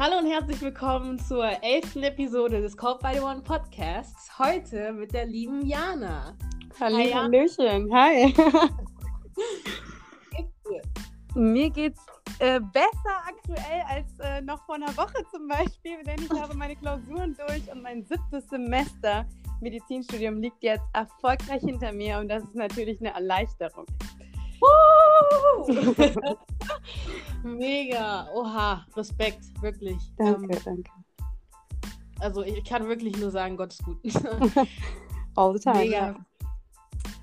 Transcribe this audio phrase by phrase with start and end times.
[0.00, 4.30] Hallo und herzlich willkommen zur elften Episode des Call by the One Podcasts.
[4.38, 6.34] Heute mit der lieben Jana.
[6.80, 7.92] Hallo, Hi, Hallöchen.
[7.92, 8.34] Hi.
[11.34, 12.00] Mir geht's
[12.38, 16.76] äh, besser aktuell als äh, noch vor einer Woche zum Beispiel, denn ich habe meine
[16.76, 19.26] Klausuren durch und mein siebtes Semester
[19.60, 23.84] Medizinstudium liegt jetzt erfolgreich hinter mir und das ist natürlich eine Erleichterung.
[27.42, 28.28] Mega.
[28.34, 29.98] Oha, Respekt, wirklich.
[30.16, 30.90] Danke, ähm, danke.
[32.18, 33.98] Also ich kann wirklich nur sagen, Gott ist gut.
[35.36, 35.78] All the time.
[35.78, 36.26] Mega.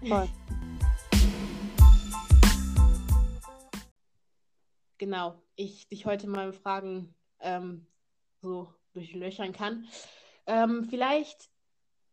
[0.08, 0.28] Voll.
[4.98, 7.86] Genau, ich dich heute mal Fragen ähm,
[8.42, 9.86] so durchlöchern kann.
[10.48, 11.50] Ähm, vielleicht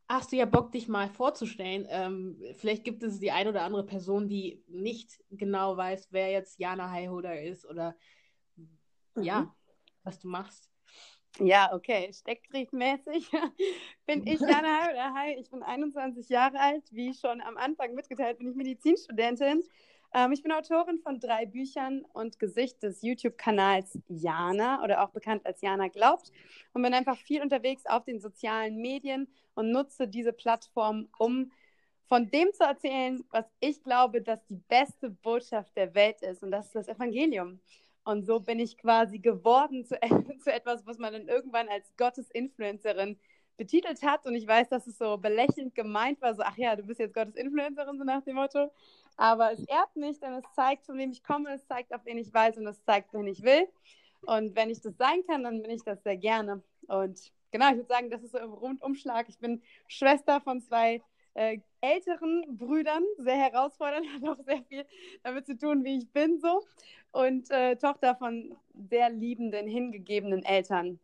[0.09, 1.87] hast du ja Bock, dich mal vorzustellen.
[1.89, 6.59] Ähm, vielleicht gibt es die ein oder andere Person, die nicht genau weiß, wer jetzt
[6.59, 7.97] Jana Highholder ist oder
[8.57, 9.23] mhm.
[9.23, 9.55] ja,
[10.03, 10.71] was du machst.
[11.41, 12.13] Ja, okay.
[12.13, 13.29] Steckbriefmäßig
[14.07, 15.15] bin ich Jana Highholder.
[15.15, 16.85] Hi, ich bin 21 Jahre alt.
[16.93, 19.63] Wie schon am Anfang mitgeteilt, bin ich Medizinstudentin.
[20.15, 25.45] Ähm, ich bin Autorin von drei Büchern und Gesicht des YouTube-Kanals Jana oder auch bekannt
[25.45, 26.31] als Jana Glaubt
[26.73, 31.51] und bin einfach viel unterwegs auf den sozialen Medien und nutze diese Plattform, um
[32.07, 36.53] von dem zu erzählen, was ich glaube, dass die beste Botschaft der Welt ist und
[36.53, 37.61] das ist das Evangelium.
[38.05, 39.99] Und so bin ich quasi geworden zu,
[40.45, 43.19] zu etwas, was man dann irgendwann als Gottes-Influencerin
[43.57, 44.27] betitelt hat.
[44.27, 47.15] Und ich weiß, dass es so belächelnd gemeint war, so, ach ja, du bist jetzt
[47.15, 48.71] Gottes Influencerin, so nach dem Motto.
[49.17, 52.19] Aber es ehrt mich, denn es zeigt, von wem ich komme, es zeigt, auf wen
[52.19, 53.69] ich weiß und es zeigt, wen ich will.
[54.23, 56.63] Und wenn ich das sein kann, dann bin ich das sehr gerne.
[56.89, 59.29] Und genau, ich würde sagen, das ist so im Rundumschlag.
[59.29, 61.03] Ich bin Schwester von zwei
[61.35, 64.87] äh, älteren Brüdern, sehr herausfordernd, hat auch sehr viel
[65.23, 66.65] damit zu tun, wie ich bin so.
[67.13, 68.57] Und äh, Tochter von
[68.91, 70.99] sehr liebenden, hingegebenen Eltern.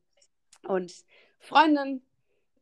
[0.67, 0.93] Und
[1.39, 2.03] Freundin,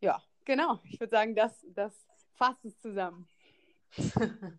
[0.00, 0.80] ja, genau.
[0.84, 3.28] Ich würde sagen, das, das fasst es zusammen.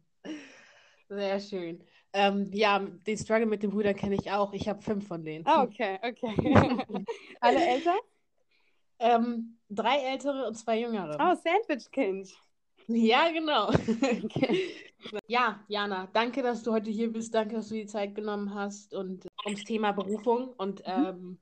[1.10, 1.84] Sehr schön.
[2.14, 4.54] Ähm, ja, den Struggle mit den Brüdern kenne ich auch.
[4.54, 5.46] Ich habe fünf von denen.
[5.46, 6.36] Ah, okay, okay.
[7.40, 7.96] Alle älter?
[9.00, 11.16] Ähm, drei ältere und zwei jüngere.
[11.20, 12.30] Oh, Sandwich-Kind.
[12.88, 13.70] Ja, genau.
[13.70, 14.72] Okay.
[15.28, 17.34] Ja, Jana, danke, dass du heute hier bist.
[17.34, 20.50] Danke, dass du die Zeit genommen hast und äh, ums Thema Berufung.
[20.58, 21.06] Und mhm.
[21.06, 21.40] ähm,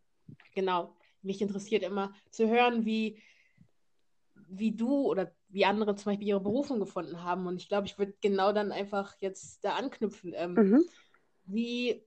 [0.54, 3.20] genau, mich interessiert immer zu hören, wie,
[4.50, 7.48] wie du oder wie andere zum Beispiel ihre Berufung gefunden haben.
[7.48, 10.34] Und ich glaube, ich würde genau dann einfach jetzt da anknüpfen.
[10.36, 10.84] Ähm, mhm.
[11.46, 12.04] Wie,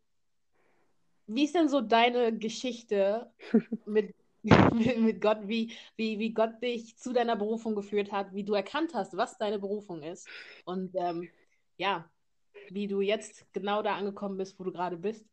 [1.27, 3.31] wie ist denn so deine Geschichte
[3.87, 8.45] mit, mit, mit, Gott, wie, wie, wie Gott dich zu deiner Berufung geführt hat, wie
[8.45, 10.29] du erkannt hast, was deine Berufung ist
[10.65, 11.29] und ähm,
[11.77, 12.11] ja,
[12.69, 15.25] wie du jetzt genau da angekommen bist, wo du gerade bist?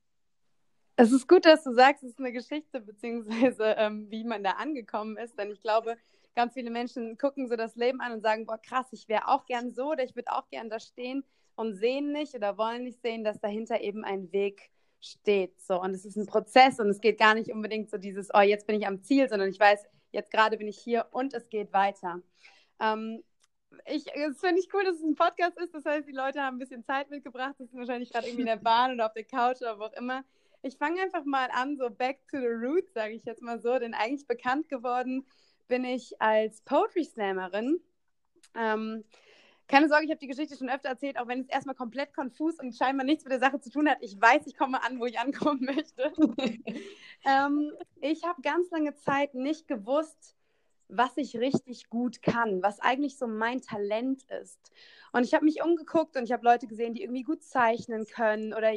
[0.95, 4.51] Es ist gut, dass du sagst, es ist eine Geschichte, beziehungsweise ähm, wie man da
[4.51, 5.97] angekommen ist, denn ich glaube,
[6.37, 9.47] ganz viele Menschen gucken so das Leben an und sagen, boah, krass, ich wäre auch
[9.47, 11.23] gern so oder ich würde auch gern da stehen
[11.55, 14.69] und sehen nicht oder wollen nicht sehen, dass dahinter eben ein Weg
[15.01, 15.59] steht.
[15.59, 18.41] So, und es ist ein Prozess und es geht gar nicht unbedingt so dieses, oh,
[18.41, 21.49] jetzt bin ich am Ziel, sondern ich weiß, jetzt gerade bin ich hier und es
[21.49, 22.21] geht weiter.
[22.79, 23.23] Ähm,
[23.85, 25.73] ich, es finde ich cool, dass es ein Podcast ist.
[25.73, 27.55] Das heißt, die Leute haben ein bisschen Zeit mitgebracht.
[27.57, 29.93] Das sind wahrscheinlich gerade irgendwie in der Bahn oder auf der Couch oder wo auch
[29.93, 30.23] immer.
[30.61, 33.79] Ich fange einfach mal an, so back to the roots, sage ich jetzt mal so,
[33.79, 35.25] denn eigentlich bekannt geworden
[35.67, 37.79] bin ich als Poetry Slammerin.
[38.55, 39.03] Ähm,
[39.67, 42.57] keine Sorge, ich habe die Geschichte schon öfter erzählt, auch wenn es erstmal komplett konfus
[42.59, 43.97] und scheinbar nichts mit der Sache zu tun hat.
[44.01, 46.13] Ich weiß, ich komme an, wo ich ankommen möchte.
[47.25, 50.35] ähm, ich habe ganz lange Zeit nicht gewusst,
[50.87, 54.71] was ich richtig gut kann, was eigentlich so mein Talent ist.
[55.11, 58.53] Und ich habe mich umgeguckt und ich habe Leute gesehen, die irgendwie gut zeichnen können
[58.53, 58.73] oder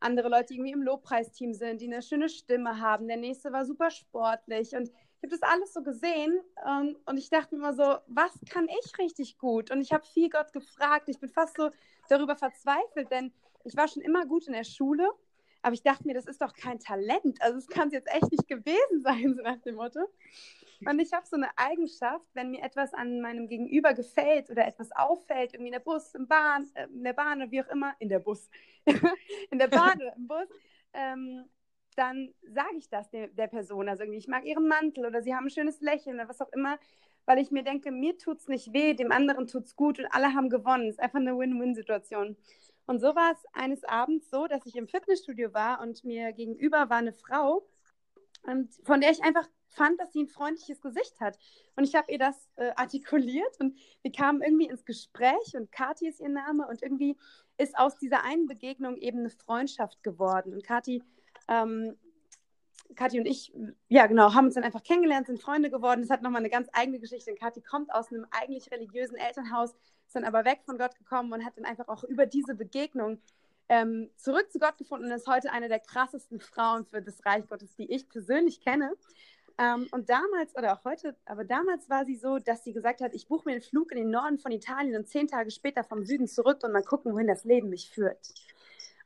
[0.00, 3.08] andere Leute, die irgendwie im Lobpreisteam sind, die eine schöne Stimme haben.
[3.08, 4.90] Der nächste war super sportlich und
[5.20, 8.66] ich habe das alles so gesehen ähm, und ich dachte mir immer so, was kann
[8.68, 9.70] ich richtig gut?
[9.70, 11.10] Und ich habe viel Gott gefragt.
[11.10, 11.70] Ich bin fast so
[12.08, 13.30] darüber verzweifelt, denn
[13.64, 15.10] ich war schon immer gut in der Schule,
[15.60, 17.42] aber ich dachte mir, das ist doch kein Talent.
[17.42, 20.00] Also es kann es jetzt echt nicht gewesen sein, so nach dem Motto.
[20.86, 24.90] Und ich habe so eine Eigenschaft, wenn mir etwas an meinem Gegenüber gefällt oder etwas
[24.92, 27.94] auffällt, irgendwie in der Bus, im Bahn, äh, in der Bahn oder wie auch immer,
[27.98, 28.48] in der Bus,
[29.50, 30.48] in der Bahn oder im Bus,
[30.94, 31.44] ähm,
[31.96, 33.88] dann sage ich das der, der, Person.
[33.88, 36.52] Also irgendwie, ich mag ihren Mantel oder sie haben ein schönes Lächeln oder was auch
[36.52, 36.78] immer,
[37.26, 40.06] weil ich mir denke, mir tut es nicht weh, dem anderen tut es gut und
[40.06, 40.88] alle haben gewonnen.
[40.88, 42.36] Es ist einfach eine Win-Win-Situation.
[42.86, 46.90] Und so war es eines Abends so, dass ich im Fitnessstudio war und mir gegenüber
[46.90, 47.66] war eine Frau,
[48.42, 51.38] und von der ich einfach fand, dass sie ein freundliches Gesicht hat.
[51.76, 56.08] Und ich habe ihr das äh, artikuliert und wir kamen irgendwie ins Gespräch und Kathi
[56.08, 57.16] ist ihr Name und irgendwie
[57.58, 60.54] ist aus dieser einen Begegnung eben eine Freundschaft geworden.
[60.54, 61.02] Und Kathi
[61.50, 61.96] ähm,
[62.96, 63.52] Kathi und ich,
[63.88, 66.00] ja genau, haben uns dann einfach kennengelernt, sind Freunde geworden.
[66.00, 67.34] Das hat nochmal eine ganz eigene Geschichte.
[67.34, 69.74] Kathi kommt aus einem eigentlich religiösen Elternhaus,
[70.06, 73.20] ist dann aber weg von Gott gekommen und hat dann einfach auch über diese Begegnung
[73.68, 77.46] ähm, zurück zu Gott gefunden und ist heute eine der krassesten Frauen für das Reich
[77.46, 78.92] Gottes, die ich persönlich kenne.
[79.58, 83.14] Ähm, und damals, oder auch heute, aber damals war sie so, dass sie gesagt hat,
[83.14, 86.04] ich buche mir einen Flug in den Norden von Italien und zehn Tage später vom
[86.04, 88.32] Süden zurück und mal gucken, wohin das Leben mich führt.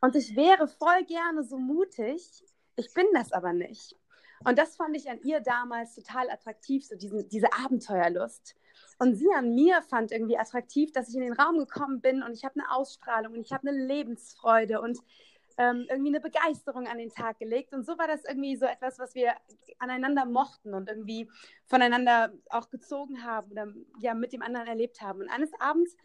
[0.05, 2.45] Und ich wäre voll gerne so mutig,
[2.77, 3.97] ich bin das aber nicht.
[4.45, 8.55] Und das fand ich an ihr damals total attraktiv, so diesen, diese Abenteuerlust.
[8.99, 12.35] Und sie an mir fand irgendwie attraktiv, dass ich in den Raum gekommen bin und
[12.35, 14.99] ich habe eine Ausstrahlung und ich habe eine Lebensfreude und
[15.57, 17.73] ähm, irgendwie eine Begeisterung an den Tag gelegt.
[17.73, 19.33] Und so war das irgendwie so etwas, was wir
[19.79, 21.31] aneinander mochten und irgendwie
[21.65, 25.23] voneinander auch gezogen haben oder ja mit dem anderen erlebt haben.
[25.23, 25.97] Und eines Abends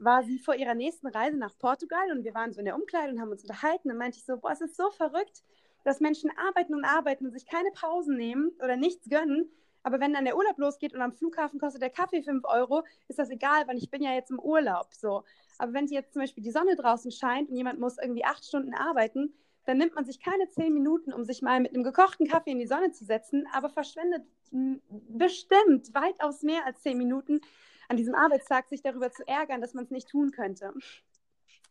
[0.00, 3.12] war sie vor ihrer nächsten Reise nach Portugal und wir waren so in der Umkleide
[3.12, 3.90] und haben uns unterhalten.
[3.90, 5.42] Und meinte ich so, boah, es ist so verrückt,
[5.84, 9.50] dass Menschen arbeiten und arbeiten und sich keine Pausen nehmen oder nichts gönnen.
[9.82, 13.18] Aber wenn dann der Urlaub losgeht und am Flughafen kostet der Kaffee 5 Euro, ist
[13.18, 14.88] das egal, weil ich bin ja jetzt im Urlaub.
[14.92, 15.24] So.
[15.58, 18.74] Aber wenn jetzt zum Beispiel die Sonne draußen scheint und jemand muss irgendwie acht Stunden
[18.74, 19.34] arbeiten,
[19.66, 22.58] dann nimmt man sich keine zehn Minuten, um sich mal mit einem gekochten Kaffee in
[22.58, 27.40] die Sonne zu setzen, aber verschwendet bestimmt weitaus mehr als zehn Minuten
[27.90, 30.72] an diesem Arbeitstag, sich darüber zu ärgern, dass man es nicht tun könnte.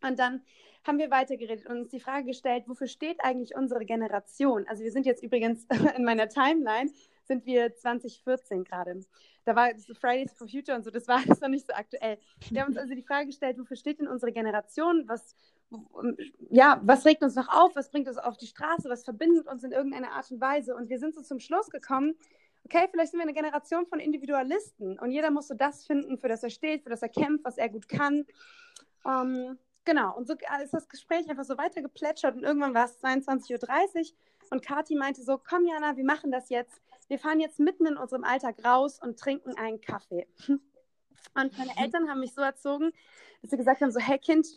[0.02, 0.42] Und dann
[0.86, 4.66] haben wir weitergeredet und uns die Frage gestellt, wofür steht eigentlich unsere Generation?
[4.68, 6.92] Also wir sind jetzt übrigens in meiner Timeline,
[7.24, 9.00] sind wir 2014 gerade.
[9.46, 9.70] Da war
[10.00, 12.18] Fridays for Future und so, das war das noch nicht so aktuell.
[12.50, 15.06] Wir haben uns also die Frage gestellt, wofür steht denn unsere Generation?
[15.08, 15.38] Was,
[16.50, 17.78] ja, was regt uns noch auf?
[17.78, 18.90] Was bringt uns auf die Straße?
[18.90, 20.76] Was verbindet uns in irgendeiner Art und Weise?
[20.76, 22.16] Und wir sind so zum Schluss gekommen,
[22.66, 26.28] okay, vielleicht sind wir eine Generation von Individualisten und jeder muss so das finden, für
[26.28, 28.26] das er steht, für das er kämpft, was er gut kann.
[29.04, 29.58] Um,
[29.90, 34.12] Genau, und so ist das Gespräch einfach so weiter geplätschert und irgendwann war es 22.30
[34.12, 34.18] Uhr
[34.52, 36.80] und Kathi meinte so, komm Jana, wir machen das jetzt.
[37.08, 40.28] Wir fahren jetzt mitten in unserem Alltag raus und trinken einen Kaffee.
[40.48, 42.92] Und meine Eltern haben mich so erzogen,
[43.42, 44.48] dass sie gesagt haben, so, hey Kind,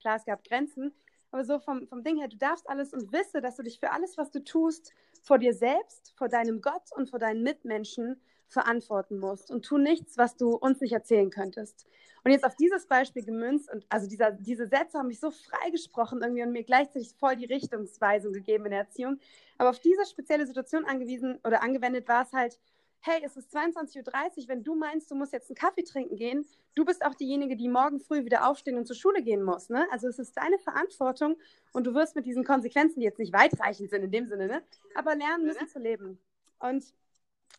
[0.00, 0.92] klar, es gab Grenzen,
[1.30, 3.92] aber so vom, vom Ding her, du darfst alles und wisse, dass du dich für
[3.92, 4.92] alles, was du tust,
[5.22, 10.18] vor dir selbst, vor deinem Gott und vor deinen Mitmenschen verantworten musst und tu nichts,
[10.18, 11.86] was du uns nicht erzählen könntest.
[12.24, 16.20] Und jetzt auf dieses Beispiel gemünzt und also dieser, diese Sätze haben mich so freigesprochen
[16.20, 19.18] irgendwie und mir gleichzeitig voll die Richtungsweisung gegeben in der Erziehung.
[19.56, 22.58] Aber auf diese spezielle Situation angewiesen oder angewendet war es halt,
[23.02, 26.46] hey, es ist 22.30 Uhr, wenn du meinst, du musst jetzt einen Kaffee trinken gehen,
[26.74, 29.70] du bist auch diejenige, die morgen früh wieder aufstehen und zur Schule gehen muss.
[29.70, 29.86] Ne?
[29.90, 31.36] Also es ist deine Verantwortung
[31.72, 34.62] und du wirst mit diesen Konsequenzen, die jetzt nicht weitreichend sind in dem Sinne, ne?
[34.94, 36.18] aber lernen müssen zu leben.
[36.58, 36.84] Und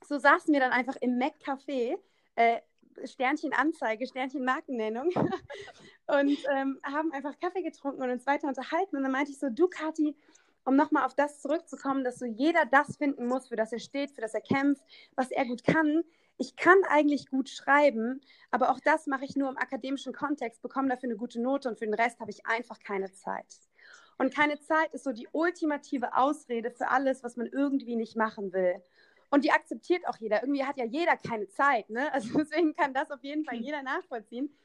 [0.07, 1.97] so saßen wir dann einfach im Mac-Café,
[2.35, 2.59] äh,
[3.05, 5.09] Sternchen Anzeige, Sternchen Markennennung
[6.07, 8.97] und ähm, haben einfach Kaffee getrunken und uns weiter unterhalten.
[8.97, 10.15] Und dann meinte ich so, du Kathi,
[10.65, 14.11] um nochmal auf das zurückzukommen, dass so jeder das finden muss, für das er steht,
[14.11, 14.83] für das er kämpft,
[15.15, 16.03] was er gut kann.
[16.37, 20.89] Ich kann eigentlich gut schreiben, aber auch das mache ich nur im akademischen Kontext, bekomme
[20.89, 23.45] dafür eine gute Note und für den Rest habe ich einfach keine Zeit.
[24.17, 28.53] Und keine Zeit ist so die ultimative Ausrede für alles, was man irgendwie nicht machen
[28.53, 28.81] will.
[29.31, 30.43] Und die akzeptiert auch jeder.
[30.43, 31.89] Irgendwie hat ja jeder keine Zeit.
[31.89, 32.13] Ne?
[32.13, 33.63] Also deswegen kann das auf jeden Fall hm.
[33.63, 34.55] jeder nachvollziehen.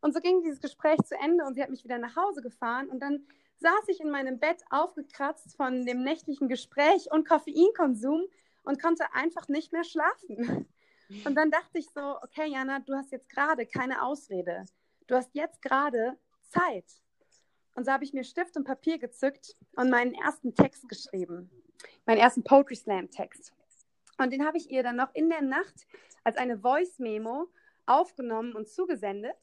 [0.00, 2.88] Und so ging dieses Gespräch zu Ende und sie hat mich wieder nach Hause gefahren.
[2.88, 3.26] Und dann
[3.60, 8.22] saß ich in meinem Bett aufgekratzt von dem nächtlichen Gespräch und Koffeinkonsum
[8.62, 10.68] und konnte einfach nicht mehr schlafen.
[11.24, 14.66] Und dann dachte ich so, okay, Jana, du hast jetzt gerade keine Ausrede.
[15.06, 16.18] Du hast jetzt gerade
[16.50, 16.84] Zeit.
[17.74, 21.50] Und so habe ich mir Stift und Papier gezückt und meinen ersten Text geschrieben.
[22.04, 23.54] Meinen ersten Poetry Slam Text.
[24.18, 25.86] Und den habe ich ihr dann noch in der Nacht
[26.24, 27.46] als eine Voice-Memo
[27.86, 29.36] aufgenommen und zugesendet.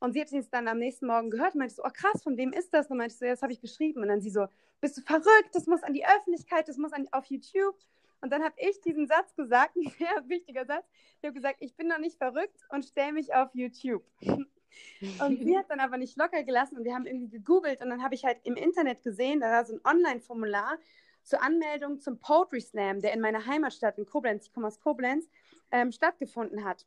[0.00, 2.36] Und sie hat es dann am nächsten Morgen gehört und meinte so, oh krass, von
[2.36, 2.90] wem ist das?
[2.90, 4.00] Und meinte so, ja, das habe ich geschrieben.
[4.00, 4.46] Und dann sie so,
[4.80, 5.50] bist du verrückt?
[5.52, 7.76] Das muss an die Öffentlichkeit, das muss an, auf YouTube.
[8.22, 10.86] Und dann habe ich diesen Satz gesagt, ein sehr wichtiger Satz.
[11.20, 14.04] Ich habe gesagt, ich bin noch nicht verrückt und stelle mich auf YouTube.
[15.18, 18.04] Und sie hat dann aber nicht locker gelassen und wir haben irgendwie gegoogelt und dann
[18.04, 20.78] habe ich halt im Internet gesehen, da war so ein Online-Formular
[21.24, 25.28] zur Anmeldung zum Poetry Slam, der in meiner Heimatstadt in Koblenz, ich komme aus Koblenz,
[25.72, 26.86] ähm, stattgefunden hat.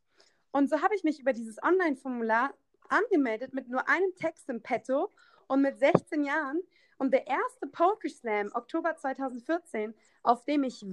[0.52, 2.54] Und so habe ich mich über dieses Online-Formular
[2.94, 5.12] angemeldet mit nur einem Text im Petto
[5.48, 6.62] und mit 16 Jahren.
[6.98, 10.86] Und der erste Poetry Slam, Oktober 2014, auf dem ich,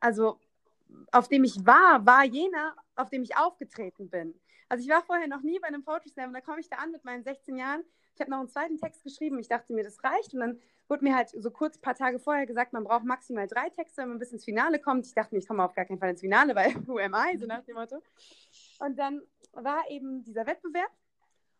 [0.00, 0.38] also
[1.10, 4.38] auf dem ich war, war jener, auf dem ich aufgetreten bin.
[4.68, 6.76] Also ich war vorher noch nie bei einem Poetry Slam und da komme ich da
[6.76, 7.82] an mit meinen 16 Jahren.
[8.14, 9.38] Ich habe noch einen zweiten Text geschrieben.
[9.38, 10.32] Ich dachte mir, das reicht.
[10.32, 10.58] Und dann
[10.88, 14.02] wurde mir halt so kurz ein paar Tage vorher gesagt, man braucht maximal drei Texte,
[14.02, 15.06] wenn man bis ins Finale kommt.
[15.06, 17.36] Ich dachte mir, ich komme auf gar keinen Fall ins Finale, weil who am I,
[17.36, 18.02] so nach dem Motto.
[18.78, 19.22] Und dann
[19.52, 20.90] war eben dieser Wettbewerb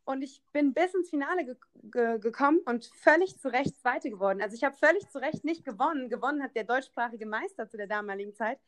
[0.06, 1.56] Und ich bin bis ins Finale ge
[1.90, 4.40] ge gekommen und völlig zu Recht Zweite geworden.
[4.40, 6.08] Also ich habe völlig zu Recht nicht gewonnen.
[6.08, 8.60] Gewonnen hat der deutschsprachige Meister zu der damaligen Zeit.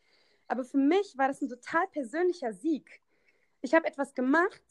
[0.49, 3.01] Aber für mich war das ein total persönlicher Sieg.
[3.61, 4.63] Ich habe etwas gemacht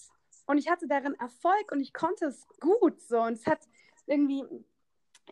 [0.45, 3.21] und ich hatte darin Erfolg und ich konnte es gut so.
[3.21, 3.61] Und es hat
[4.05, 4.43] irgendwie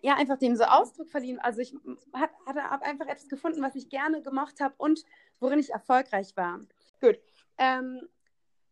[0.01, 1.39] ja einfach dem so Ausdruck verliehen.
[1.39, 1.75] Also ich
[2.13, 5.03] hat, hatte einfach etwas gefunden, was ich gerne gemacht habe und
[5.41, 6.61] worin ich erfolgreich war.
[7.01, 7.19] Gut.
[7.57, 8.07] Ähm,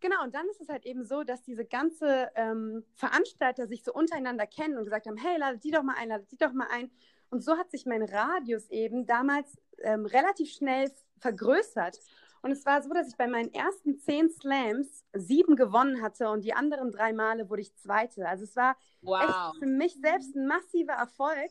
[0.04, 3.94] Genau, und dann ist es halt eben so, dass diese ganze ähm, Veranstalter sich so
[3.94, 6.68] untereinander kennen und gesagt haben, hey, ladet die doch mal ein, ladet die doch mal
[6.70, 6.92] ein.
[7.30, 12.02] Und so hat sich mein Radius eben damals ähm, relativ schnell vergrößert.
[12.42, 16.44] Und es war so, dass ich bei meinen ersten zehn Slams sieben gewonnen hatte und
[16.44, 18.28] die anderen drei Male wurde ich Zweite.
[18.28, 19.22] Also es war wow.
[19.24, 21.50] echt für mich selbst ein massiver Erfolg.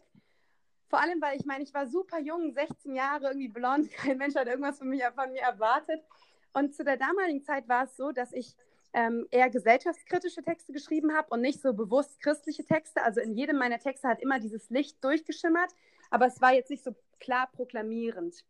[0.89, 4.35] Vor allem, weil ich meine, ich war super jung, 16 Jahre, irgendwie blond, kein Mensch
[4.35, 6.05] hat irgendwas von mir, von mir erwartet.
[6.53, 8.55] Und zu der damaligen Zeit war es so, dass ich
[8.93, 13.03] ähm, eher gesellschaftskritische Texte geschrieben habe und nicht so bewusst christliche Texte.
[13.03, 15.71] Also in jedem meiner Texte hat immer dieses Licht durchgeschimmert,
[16.11, 18.45] aber es war jetzt nicht so klar proklamierend.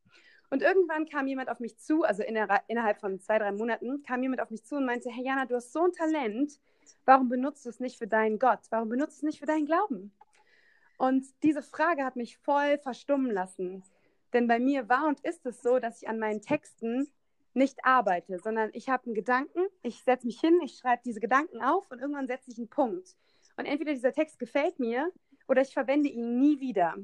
[0.51, 4.43] Und irgendwann kam jemand auf mich zu, also innerhalb von zwei, drei Monaten, kam jemand
[4.43, 6.61] auf mich zu und meinte, hey Jana, du hast so ein Talent,
[7.07, 8.61] warum benutzt du es nicht für deinen Gott?
[8.69, 10.13] Warum benutzt du es nicht für deinen Glauben?
[10.99, 13.83] Und diese Frage hat mich voll verstummen lassen.
[14.35, 17.11] Denn bei mir war und ist es so, dass ich an meinen Texten
[17.55, 21.63] nicht arbeite, sondern ich habe einen Gedanken, ich setze mich hin, ich schreibe diese Gedanken
[21.63, 23.17] auf und irgendwann setze ich einen Punkt.
[23.57, 25.11] Und entweder dieser Text gefällt mir
[25.49, 26.97] oder ich verwende ihn nie wieder.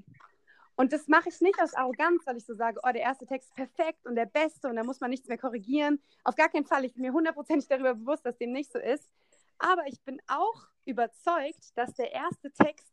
[0.77, 3.49] Und das mache ich nicht aus Arroganz, weil ich so sage, oh, der erste Text
[3.49, 6.01] ist perfekt und der beste und da muss man nichts mehr korrigieren.
[6.23, 6.85] Auf gar keinen Fall.
[6.85, 9.11] Ich bin mir hundertprozentig darüber bewusst, dass dem nicht so ist.
[9.59, 12.87] Aber ich bin auch überzeugt, dass der erste Text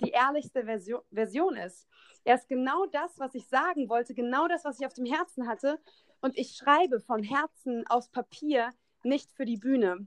[0.00, 1.86] die ehrlichste Version, Version ist.
[2.24, 5.46] Er ist genau das, was ich sagen wollte, genau das, was ich auf dem Herzen
[5.46, 5.78] hatte.
[6.20, 10.06] Und ich schreibe von Herzen aus Papier, nicht für die Bühne.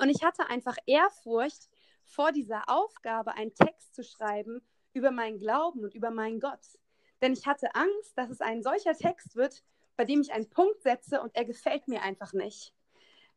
[0.00, 1.68] Und ich hatte einfach Ehrfurcht
[2.04, 6.78] vor dieser Aufgabe, einen Text zu schreiben über meinen Glauben und über meinen Gott.
[7.22, 9.62] Denn ich hatte Angst, dass es ein solcher Text wird,
[9.96, 12.72] bei dem ich einen Punkt setze und er gefällt mir einfach nicht.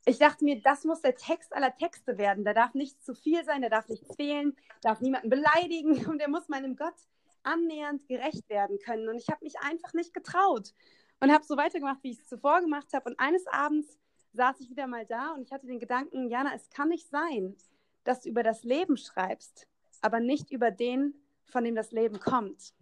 [0.05, 2.43] Ich dachte mir, das muss der Text aller Texte werden.
[2.43, 6.29] Da darf nichts zu viel sein, da darf nichts fehlen, darf niemanden beleidigen und er
[6.29, 6.95] muss meinem Gott
[7.43, 9.09] annähernd gerecht werden können.
[9.09, 10.73] Und ich habe mich einfach nicht getraut
[11.23, 13.09] und habe so weitergemacht, wie ich es zuvor gemacht habe.
[13.09, 13.97] Und eines Abends
[14.33, 17.55] saß ich wieder mal da und ich hatte den Gedanken, Jana, es kann nicht sein,
[18.03, 19.65] dass du über das Leben schreibst,
[20.01, 21.13] aber nicht über den,
[21.45, 22.73] von dem das Leben kommt.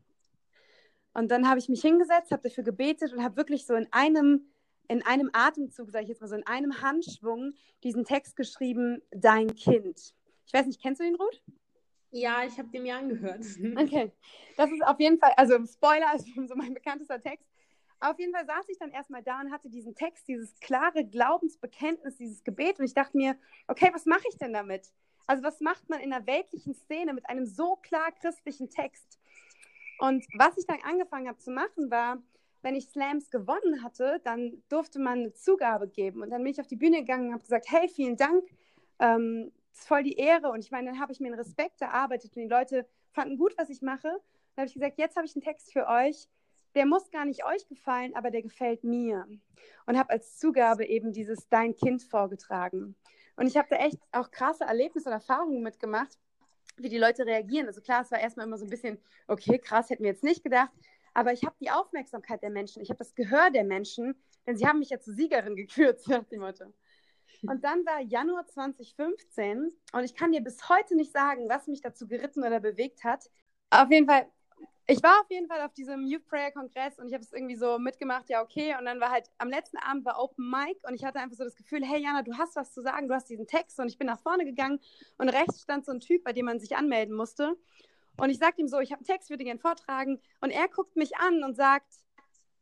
[1.13, 4.51] Und dann habe ich mich hingesetzt, habe dafür gebetet und habe wirklich so in einem,
[4.87, 9.53] in einem Atemzug, sage ich jetzt mal so, in einem Handschwung diesen Text geschrieben, dein
[9.53, 10.15] Kind.
[10.47, 11.43] Ich weiß nicht, kennst du den, Ruth?
[12.09, 13.45] Ja, ich habe den mir angehört.
[13.77, 14.11] Okay.
[14.57, 17.50] Das ist auf jeden Fall, also Spoiler ist so mein bekanntester Text.
[18.01, 22.17] Auf jeden Fall saß ich dann erstmal da und hatte diesen Text, dieses klare Glaubensbekenntnis,
[22.17, 24.91] dieses Gebet und ich dachte mir, okay, was mache ich denn damit?
[25.27, 29.19] Also was macht man in einer weltlichen Szene mit einem so klar christlichen Text?
[29.99, 32.17] Und was ich dann angefangen habe zu machen, war,
[32.63, 36.23] wenn ich Slams gewonnen hatte, dann durfte man eine Zugabe geben.
[36.23, 38.43] Und dann bin ich auf die Bühne gegangen und habe gesagt, hey, vielen Dank,
[38.99, 40.49] ähm, ist voll die Ehre.
[40.49, 43.53] Und ich meine, dann habe ich mir einen Respekt erarbeitet und die Leute fanden gut,
[43.57, 44.09] was ich mache.
[44.09, 46.27] Dann habe ich gesagt, jetzt habe ich einen Text für euch,
[46.75, 49.27] der muss gar nicht euch gefallen, aber der gefällt mir.
[49.85, 52.95] Und habe als Zugabe eben dieses Dein Kind vorgetragen.
[53.35, 56.17] Und ich habe da echt auch krasse Erlebnisse und Erfahrungen mitgemacht,
[56.77, 57.67] wie die Leute reagieren.
[57.67, 60.43] Also klar, es war erstmal immer so ein bisschen, okay, krass, hätten wir jetzt nicht
[60.43, 60.71] gedacht.
[61.13, 64.15] Aber ich habe die Aufmerksamkeit der Menschen, ich habe das Gehör der Menschen,
[64.47, 66.65] denn sie haben mich ja zur Siegerin gekürt, nach dem Motto.
[67.43, 71.81] Und dann war Januar 2015 und ich kann dir bis heute nicht sagen, was mich
[71.81, 73.29] dazu geritten oder bewegt hat.
[73.71, 74.27] Auf jeden Fall
[74.87, 77.55] ich war auf jeden Fall auf diesem Youth Prayer Kongress und ich habe es irgendwie
[77.55, 78.75] so mitgemacht, ja, okay.
[78.77, 81.43] Und dann war halt am letzten Abend war Open Mic und ich hatte einfach so
[81.43, 83.97] das Gefühl, hey Jana, du hast was zu sagen, du hast diesen Text und ich
[83.97, 84.79] bin nach vorne gegangen
[85.17, 87.55] und rechts stand so ein Typ, bei dem man sich anmelden musste.
[88.17, 90.21] Und ich sagte ihm so, ich habe einen Text, würde gerne vortragen.
[90.41, 91.91] Und er guckt mich an und sagt,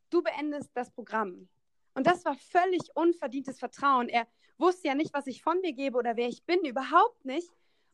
[0.09, 1.49] du beendest das Programm.
[1.95, 4.09] Und das war völlig unverdientes Vertrauen.
[4.09, 7.49] Er wusste ja nicht, was ich von mir gebe oder wer ich bin, überhaupt nicht.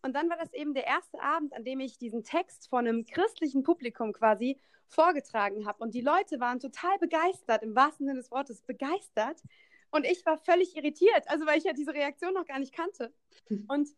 [0.06, 3.08] Und dann war das eben der erste Abend, an dem ich diesen Text von einem
[3.08, 5.84] christlichen Publikum quasi vorgetragen habe.
[5.84, 9.42] Und die Leute waren total begeistert, im wahrsten Sinne des Wortes begeistert.
[9.90, 13.12] Und ich war völlig irritiert, also weil ich ja diese Reaktion noch gar nicht kannte.
[13.68, 13.90] Und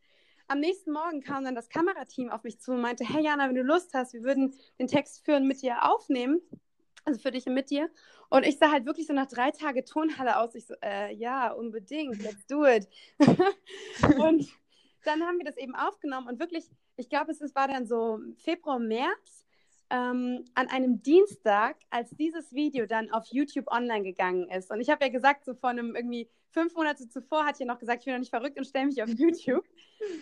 [0.47, 3.55] am nächsten Morgen kam dann das Kamerateam auf mich zu und meinte, hey Jana, wenn
[3.55, 6.39] du Lust hast, wir würden den Text führen mit dir aufnehmen.
[7.03, 7.89] Also für dich und mit dir.
[8.29, 10.55] Und ich sah halt wirklich so nach drei Tagen Tonhalle aus.
[10.55, 12.87] Ich so, äh, ja, unbedingt, let's do it.
[14.19, 14.47] und
[15.07, 18.79] dann haben wir das eben aufgenommen und wirklich, ich glaube, es war dann so Februar,
[18.79, 19.45] März.
[19.89, 24.69] ähm, an einem Dienstag, als dieses Video dann auf YouTube online gegangen ist.
[24.69, 27.79] Und ich habe ja gesagt, so vor einem irgendwie fünf Monate zuvor hat ja noch
[27.79, 29.65] gesagt, ich bin noch nicht verrückt und stelle mich auf YouTube.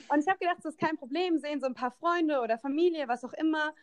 [0.10, 3.08] Und ich habe gedacht, das ist kein Problem, sehen so ein paar Freunde oder Familie,
[3.08, 3.74] was auch immer.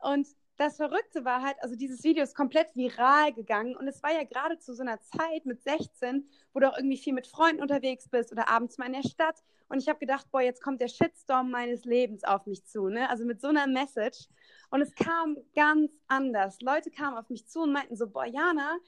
[0.00, 0.28] Und
[0.62, 4.22] das Verrückte war halt, also dieses Video ist komplett viral gegangen und es war ja
[4.22, 8.08] gerade zu so einer Zeit mit 16, wo du auch irgendwie viel mit Freunden unterwegs
[8.08, 9.42] bist oder abends mal in der Stadt.
[9.68, 13.10] Und ich habe gedacht, boah, jetzt kommt der Shitstorm meines Lebens auf mich zu, ne?
[13.10, 14.28] Also mit so einer Message.
[14.70, 16.60] Und es kam ganz anders.
[16.60, 18.78] Leute kamen auf mich zu und meinten so, boah, Jana,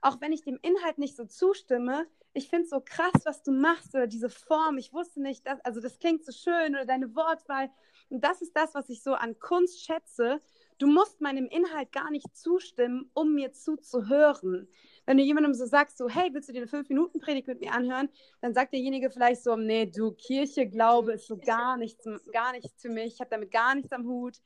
[0.00, 3.52] auch wenn ich dem Inhalt nicht so zustimme, ich finde es so krass, was du
[3.52, 4.78] machst oder diese Form.
[4.78, 7.70] Ich wusste nicht, dass, also das klingt so schön oder deine Wortwahl.
[8.08, 10.40] Und das ist das, was ich so an Kunst schätze.
[10.80, 14.66] Du musst meinem Inhalt gar nicht zustimmen, um mir zuzuhören.
[15.04, 18.08] Wenn du jemandem so sagst, so, hey, willst du dir eine 5-Minuten-Predigt mit mir anhören?
[18.40, 22.80] Dann sagt derjenige vielleicht so, nee, du, Kirche, Glaube ist so gar nichts, gar nichts
[22.80, 23.12] für mich.
[23.12, 24.38] Ich habe damit gar nichts am Hut.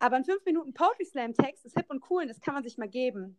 [0.00, 3.38] Aber ein 5-Minuten-Poetry-Slam-Text ist hip und cool und das kann man sich mal geben.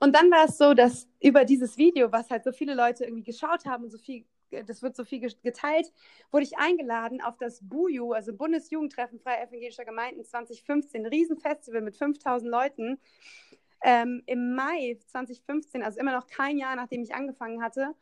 [0.00, 3.22] Und dann war es so, dass über dieses Video, was halt so viele Leute irgendwie
[3.22, 5.92] geschaut haben und so viel, das wird so viel geteilt,
[6.30, 11.96] wurde ich eingeladen auf das BUJU, also Bundesjugendtreffen Freie Evangelischer Gemeinden 2015, ein Riesenfestival mit
[11.96, 12.98] 5000 Leuten.
[13.82, 17.94] Ähm, Im Mai 2015, also immer noch kein Jahr, nachdem ich angefangen hatte.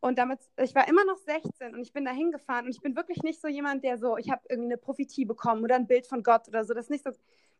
[0.00, 2.96] Und damit, ich war immer noch 16 und ich bin da hingefahren und ich bin
[2.96, 6.06] wirklich nicht so jemand, der so, ich habe irgendwie eine Prophetie bekommen oder ein Bild
[6.06, 6.72] von Gott oder so.
[6.72, 7.10] Das ist nicht so,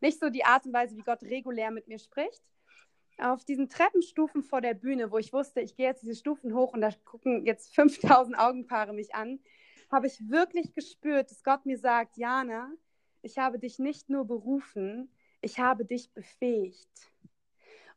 [0.00, 2.42] nicht so die Art und Weise, wie Gott regulär mit mir spricht
[3.20, 6.72] auf diesen Treppenstufen vor der Bühne, wo ich wusste, ich gehe jetzt diese Stufen hoch
[6.72, 9.40] und da gucken jetzt 5000 Augenpaare mich an,
[9.90, 12.70] habe ich wirklich gespürt, dass Gott mir sagt, Jana,
[13.22, 15.10] ich habe dich nicht nur berufen,
[15.40, 17.10] ich habe dich befähigt.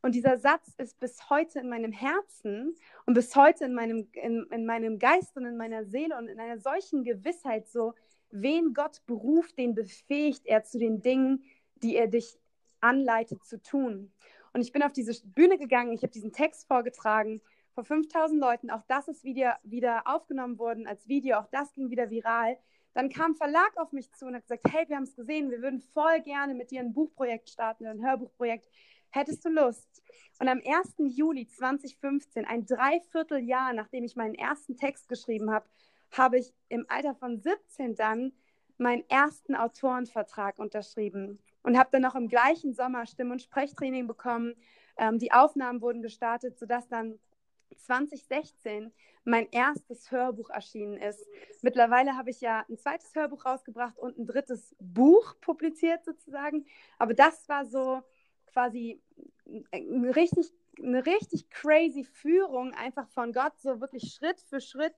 [0.02, 2.74] Und dieser Satz ist bis heute in meinem Herzen
[3.06, 6.38] und bis heute in meinem, in, in meinem Geist und in meiner Seele und in
[6.38, 7.94] einer solchen Gewissheit so,
[8.30, 11.44] wen Gott beruft, den befähigt er zu den Dingen,
[11.76, 12.38] die er dich
[12.80, 14.12] anleitet zu tun.
[14.54, 17.42] Und ich bin auf diese Bühne gegangen, ich habe diesen Text vorgetragen
[17.74, 18.70] vor 5000 Leuten.
[18.70, 22.56] Auch das ist wieder, wieder aufgenommen worden als Video, auch das ging wieder viral.
[22.94, 25.50] Dann kam ein Verlag auf mich zu und hat gesagt, hey, wir haben es gesehen,
[25.50, 28.68] wir würden voll gerne mit dir ein Buchprojekt starten, ein Hörbuchprojekt.
[29.10, 30.02] Hättest du Lust?
[30.38, 30.94] Und am 1.
[30.98, 35.66] Juli 2015, ein Dreivierteljahr nachdem ich meinen ersten Text geschrieben habe,
[36.12, 38.32] habe ich im Alter von 17 dann
[38.78, 44.54] meinen ersten Autorenvertrag unterschrieben und habe dann noch im gleichen Sommer Stimm- und Sprechtraining bekommen.
[44.96, 47.18] Ähm, die Aufnahmen wurden gestartet, sodass dann
[47.76, 48.92] 2016
[49.24, 51.26] mein erstes Hörbuch erschienen ist.
[51.62, 56.66] Mittlerweile habe ich ja ein zweites Hörbuch rausgebracht und ein drittes Buch publiziert sozusagen.
[56.98, 58.02] Aber das war so
[58.52, 59.00] quasi
[59.72, 64.94] eine richtig, eine richtig crazy Führung einfach von Gott, so wirklich Schritt für Schritt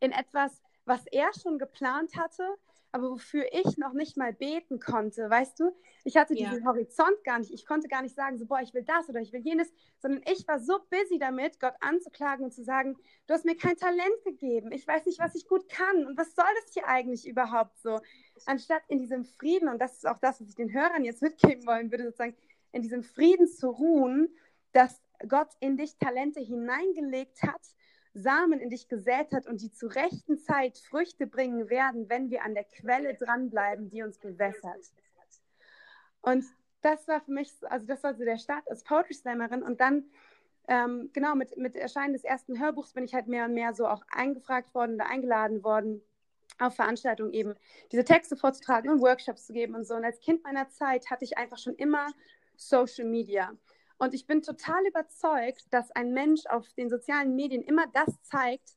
[0.00, 2.56] in etwas, was er schon geplant hatte,
[2.92, 5.70] aber wofür ich noch nicht mal beten konnte, weißt du?
[6.04, 6.50] Ich hatte ja.
[6.50, 7.52] diesen Horizont gar nicht.
[7.52, 10.22] Ich konnte gar nicht sagen, so, boah, ich will das oder ich will jenes, sondern
[10.26, 14.24] ich war so busy damit, Gott anzuklagen und zu sagen, du hast mir kein Talent
[14.24, 14.72] gegeben.
[14.72, 16.06] Ich weiß nicht, was ich gut kann.
[16.06, 18.00] Und was soll das hier eigentlich überhaupt so?
[18.46, 21.66] Anstatt in diesem Frieden, und das ist auch das, was ich den Hörern jetzt mitgeben
[21.66, 22.36] wollen würde, sozusagen,
[22.72, 24.28] in diesem Frieden zu ruhen,
[24.72, 27.60] dass Gott in dich Talente hineingelegt hat
[28.14, 32.44] Samen in dich gesät hat und die zur rechten Zeit Früchte bringen werden, wenn wir
[32.44, 34.92] an der Quelle dranbleiben, die uns bewässert.
[36.22, 36.44] Und
[36.82, 40.04] das war für mich, also das war so der Start als Poetry Slammerin und dann
[40.68, 43.86] ähm, genau mit, mit Erscheinen des ersten Hörbuchs bin ich halt mehr und mehr so
[43.86, 46.02] auch eingefragt worden oder eingeladen worden,
[46.58, 47.54] auf Veranstaltungen eben
[47.90, 49.94] diese Texte vorzutragen und Workshops zu geben und so.
[49.94, 52.08] Und als Kind meiner Zeit hatte ich einfach schon immer
[52.56, 53.52] Social Media.
[54.00, 58.70] Und ich bin total überzeugt, dass ein Mensch auf den sozialen Medien immer das zeigt,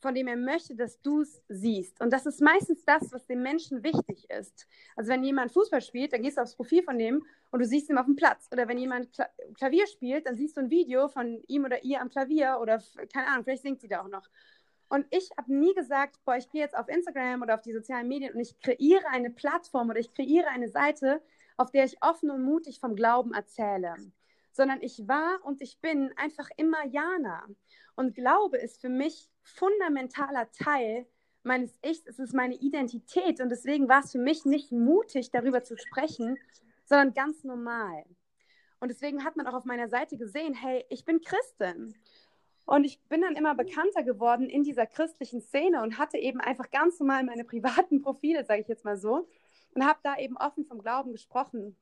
[0.00, 2.00] von dem er möchte, dass du es siehst.
[2.00, 4.66] Und das ist meistens das, was dem Menschen wichtig ist.
[4.96, 7.88] Also wenn jemand Fußball spielt, dann gehst du aufs Profil von dem und du siehst
[7.90, 8.48] ihn auf dem Platz.
[8.50, 12.00] Oder wenn jemand Kla Klavier spielt, dann siehst du ein Video von ihm oder ihr
[12.00, 14.28] am Klavier oder keine Ahnung, vielleicht singt sie da auch noch.
[14.88, 18.08] Und ich habe nie gesagt, boah, ich gehe jetzt auf Instagram oder auf die sozialen
[18.08, 21.22] Medien und ich kreiere eine Plattform oder ich kreiere eine Seite,
[21.56, 23.94] auf der ich offen und mutig vom Glauben erzähle
[24.56, 27.46] sondern ich war und ich bin einfach immer Jana.
[27.94, 31.06] Und Glaube ist für mich fundamentaler Teil
[31.42, 35.62] meines Ichs, es ist meine Identität und deswegen war es für mich nicht mutig, darüber
[35.62, 36.38] zu sprechen,
[36.86, 38.04] sondern ganz normal.
[38.80, 41.94] Und deswegen hat man auch auf meiner Seite gesehen, hey, ich bin Christin.
[42.64, 46.70] Und ich bin dann immer bekannter geworden in dieser christlichen Szene und hatte eben einfach
[46.70, 49.28] ganz normal meine privaten Profile, sage ich jetzt mal so,
[49.74, 51.76] und habe da eben offen vom Glauben gesprochen.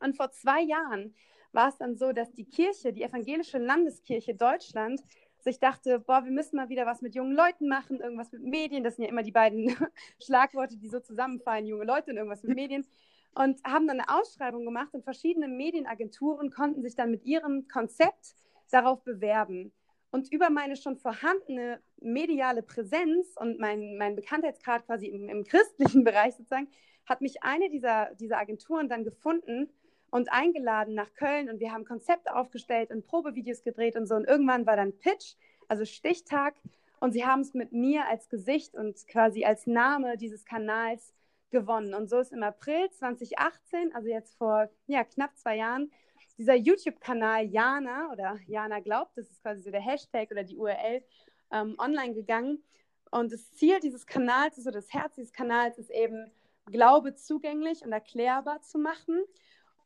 [0.00, 1.14] Und vor zwei Jahren
[1.54, 5.00] war es dann so, dass die Kirche, die evangelische Landeskirche Deutschland,
[5.44, 8.82] sich dachte, boah, wir müssen mal wieder was mit jungen Leuten machen, irgendwas mit Medien.
[8.82, 9.76] Das sind ja immer die beiden
[10.22, 12.86] Schlagworte, die so zusammenfallen, junge Leute und irgendwas mit Medien.
[13.34, 18.34] und haben dann eine Ausschreibung gemacht und verschiedene Medienagenturen konnten sich dann mit ihrem Konzept
[18.70, 19.72] darauf bewerben.
[20.10, 26.04] Und über meine schon vorhandene mediale Präsenz und mein, mein Bekanntheitsgrad quasi im, im christlichen
[26.04, 26.68] Bereich sozusagen,
[27.06, 29.68] hat mich eine dieser, dieser Agenturen dann gefunden
[30.14, 34.14] und eingeladen nach Köln und wir haben Konzepte aufgestellt und Probevideos gedreht und so.
[34.14, 35.34] Und irgendwann war dann Pitch,
[35.66, 36.54] also Stichtag.
[37.00, 41.12] Und sie haben es mit mir als Gesicht und quasi als Name dieses Kanals
[41.50, 41.94] gewonnen.
[41.94, 45.90] Und so ist im April 2018, also jetzt vor ja, knapp zwei Jahren,
[46.38, 51.02] dieser YouTube-Kanal Jana oder Jana glaubt, das ist quasi so der Hashtag oder die URL,
[51.50, 52.62] ähm, online gegangen.
[53.10, 56.30] Und das Ziel dieses Kanals, also das Herz dieses Kanals, ist eben,
[56.66, 59.22] Glaube zugänglich und erklärbar zu machen.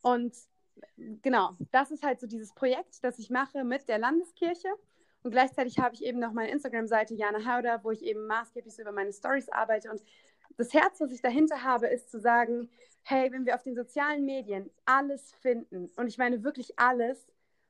[0.03, 0.35] Und
[1.23, 4.69] genau, das ist halt so dieses Projekt, das ich mache mit der Landeskirche.
[5.23, 8.83] Und gleichzeitig habe ich eben noch meine Instagram-Seite Jana Hauder, wo ich eben maßgeblich so
[8.83, 10.03] über meine Stories arbeite und
[10.59, 12.69] das Herz, was ich dahinter habe, ist zu sagen,
[13.03, 17.27] hey, wenn wir auf den sozialen Medien alles finden, und ich meine wirklich alles,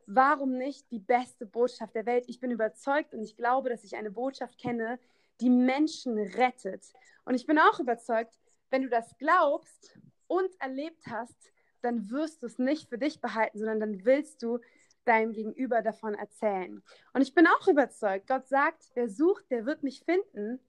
[0.06, 2.24] warum nicht die beste Botschaft der Welt?
[2.28, 4.98] Ich bin überzeugt und ich glaube, dass ich eine Botschaft kenne,
[5.40, 6.92] die Menschen rettet.
[7.26, 11.36] Und ich bin auch überzeugt, wenn du das glaubst und erlebt hast,
[11.82, 14.60] dann wirst du es nicht für dich behalten, sondern dann willst du
[15.04, 16.82] deinem Gegenüber davon erzählen.
[17.12, 20.60] Und ich bin auch überzeugt, Gott sagt, wer sucht, der wird mich finden.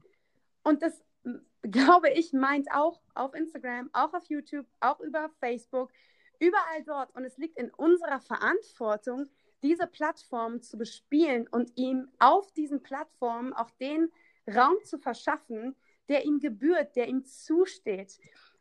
[0.63, 1.04] Und das
[1.63, 5.91] glaube ich, meint auch auf Instagram, auch auf YouTube, auch über Facebook,
[6.39, 7.13] überall dort.
[7.15, 9.28] Und es liegt in unserer Verantwortung,
[9.62, 14.10] diese Plattformen zu bespielen und ihm auf diesen Plattformen auch den
[14.48, 15.76] Raum zu verschaffen,
[16.08, 18.19] der ihm gebührt, der ihm zusteht.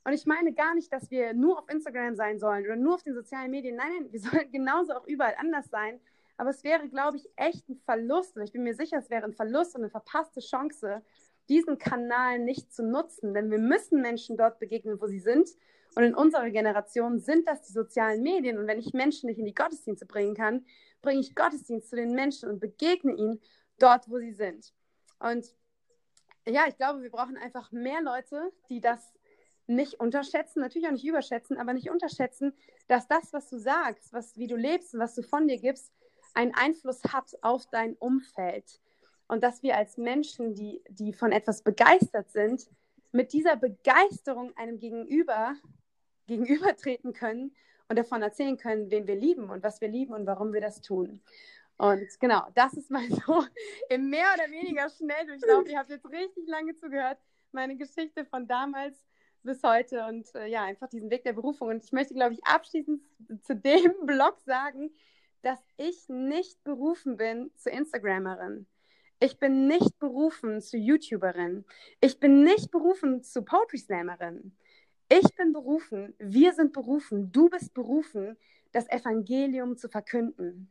[0.09, 3.03] Und ich meine gar nicht, dass wir nur auf Instagram sein sollen oder nur auf
[3.03, 3.77] den sozialen Medien.
[3.77, 6.01] Nein, nein, wir sollen genauso auch überall anders sein.
[6.38, 8.35] Aber es wäre, glaube ich, echt ein Verlust.
[8.35, 11.03] Und ich bin mir sicher, es wäre ein Verlust und eine verpasste Chance,
[11.51, 15.51] diesen Kanal nicht zu nutzen, denn wir müssen Menschen dort begegnen, wo sie sind.
[15.94, 18.57] Und in unserer Generation sind das die sozialen Medien.
[18.57, 20.64] Und wenn ich Menschen nicht in die Gottesdienste bringen kann,
[21.03, 23.42] bringe ich Gottesdienst zu den Menschen und begegne ihnen
[23.79, 24.73] dort, wo sie sind.
[25.18, 25.55] Und
[26.47, 29.12] ja, ich glaube, wir brauchen einfach mehr Leute, die das
[29.68, 32.54] nicht unterschätzen, natürlich auch nicht überschätzen, aber nicht unterschätzen,
[32.88, 35.92] dass das, was du sagst, was, wie du lebst und was du von dir gibst,
[36.35, 38.81] einen Einfluss hat auf dein Umfeld
[39.28, 42.66] und dass wir als Menschen, die, die von etwas begeistert sind,
[43.12, 45.54] mit dieser Begeisterung einem Gegenüber
[46.26, 47.54] gegenübertreten können
[47.88, 50.81] und davon erzählen können, wen wir lieben und was wir lieben und warum wir das
[50.81, 51.20] tun.
[51.78, 53.44] Und genau, das ist mal so
[53.88, 55.68] im mehr oder weniger Schnelldurchlauf.
[55.68, 57.18] Ihr habt jetzt richtig lange zugehört.
[57.52, 58.98] Meine Geschichte von damals
[59.42, 61.68] bis heute und äh, ja, einfach diesen Weg der Berufung.
[61.68, 63.01] Und ich möchte, glaube ich, abschließend
[63.42, 64.90] zu dem Blog sagen,
[65.42, 68.66] dass ich nicht berufen bin zur Instagrammerin.
[69.20, 71.64] Ich bin nicht berufen zu YouTuberin.
[72.01, 74.57] Ich bin nicht berufen zu Poetry Slammerin.
[75.09, 78.37] Ich bin berufen, wir sind berufen, du bist berufen,
[78.72, 80.70] das Evangelium zu verkünden.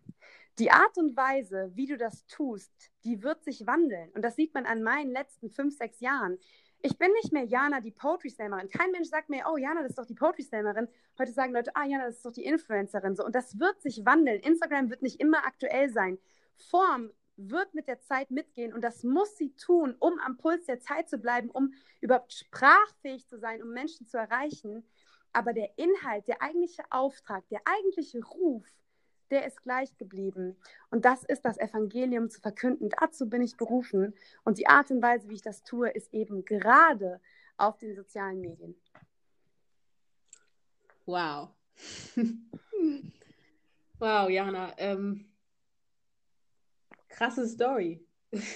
[0.59, 2.71] Die Art und Weise, wie du das tust,
[3.03, 4.11] die wird sich wandeln.
[4.13, 6.37] Und das sieht man an meinen letzten fünf, sechs Jahren.
[6.81, 8.69] Ich bin nicht mehr Jana, die Poetry Slammerin.
[8.69, 10.87] Kein Mensch sagt mir, oh, Jana, das ist doch die Poetry Slammerin.
[11.17, 13.15] Heute sagen Leute, ah, Jana, das ist doch die Influencerin.
[13.15, 13.25] So.
[13.25, 14.39] Und das wird sich wandeln.
[14.41, 16.19] Instagram wird nicht immer aktuell sein.
[16.55, 20.79] Form wird mit der Zeit mitgehen und das muss sie tun, um am Puls der
[20.79, 24.83] Zeit zu bleiben, um überhaupt sprachfähig zu sein, um Menschen zu erreichen.
[25.33, 28.65] Aber der Inhalt, der eigentliche Auftrag, der eigentliche Ruf,
[29.31, 30.57] der ist gleich geblieben.
[30.89, 32.89] Und das ist das Evangelium zu verkünden.
[32.99, 34.13] Dazu bin ich berufen.
[34.43, 37.19] Und die Art und Weise, wie ich das tue, ist eben gerade
[37.57, 38.75] auf den sozialen Medien.
[41.05, 41.49] Wow.
[43.99, 44.73] wow, Jana.
[44.77, 45.25] Ähm,
[47.07, 48.05] krasse Story.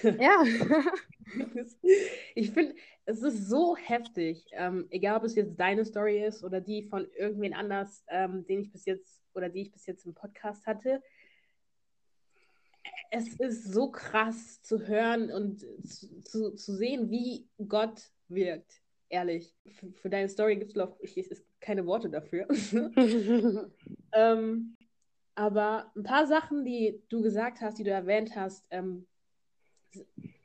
[0.04, 0.44] Ja.
[2.36, 6.62] ich finde, es ist so heftig, ähm, egal ob es jetzt deine Story ist oder
[6.62, 10.14] die von irgendwen anders, ähm, den ich bis jetzt oder die ich bis jetzt im
[10.14, 11.02] Podcast hatte.
[13.12, 18.82] Es ist so krass zu hören und zu, zu, zu sehen, wie Gott wirkt.
[19.10, 19.54] Ehrlich.
[19.72, 22.48] Für, für deine Story gibt es keine Worte dafür.
[24.14, 24.78] ähm,
[25.36, 29.08] aber ein paar Sachen, die du gesagt hast, die du erwähnt hast, ähm,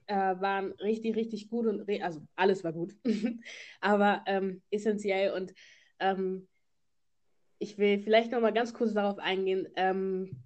[0.06, 2.94] äh, waren richtig, richtig gut und also alles war gut,
[3.80, 5.54] aber ähm, essentiell und
[5.98, 6.48] ähm,
[7.58, 9.68] ich will vielleicht noch mal ganz kurz darauf eingehen.
[9.76, 10.42] Ähm,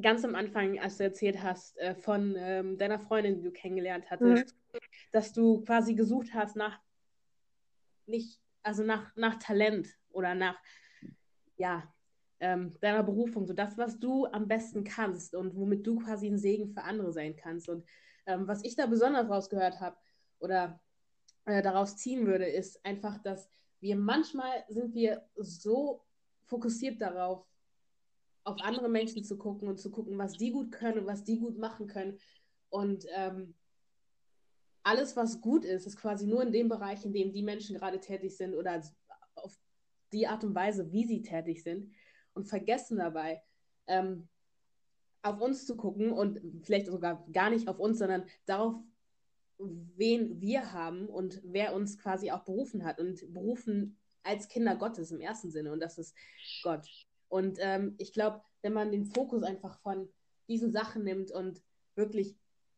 [0.00, 4.10] ganz am Anfang, als du erzählt hast äh, von ähm, deiner Freundin, die du kennengelernt
[4.10, 4.78] hattest, mhm.
[5.10, 6.80] dass du quasi gesucht hast nach
[8.06, 10.58] nicht, also nach, nach Talent oder nach
[11.56, 11.92] ja,
[12.40, 16.38] ähm, deiner Berufung, so das, was du am besten kannst und womit du quasi ein
[16.38, 17.68] Segen für andere sein kannst.
[17.68, 17.84] Und
[18.26, 19.96] ähm, was ich da besonders rausgehört habe
[20.38, 20.80] oder
[21.44, 23.48] äh, daraus ziehen würde, ist einfach, dass
[23.80, 26.04] wir manchmal sind wir so
[26.52, 27.46] fokussiert darauf,
[28.44, 31.38] auf andere Menschen zu gucken und zu gucken, was die gut können und was die
[31.38, 32.18] gut machen können.
[32.68, 33.54] Und ähm,
[34.82, 38.00] alles, was gut ist, ist quasi nur in dem Bereich, in dem die Menschen gerade
[38.00, 38.82] tätig sind oder
[39.36, 39.58] auf
[40.12, 41.90] die Art und Weise, wie sie tätig sind
[42.34, 43.42] und vergessen dabei,
[43.86, 44.28] ähm,
[45.22, 48.74] auf uns zu gucken und vielleicht sogar gar nicht auf uns, sondern darauf,
[49.58, 55.10] wen wir haben und wer uns quasi auch berufen hat und berufen als Kinder Gottes
[55.10, 56.14] im ersten Sinne und das ist
[56.62, 56.86] Gott.
[57.28, 60.08] Und ähm, ich glaube, wenn man den Fokus einfach von
[60.48, 61.62] diesen Sachen nimmt und
[61.94, 62.36] wirklich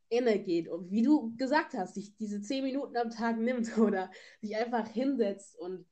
[0.09, 4.57] innegeht und wie du gesagt hast, sich diese zehn Minuten am Tag nimmt oder sich
[4.57, 5.87] einfach hinsetzt und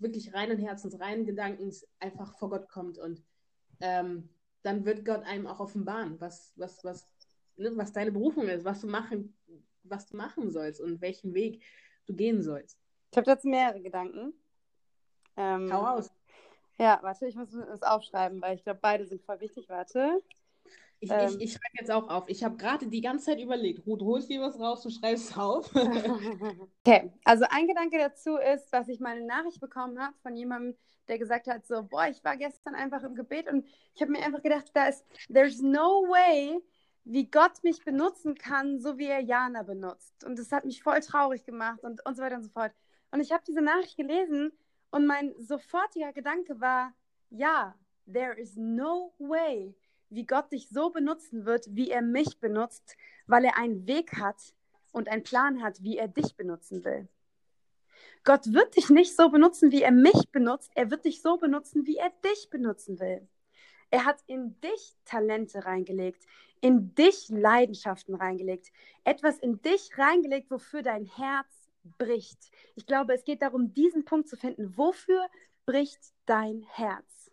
[0.00, 3.22] wirklich reinen Herzens, reinen Gedankens einfach vor Gott kommt und
[3.80, 4.28] ähm,
[4.62, 7.08] dann wird Gott einem auch offenbaren, was, was, was,
[7.56, 9.36] ne, was deine Berufung ist, was du machen,
[9.84, 11.62] was du machen sollst und welchen Weg
[12.06, 12.78] du gehen sollst.
[13.16, 14.34] Ich habe dazu mehrere Gedanken.
[15.38, 16.10] Ähm, Hau aus.
[16.78, 19.70] Ja, warte, ich muss das aufschreiben, weil ich glaube, beide sind voll wichtig.
[19.70, 20.22] Warte.
[21.00, 22.28] Ich, ähm, ich, ich schreibe jetzt auch auf.
[22.28, 25.38] Ich habe gerade die ganze Zeit überlegt, Ruth, holst dir was raus, du schreibst es
[25.38, 25.74] auf.
[26.84, 30.76] okay, also ein Gedanke dazu ist, was ich mal eine Nachricht bekommen habe von jemandem,
[31.08, 34.22] der gesagt hat, so, boah, ich war gestern einfach im Gebet und ich habe mir
[34.22, 36.60] einfach gedacht, da ist, there's no way,
[37.04, 40.22] wie Gott mich benutzen kann, so wie er Jana benutzt.
[40.26, 42.72] Und das hat mich voll traurig gemacht und, und so weiter und so fort.
[43.10, 44.52] Und ich habe diese Nachricht gelesen
[44.90, 46.94] und mein sofortiger Gedanke war,
[47.30, 47.74] ja,
[48.10, 49.74] there is no way,
[50.10, 54.54] wie Gott dich so benutzen wird, wie er mich benutzt, weil er einen Weg hat
[54.92, 57.08] und einen Plan hat, wie er dich benutzen will.
[58.24, 60.72] Gott wird dich nicht so benutzen, wie er mich benutzt.
[60.74, 63.28] Er wird dich so benutzen, wie er dich benutzen will.
[63.90, 66.26] Er hat in dich Talente reingelegt,
[66.60, 68.72] in dich Leidenschaften reingelegt,
[69.04, 71.55] etwas in dich reingelegt, wofür dein Herz
[71.98, 72.50] bricht.
[72.74, 74.76] Ich glaube, es geht darum, diesen Punkt zu finden.
[74.76, 75.26] Wofür
[75.64, 77.30] bricht dein Herz?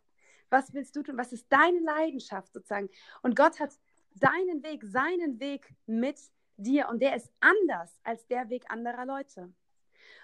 [0.50, 1.18] Was willst du tun?
[1.18, 2.90] Was ist deine Leidenschaft sozusagen?
[3.22, 3.72] Und Gott hat
[4.16, 6.20] deinen Weg, seinen Weg mit
[6.58, 9.52] dir und der ist anders als der Weg anderer Leute.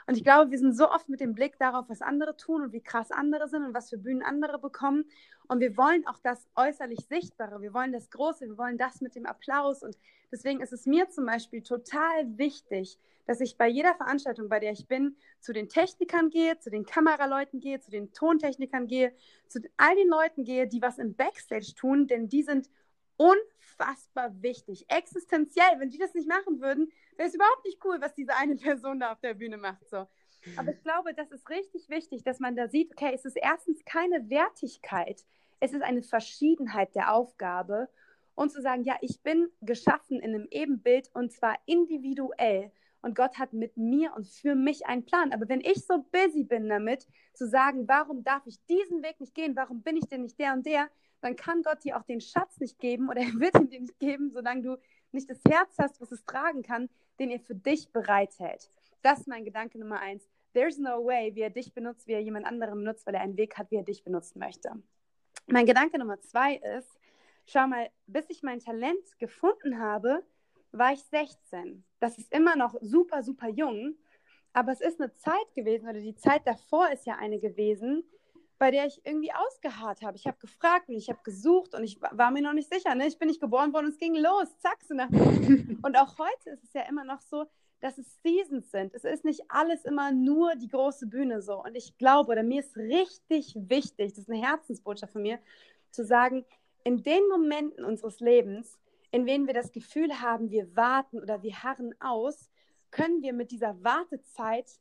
[0.08, 2.74] Und ich glaube, wir sind so oft mit dem Blick darauf, was andere tun und
[2.74, 5.06] wie krass andere sind und was für Bühnen andere bekommen.
[5.50, 9.16] Und wir wollen auch das äußerlich Sichtbare, wir wollen das Große, wir wollen das mit
[9.16, 9.82] dem Applaus.
[9.82, 9.98] Und
[10.32, 14.74] deswegen ist es mir zum Beispiel total wichtig, dass ich bei jeder Veranstaltung, bei der
[14.74, 19.12] ich bin, zu den Technikern gehe, zu den Kameraleuten gehe, zu den Tontechnikern gehe,
[19.48, 22.70] zu all den Leuten gehe, die was im Backstage tun, denn die sind
[23.18, 25.80] unfassbar wichtig, existenziell.
[25.80, 29.00] Wenn die das nicht machen würden, wäre es überhaupt nicht cool, was diese eine Person
[29.00, 29.90] da auf der Bühne macht.
[29.90, 30.08] So.
[30.56, 33.84] Aber ich glaube, das ist richtig wichtig, dass man da sieht, okay, es ist erstens
[33.86, 35.26] keine Wertigkeit,
[35.60, 37.90] es ist eine Verschiedenheit der Aufgabe.
[38.36, 42.72] Und zu sagen, ja, ich bin geschaffen in einem Ebenbild und zwar individuell.
[43.02, 45.34] Und Gott hat mit mir und für mich einen Plan.
[45.34, 49.36] Aber wenn ich so busy bin damit, zu sagen, warum darf ich diesen Weg nicht
[49.36, 50.90] gehen, warum bin ich denn nicht der und der,
[51.22, 54.00] dann kann Gott dir auch den Schatz nicht geben oder er wird ihn dir nicht
[54.00, 54.78] geben, solange du
[55.12, 58.70] nicht das Herz hast, was es tragen kann, den er für dich bereithält.
[59.02, 60.30] Das ist mein Gedanke Nummer eins.
[60.54, 63.38] There's no way, wie er dich benutzt, wie er jemand anderen benutzt, weil er einen
[63.38, 64.72] Weg hat, wie er dich benutzen möchte.
[65.48, 67.00] Mein Gedanke Nummer zwei ist,
[67.46, 70.24] schau mal, bis ich mein Talent gefunden habe,
[70.72, 71.84] war ich 16.
[72.00, 73.96] Das ist immer noch super, super jung.
[74.54, 78.04] Aber es ist eine Zeit gewesen, oder die Zeit davor ist ja eine gewesen,
[78.58, 80.18] bei der ich irgendwie ausgeharrt habe.
[80.18, 82.94] Ich habe gefragt und ich habe gesucht und ich war mir noch nicht sicher.
[82.94, 83.08] Ne?
[83.08, 84.58] Ich bin nicht geboren worden und es ging los.
[84.60, 85.10] Zack, so nach
[85.82, 87.46] Und auch heute ist es ja immer noch so,
[87.80, 88.94] dass es Seasons sind.
[88.94, 91.64] Es ist nicht alles immer nur die große Bühne so.
[91.64, 95.40] Und ich glaube, oder mir ist richtig wichtig, das ist eine Herzensbotschaft von mir,
[95.92, 96.46] zu sagen,
[96.84, 98.78] in den Momenten unseres Lebens,
[99.12, 102.50] in denen wir das Gefühl haben, wir warten oder wir harren aus,
[102.92, 104.80] können wir mit dieser Wartezeit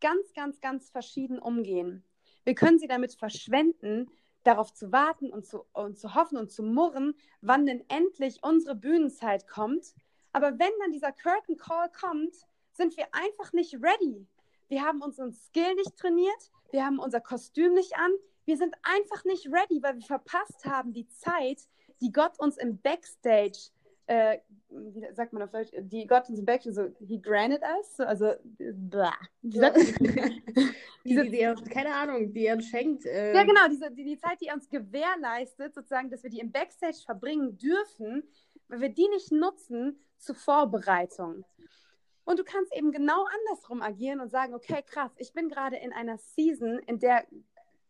[0.00, 2.04] ganz, ganz, ganz verschieden umgehen.
[2.44, 4.10] Wir können sie damit verschwenden,
[4.44, 8.76] darauf zu warten und zu, und zu hoffen und zu murren, wann denn endlich unsere
[8.76, 9.94] Bühnenzeit kommt.
[10.36, 12.34] Aber wenn dann dieser Curtain Call kommt,
[12.72, 14.26] sind wir einfach nicht ready.
[14.68, 18.12] Wir haben unseren Skill nicht trainiert, wir haben unser Kostüm nicht an,
[18.44, 21.62] wir sind einfach nicht ready, weil wir verpasst haben die Zeit,
[22.02, 23.70] die Gott uns im Backstage,
[24.08, 24.36] äh,
[24.68, 28.34] wie sagt man auf Deutsch, die Gott uns im Backstage, so, he granted us, also,
[28.58, 29.16] blah.
[29.40, 29.78] Wie sagt
[31.06, 33.06] diese, die, die, keine Ahnung, die er uns schenkt.
[33.06, 33.32] Äh...
[33.32, 36.52] Ja, genau, diese, die, die Zeit, die er uns gewährleistet, sozusagen, dass wir die im
[36.52, 38.22] Backstage verbringen dürfen,
[38.68, 41.44] weil wir die nicht nutzen zur Vorbereitung.
[42.24, 45.92] Und du kannst eben genau andersrum agieren und sagen, okay, krass, ich bin gerade in
[45.92, 47.24] einer Season, in der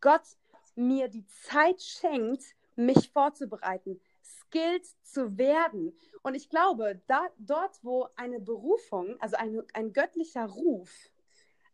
[0.00, 0.26] Gott
[0.74, 2.44] mir die Zeit schenkt,
[2.76, 5.96] mich vorzubereiten, skilled zu werden.
[6.22, 10.90] Und ich glaube, da, dort, wo eine Berufung, also ein, ein göttlicher Ruf,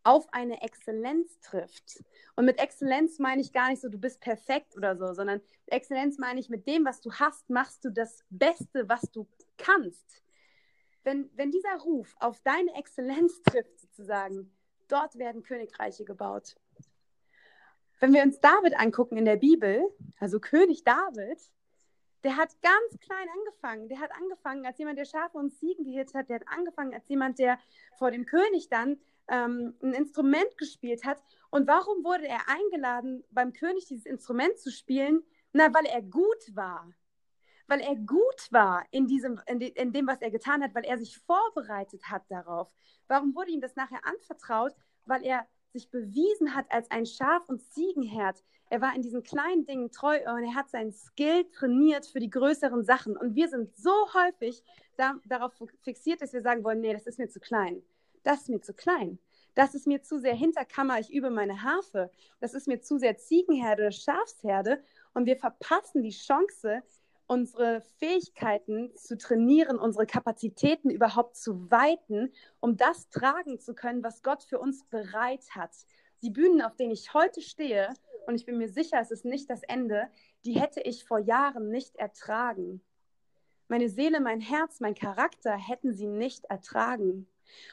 [0.05, 2.03] auf eine Exzellenz trifft.
[2.37, 6.19] Und mit Exzellenz meine ich gar nicht so, du bist perfekt oder so, sondern Exzellenz
[6.19, 10.23] meine ich, mit dem, was du hast, machst du das Beste, was du kannst.
[11.05, 14.53] Wenn, wenn dieser Ruf auf deine Exzellenz trifft, sozusagen,
[14.89, 16.57] dort werden Königreiche gebaut.
[18.01, 19.83] Wenn wir uns David angucken in der Bibel,
[20.19, 21.39] also König David,
[22.25, 23.89] der hat ganz klein angefangen.
[23.89, 26.29] Der hat angefangen als jemand, der Schafe und Ziegen gehirrt hat.
[26.29, 27.59] Der hat angefangen als jemand, der
[27.99, 29.01] vor dem König dann
[29.33, 31.21] ähm, ein Instrument gespielt hat.
[31.51, 35.23] Und warum wurde er eingeladen, beim König dieses Instrument zu spielen?
[35.53, 36.93] Na, weil er gut war.
[37.67, 40.85] Weil er gut war in, diesem, in, de, in dem, was er getan hat, weil
[40.85, 42.71] er sich vorbereitet hat darauf.
[43.09, 44.75] Warum wurde ihm das nachher anvertraut?
[45.07, 48.43] Weil er sich bewiesen hat als ein Schaf- und Ziegenherd.
[48.69, 52.29] Er war in diesen kleinen Dingen treu und er hat seinen Skill trainiert für die
[52.29, 53.17] größeren Sachen.
[53.17, 54.63] Und wir sind so häufig
[54.97, 57.83] da, darauf fixiert, dass wir sagen wollen, nee, das ist mir zu klein.
[58.23, 59.19] Das ist mir zu klein.
[59.55, 62.11] Das ist mir zu sehr Hinterkammer, ich übe meine Harfe.
[62.41, 64.83] Das ist mir zu sehr Ziegenherde oder Schafsherde.
[65.13, 66.83] Und wir verpassen die Chance,
[67.27, 74.23] unsere Fähigkeiten zu trainieren, unsere Kapazitäten überhaupt zu weiten, um das tragen zu können, was
[74.23, 75.71] Gott für uns bereit hat.
[76.23, 77.89] Die Bühnen, auf denen ich heute stehe,
[78.27, 80.09] und ich bin mir sicher, es ist nicht das Ende,
[80.45, 82.81] die hätte ich vor Jahren nicht ertragen.
[83.69, 87.27] Meine Seele, mein Herz, mein Charakter hätten sie nicht ertragen.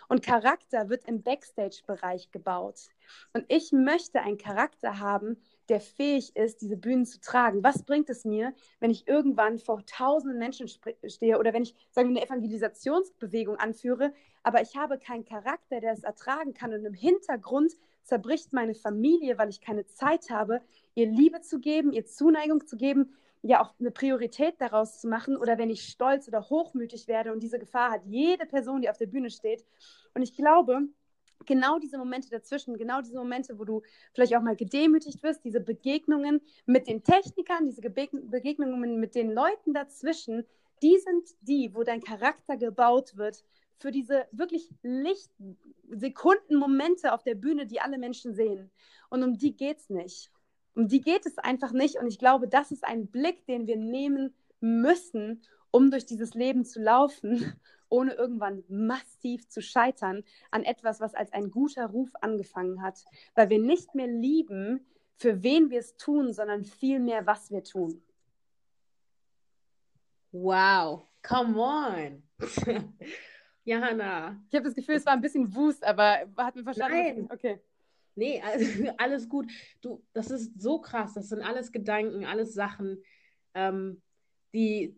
[0.07, 2.89] Und Charakter wird im Backstage-Bereich gebaut.
[3.33, 5.37] Und ich möchte einen Charakter haben,
[5.69, 7.63] der fähig ist, diese Bühnen zu tragen.
[7.63, 12.09] Was bringt es mir, wenn ich irgendwann vor tausenden Menschen stehe oder wenn ich, sagen
[12.09, 14.13] wir, eine Evangelisationsbewegung anführe,
[14.43, 19.37] aber ich habe keinen Charakter, der es ertragen kann und im Hintergrund zerbricht meine Familie,
[19.37, 20.61] weil ich keine Zeit habe,
[20.95, 25.37] ihr Liebe zu geben, ihr Zuneigung zu geben, ja auch eine Priorität daraus zu machen
[25.37, 28.97] oder wenn ich stolz oder hochmütig werde und diese Gefahr hat jede Person, die auf
[28.97, 29.65] der Bühne steht.
[30.13, 30.81] Und ich glaube,
[31.45, 33.81] genau diese Momente dazwischen, genau diese Momente, wo du
[34.13, 39.73] vielleicht auch mal gedemütigt wirst, diese Begegnungen mit den Technikern, diese Begegnungen mit den Leuten
[39.73, 40.45] dazwischen,
[40.81, 43.43] die sind die, wo dein Charakter gebaut wird
[43.79, 48.69] für diese wirklich Lichtsekunden-Momente auf der Bühne, die alle Menschen sehen.
[49.09, 50.29] Und um die geht es nicht.
[50.75, 51.95] Um die geht es einfach nicht.
[51.95, 56.65] Und ich glaube, das ist ein Blick, den wir nehmen müssen, um durch dieses Leben
[56.65, 57.53] zu laufen
[57.89, 63.03] ohne irgendwann massiv zu scheitern an etwas, was als ein guter Ruf angefangen hat,
[63.33, 64.85] weil wir nicht mehr lieben,
[65.17, 68.01] für wen wir es tun, sondern vielmehr, was wir tun.
[70.31, 72.23] Wow, come on.
[73.63, 74.41] Johanna.
[74.49, 76.95] Ich habe das Gefühl, es war ein bisschen Wust, aber hat mir verstanden.
[76.95, 77.29] Nein.
[77.31, 77.59] Okay.
[78.19, 78.43] Nee,
[78.97, 79.51] alles gut.
[79.81, 81.13] Du, das ist so krass.
[81.13, 83.01] Das sind alles Gedanken, alles Sachen,
[83.53, 84.01] ähm,
[84.53, 84.95] die,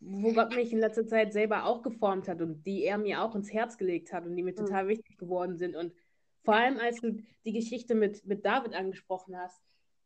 [0.00, 3.34] wo Gott mich in letzter Zeit selber auch geformt hat und die er mir auch
[3.34, 4.56] ins Herz gelegt hat und die mir mhm.
[4.56, 5.74] total wichtig geworden sind.
[5.74, 5.92] Und
[6.44, 9.60] vor allem, als du die Geschichte mit, mit David angesprochen hast,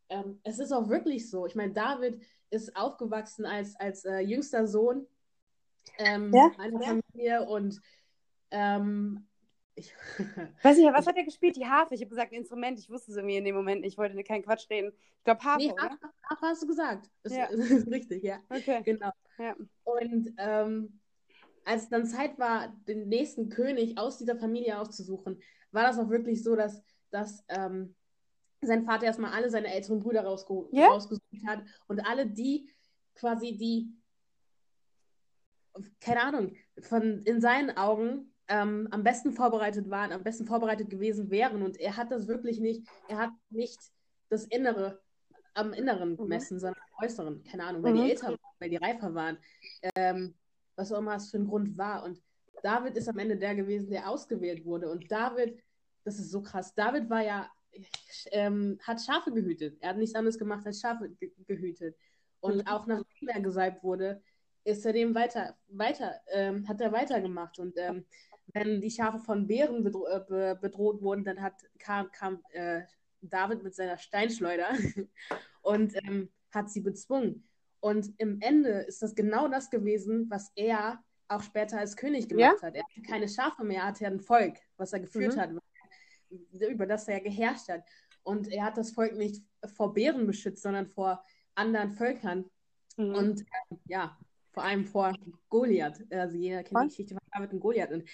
[0.08, 1.46] ähm, es ist auch wirklich so.
[1.46, 5.06] Ich meine, David ist aufgewachsen als, als äh, jüngster Sohn
[5.98, 6.50] ähm, ja?
[6.58, 7.80] einer Familie und
[8.50, 9.26] ähm,
[9.80, 9.94] ich
[10.62, 11.56] weiß nicht, was hat er gespielt?
[11.56, 11.94] Die Harfe.
[11.94, 12.78] Ich habe gesagt, ein Instrument.
[12.78, 13.94] Ich wusste es irgendwie in dem Moment nicht.
[13.94, 14.92] Ich wollte keinen Quatsch reden.
[15.18, 15.66] Ich glaube, Harfe.
[15.66, 17.10] Nee, Harfe, Harfe, hast du gesagt.
[17.22, 17.44] Das, ja.
[17.50, 18.38] ist richtig, ja.
[18.48, 18.82] Okay.
[18.84, 19.10] Genau.
[19.38, 19.56] Ja.
[19.84, 21.00] Und ähm,
[21.64, 25.40] als dann Zeit war, den nächsten König aus dieser Familie auszusuchen,
[25.72, 27.94] war das auch wirklich so, dass, dass ähm,
[28.62, 30.88] sein Vater erstmal alle seine älteren Brüder rausge yeah?
[30.88, 32.70] rausgesucht hat und alle die
[33.14, 33.94] quasi die,
[36.00, 41.30] keine Ahnung, von in seinen Augen ähm, am besten vorbereitet waren, am besten vorbereitet gewesen
[41.30, 41.62] wären.
[41.62, 43.78] Und er hat das wirklich nicht, er hat nicht
[44.28, 45.00] das Innere
[45.54, 46.60] am Inneren gemessen, mhm.
[46.60, 47.44] sondern am Äußeren.
[47.44, 48.04] Keine Ahnung, weil mhm.
[48.04, 49.38] die älter waren, weil die reifer waren.
[49.94, 50.34] Ähm,
[50.76, 52.04] was auch immer es für ein Grund war.
[52.04, 52.20] Und
[52.62, 54.90] David ist am Ende der gewesen, der ausgewählt wurde.
[54.90, 55.62] Und David,
[56.04, 57.48] das ist so krass, David war ja,
[58.32, 59.78] ähm, hat Schafe gehütet.
[59.80, 61.96] Er hat nichts anderes gemacht als Schafe ge gehütet.
[62.40, 62.66] Und mhm.
[62.66, 64.22] auch nachdem er gesalbt wurde,
[64.64, 67.58] ist er dem weiter, weiter, ähm, hat er weitergemacht.
[67.58, 68.04] Und ähm,
[68.52, 72.82] wenn die Schafe von Bären bedro äh, bedroht wurden, dann hat, kam, kam äh,
[73.20, 74.70] David mit seiner Steinschleuder
[75.62, 77.44] und ähm, hat sie bezwungen.
[77.80, 82.58] Und im Ende ist das genau das gewesen, was er auch später als König gemacht
[82.60, 82.66] ja?
[82.66, 82.74] hat.
[82.74, 85.40] Er hatte keine Schafe mehr, er hatte ein Volk, was er geführt mhm.
[85.40, 85.50] hat,
[86.50, 87.84] über das er geherrscht hat.
[88.22, 89.42] Und er hat das Volk nicht
[89.74, 91.24] vor Bären beschützt, sondern vor
[91.54, 92.50] anderen Völkern.
[92.96, 93.14] Mhm.
[93.14, 94.18] Und äh, ja,
[94.52, 95.14] vor allem vor
[95.48, 96.04] Goliath.
[96.10, 96.82] Also jeder kennt Was?
[96.84, 97.92] die Geschichte von David und Goliath.
[97.92, 98.04] Und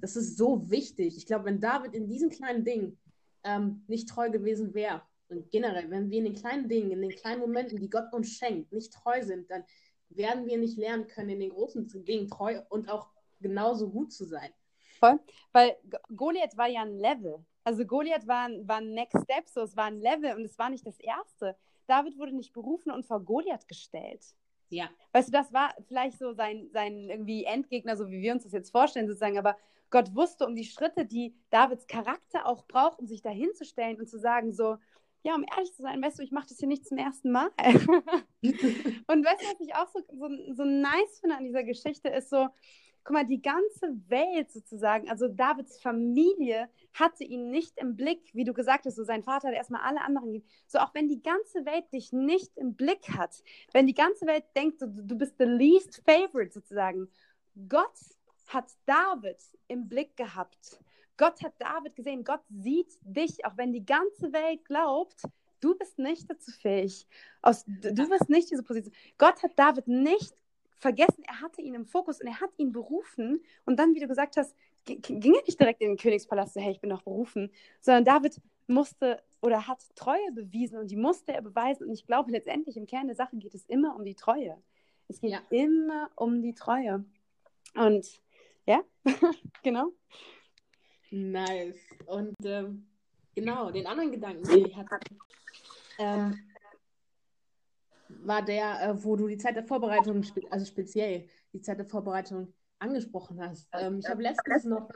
[0.00, 1.16] das ist so wichtig.
[1.16, 2.98] Ich glaube, wenn David in diesen kleinen Dingen
[3.44, 7.10] ähm, nicht treu gewesen wäre, und generell, wenn wir in den kleinen Dingen, in den
[7.10, 9.64] kleinen Momenten, die Gott uns schenkt, nicht treu sind, dann
[10.10, 13.08] werden wir nicht lernen können, in den großen Dingen treu und auch
[13.40, 14.50] genauso gut zu sein.
[15.00, 15.18] Voll.
[15.52, 15.76] Weil
[16.14, 17.44] Goliath war ja ein Level.
[17.64, 20.68] Also Goliath war, war ein Next Step, so es war ein Level und es war
[20.68, 21.56] nicht das erste.
[21.86, 24.22] David wurde nicht berufen und vor Goliath gestellt.
[24.72, 24.88] Ja.
[25.12, 28.52] Weißt du, das war vielleicht so sein, sein irgendwie Endgegner, so wie wir uns das
[28.52, 29.56] jetzt vorstellen, sozusagen, aber
[29.90, 34.00] Gott wusste um die Schritte, die Davids Charakter auch braucht, um sich dahin zu stellen
[34.00, 34.78] und zu sagen, so,
[35.22, 37.50] ja, um ehrlich zu sein, weißt du, ich mache das hier nicht zum ersten Mal.
[37.62, 42.30] und weißt du, was ich auch so, so, so nice finde an dieser Geschichte, ist
[42.30, 42.48] so,
[43.04, 48.44] guck mal, die ganze Welt sozusagen, also Davids Familie hatte ihn nicht im Blick, wie
[48.44, 51.64] du gesagt hast, so sein Vater hat erstmal alle anderen, so auch wenn die ganze
[51.64, 53.42] Welt dich nicht im Blick hat,
[53.72, 57.08] wenn die ganze Welt denkt, so, du bist the least favorite sozusagen,
[57.68, 57.98] Gott
[58.48, 59.38] hat David
[59.68, 60.78] im Blick gehabt.
[61.16, 65.22] Gott hat David gesehen, Gott sieht dich, auch wenn die ganze Welt glaubt,
[65.60, 67.06] du bist nicht dazu fähig.
[67.40, 68.94] Aus, du wirst nicht diese Position.
[69.18, 70.34] Gott hat David nicht
[70.82, 73.40] vergessen, er hatte ihn im Fokus und er hat ihn berufen.
[73.64, 74.54] Und dann, wie du gesagt hast,
[74.84, 78.40] ging er nicht direkt in den Königspalast, so, hey, ich bin noch berufen, sondern David
[78.66, 81.86] musste oder hat Treue bewiesen und die musste er beweisen.
[81.86, 84.60] Und ich glaube, letztendlich im Kern der Sache geht es immer um die Treue.
[85.08, 85.40] Es geht ja.
[85.50, 87.04] immer um die Treue.
[87.74, 88.20] Und
[88.66, 88.82] ja,
[89.62, 89.92] genau.
[91.10, 91.78] Nice.
[92.06, 92.86] Und ähm,
[93.34, 94.98] genau, den anderen Gedanken, den ich hatte,
[95.98, 96.38] ähm,
[98.22, 102.52] war der, äh, wo du die Zeit der Vorbereitung, also speziell die Zeit der Vorbereitung
[102.78, 103.68] angesprochen hast.
[103.72, 104.88] Ähm, ich habe letztens noch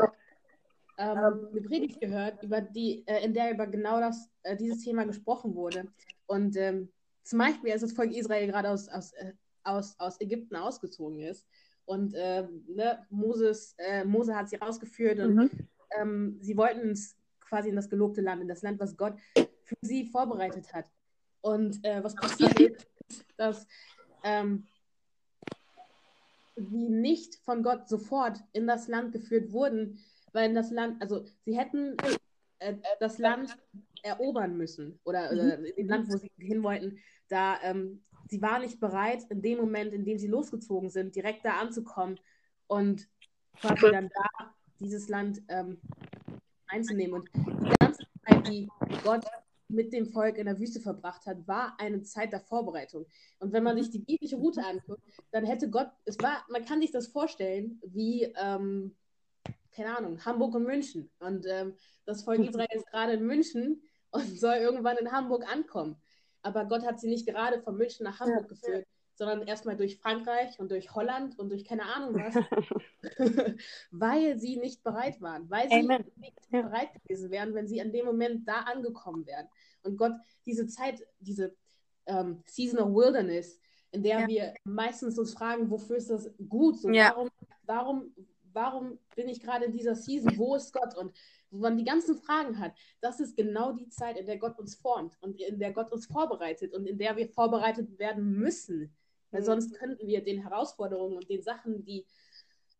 [0.98, 5.04] ähm, eine Predigt gehört, über die, äh, in der über genau das, äh, dieses Thema
[5.04, 5.88] gesprochen wurde.
[6.26, 6.90] Und ähm,
[7.22, 9.32] zum Beispiel, als das Volk Israel gerade aus, aus, äh,
[9.64, 11.46] aus, aus Ägypten ausgezogen ist
[11.84, 15.50] und äh, ne, Moses, äh, Mose hat sie rausgeführt und mhm.
[15.98, 19.76] ähm, sie wollten ins, quasi in das gelobte Land, in das Land, was Gott für
[19.82, 20.86] sie vorbereitet hat.
[21.40, 22.88] Und äh, was passiert ist,
[23.36, 23.66] dass
[24.24, 24.66] ähm,
[26.56, 29.98] sie nicht von Gott sofort in das Land geführt wurden,
[30.32, 31.96] weil das Land, also sie hätten
[32.58, 33.56] äh, das Land
[34.02, 35.66] erobern müssen oder, oder mhm.
[35.76, 39.92] im Land, wo sie hin wollten, da ähm, sie war nicht bereit, in dem Moment,
[39.92, 42.18] in dem sie losgezogen sind, direkt da anzukommen
[42.66, 43.08] und
[43.60, 45.80] quasi dann da dieses Land ähm,
[46.68, 47.20] einzunehmen.
[47.20, 48.68] Und die ganze Zeit, die
[49.02, 49.24] Gott
[49.68, 53.06] mit dem Volk in der Wüste verbracht hat, war eine Zeit der Vorbereitung.
[53.38, 55.02] Und wenn man sich die biblische Route anguckt,
[55.32, 58.96] dann hätte Gott, es war, man kann sich das vorstellen, wie, ähm,
[59.74, 61.10] keine Ahnung, Hamburg und München.
[61.18, 65.96] Und ähm, das Volk Israel ist gerade in München und soll irgendwann in Hamburg ankommen.
[66.42, 68.48] Aber Gott hat sie nicht gerade von München nach Hamburg ja.
[68.48, 68.86] geführt,
[69.16, 72.34] sondern erstmal durch Frankreich und durch Holland und durch keine Ahnung was,
[73.90, 76.04] weil sie nicht bereit waren, weil sie Amen.
[76.16, 76.62] nicht ja.
[76.62, 79.48] bereit gewesen wären, wenn sie an dem Moment da angekommen wären.
[79.82, 80.12] Und Gott
[80.44, 81.56] diese Zeit, diese
[82.06, 83.58] ähm, Season of Wilderness,
[83.90, 84.28] in der ja.
[84.28, 86.78] wir meistens uns fragen, wofür ist das gut?
[86.78, 87.30] So, warum,
[87.64, 88.14] warum,
[88.52, 90.36] warum bin ich gerade in dieser Season?
[90.36, 90.94] Wo ist Gott?
[90.96, 91.12] Und
[91.50, 94.74] wo man die ganzen Fragen hat, das ist genau die Zeit, in der Gott uns
[94.74, 98.94] formt und in der Gott uns vorbereitet und in der wir vorbereitet werden müssen.
[99.30, 99.46] Weil mhm.
[99.46, 102.06] sonst könnten wir den Herausforderungen und den Sachen, die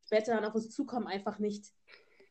[0.05, 1.72] später dann auf uns zukommen, einfach nicht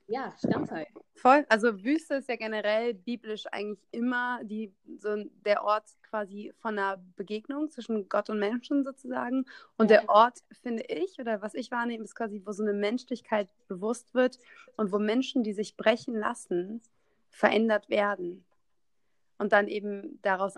[0.08, 1.02] ja, standhalten.
[1.16, 1.46] Voll.
[1.50, 7.04] Also Wüste ist ja generell biblisch eigentlich immer die, so der Ort quasi von einer
[7.16, 9.46] Begegnung zwischen Gott und Menschen sozusagen.
[9.78, 13.50] Und der Ort, finde ich, oder was ich wahrnehme, ist quasi, wo so eine Menschlichkeit
[13.68, 14.38] bewusst wird
[14.78, 16.82] und wo Menschen, die sich brechen lassen,
[17.30, 18.46] verändert werden.
[19.38, 20.54] Und dann eben daraus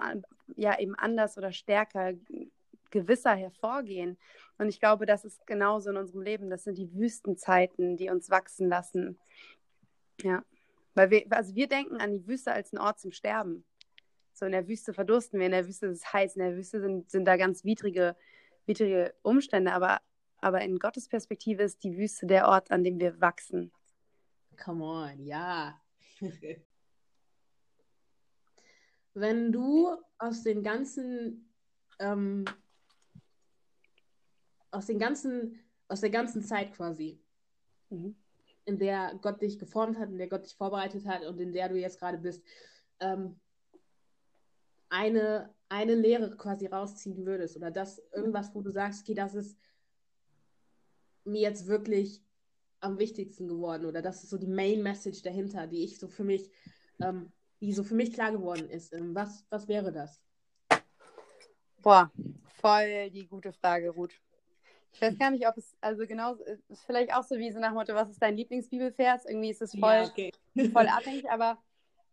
[0.55, 2.13] ja eben anders oder stärker
[2.91, 4.17] gewisser hervorgehen.
[4.57, 6.49] Und ich glaube, das ist genauso in unserem Leben.
[6.49, 9.19] Das sind die Wüstenzeiten, die uns wachsen lassen.
[10.21, 10.43] Ja.
[10.95, 13.65] Weil wir, also wir denken an die Wüste als einen Ort zum Sterben.
[14.33, 16.79] So in der Wüste verdursten wir, in der Wüste ist es heiß, in der Wüste
[16.79, 18.15] sind, sind da ganz widrige,
[18.65, 19.99] widrige Umstände, aber,
[20.41, 23.71] aber in Gottes Perspektive ist die Wüste der Ort, an dem wir wachsen.
[24.63, 25.81] Come on, ja.
[29.13, 31.51] Wenn du aus den ganzen
[31.97, 32.45] ähm,
[34.71, 37.19] aus den ganzen, aus der ganzen Zeit quasi,
[37.89, 38.15] mhm.
[38.65, 41.69] in der Gott dich geformt hat, in der Gott dich vorbereitet hat und in der
[41.69, 42.43] du jetzt gerade bist,
[42.99, 43.39] ähm,
[44.89, 49.57] eine, eine Lehre quasi rausziehen würdest oder das irgendwas, wo du sagst, okay, das ist
[51.25, 52.23] mir jetzt wirklich
[52.79, 56.23] am wichtigsten geworden oder das ist so die Main Message dahinter, die ich so für
[56.23, 56.49] mich,
[57.01, 58.93] ähm, die so für mich klar geworden ist.
[58.93, 60.21] Ähm, was, was wäre das?
[61.81, 62.11] Boah,
[62.61, 64.19] voll die gute Frage, Ruth.
[64.93, 66.35] Ich weiß gar nicht, ob es, also genau,
[66.69, 69.25] ist vielleicht auch so wie so nach dem Motto, was ist dein Lieblingsbibelvers?
[69.25, 70.31] Irgendwie ist es voll, ja, okay.
[70.73, 71.57] voll abhängig, aber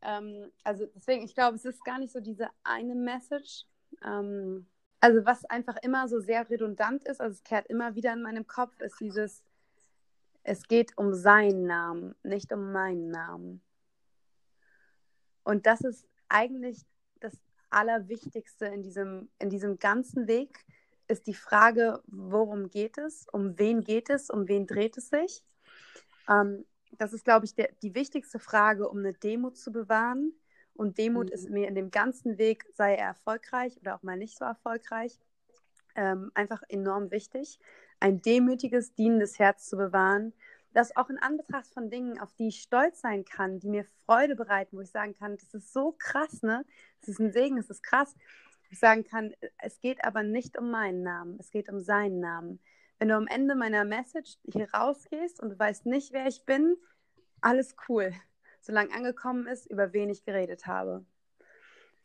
[0.03, 3.65] ähm, also deswegen, ich glaube, es ist gar nicht so diese eine Message.
[4.05, 4.67] Ähm,
[5.01, 8.47] also was einfach immer so sehr redundant ist, also es kehrt immer wieder in meinem
[8.47, 9.43] Kopf, ist dieses,
[10.43, 13.63] es geht um seinen Namen, nicht um meinen Namen.
[15.43, 16.81] Und das ist eigentlich
[17.21, 17.35] das
[17.71, 20.65] Allerwichtigste in diesem, in diesem ganzen Weg,
[21.09, 25.43] ist die Frage, worum geht es, um wen geht es, um wen dreht es sich.
[26.29, 30.33] Ähm, das ist, glaube ich, der, die wichtigste Frage, um eine Demut zu bewahren.
[30.75, 31.33] Und Demut mhm.
[31.33, 35.19] ist mir in dem ganzen Weg, sei er erfolgreich oder auch mal nicht so erfolgreich,
[35.95, 37.59] ähm, einfach enorm wichtig.
[38.01, 40.33] Ein demütiges, dienendes Herz zu bewahren,
[40.73, 44.35] das auch in Anbetracht von Dingen, auf die ich stolz sein kann, die mir Freude
[44.35, 46.65] bereiten, wo ich sagen kann, das ist so krass, ne?
[47.01, 48.17] Das ist ein Segen, das ist krass.
[48.75, 52.61] Sagen kann, es geht aber nicht um meinen Namen, es geht um seinen Namen.
[52.99, 56.77] Wenn du am Ende meiner Message hier rausgehst und du weißt nicht, wer ich bin,
[57.41, 58.13] alles cool,
[58.61, 61.05] solange angekommen ist, über wen ich geredet habe.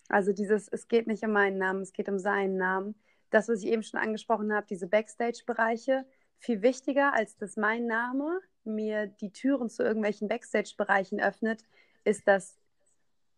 [0.09, 2.95] Also dieses, es geht nicht um meinen Namen, es geht um seinen Namen.
[3.29, 6.05] Das, was ich eben schon angesprochen habe, diese Backstage-Bereiche,
[6.39, 11.63] viel wichtiger, als dass mein Name mir die Türen zu irgendwelchen Backstage-Bereichen öffnet,
[12.03, 12.57] ist, dass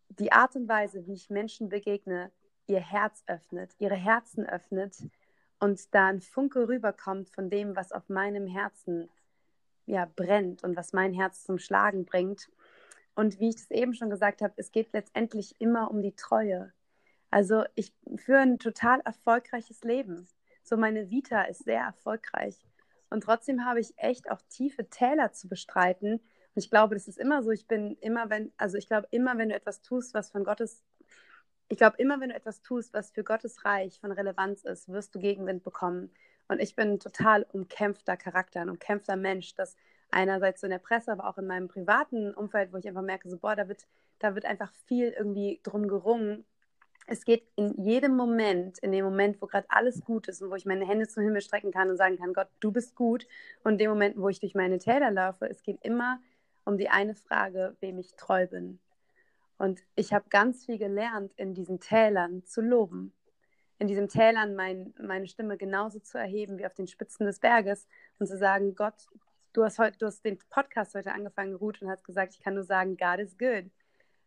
[0.09, 2.31] die Art und Weise, wie ich Menschen begegne,
[2.67, 4.97] ihr Herz öffnet, ihre Herzen öffnet
[5.59, 9.09] und da ein Funke rüberkommt von dem, was auf meinem Herzen
[9.85, 12.49] ja, brennt und was mein Herz zum Schlagen bringt.
[13.13, 16.71] Und wie ich das eben schon gesagt habe, es geht letztendlich immer um die Treue.
[17.29, 20.27] Also ich führe ein total erfolgreiches Leben.
[20.63, 22.57] So meine Vita ist sehr erfolgreich.
[23.09, 26.13] Und trotzdem habe ich echt auch tiefe Täler zu bestreiten.
[26.13, 26.21] Und
[26.55, 27.51] ich glaube, das ist immer so.
[27.51, 30.83] Ich bin immer, wenn, also ich glaube, immer, wenn du etwas tust, was von Gottes,
[31.71, 35.15] ich glaube, immer, wenn du etwas tust, was für Gottes Reich von Relevanz ist, wirst
[35.15, 36.11] du Gegenwind bekommen.
[36.49, 39.77] Und ich bin ein total umkämpfter Charakter, ein umkämpfter Mensch, das
[40.09, 43.29] einerseits so in der Presse, aber auch in meinem privaten Umfeld, wo ich einfach merke,
[43.29, 43.87] so, boah, da wird,
[44.19, 46.43] da wird einfach viel irgendwie drum gerungen.
[47.07, 50.55] Es geht in jedem Moment, in dem Moment, wo gerade alles gut ist und wo
[50.55, 53.25] ich meine Hände zum Himmel strecken kann und sagen kann, Gott, du bist gut.
[53.63, 56.19] Und in dem Moment, wo ich durch meine Täler laufe, es geht immer
[56.65, 58.81] um die eine Frage, wem ich treu bin.
[59.61, 63.13] Und ich habe ganz viel gelernt, in diesen Tälern zu loben
[63.81, 67.87] in diesen Tälern mein, meine Stimme genauso zu erheben wie auf den Spitzen des Berges
[68.19, 69.07] und zu sagen, Gott,
[69.53, 72.53] du hast heute, du hast den Podcast heute angefangen, Ruth, und hast gesagt, ich kann
[72.53, 73.71] nur sagen, God is good.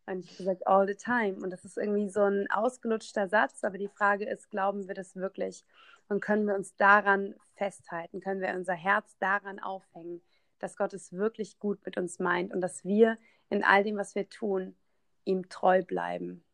[0.06, 1.36] Und ich habe gesagt, all the time.
[1.36, 5.14] Und das ist irgendwie so ein ausgelutschter Satz, aber die Frage ist, glauben wir das
[5.14, 5.64] wirklich?
[6.08, 8.20] Und können wir uns daran festhalten?
[8.20, 10.20] Können wir unser Herz daran aufhängen,
[10.58, 13.18] dass Gott es wirklich gut mit uns meint und dass wir
[13.50, 14.74] in all dem, was wir tun,
[15.24, 16.44] ihm treu bleiben?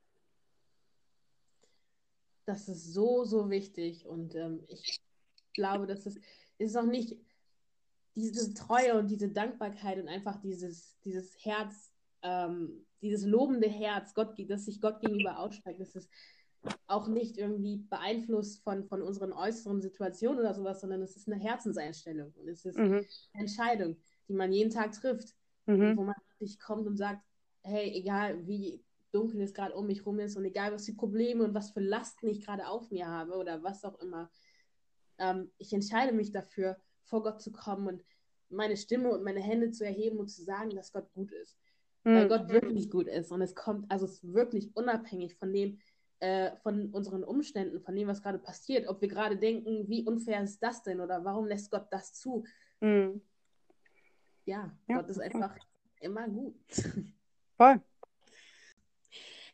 [2.46, 4.06] Das ist so, so wichtig.
[4.06, 5.00] Und ähm, ich
[5.54, 6.18] glaube, dass es
[6.58, 7.16] ist auch nicht
[8.14, 11.92] diese Treue und diese Dankbarkeit und einfach dieses, dieses Herz,
[12.22, 16.10] ähm, dieses lobende Herz, Gott, das sich Gott gegenüber ausstreckt, das ist
[16.86, 21.40] auch nicht irgendwie beeinflusst von, von unseren äußeren Situationen oder sowas, sondern es ist eine
[21.40, 22.94] Herzenseinstellung und es ist mhm.
[22.94, 23.96] eine Entscheidung,
[24.28, 25.34] die man jeden Tag trifft,
[25.66, 25.96] mhm.
[25.96, 27.22] wo man sich kommt und sagt,
[27.62, 28.82] hey, egal wie
[29.12, 31.80] dunkel es gerade um mich rum ist und egal, was die Probleme und was für
[31.80, 34.30] Lasten ich gerade auf mir habe oder was auch immer,
[35.18, 38.04] ähm, ich entscheide mich dafür, vor Gott zu kommen und
[38.50, 41.58] meine Stimme und meine Hände zu erheben und zu sagen, dass Gott gut ist.
[42.04, 42.14] Mhm.
[42.14, 45.78] Weil Gott wirklich gut ist und es kommt, also es ist wirklich unabhängig von dem,
[46.20, 50.42] äh, von unseren Umständen, von dem, was gerade passiert, ob wir gerade denken, wie unfair
[50.42, 52.44] ist das denn oder warum lässt Gott das zu?
[52.80, 53.20] Mhm.
[54.46, 55.56] Ja, ja, Gott ist einfach
[56.00, 56.54] immer gut.
[57.61, 57.80] Voll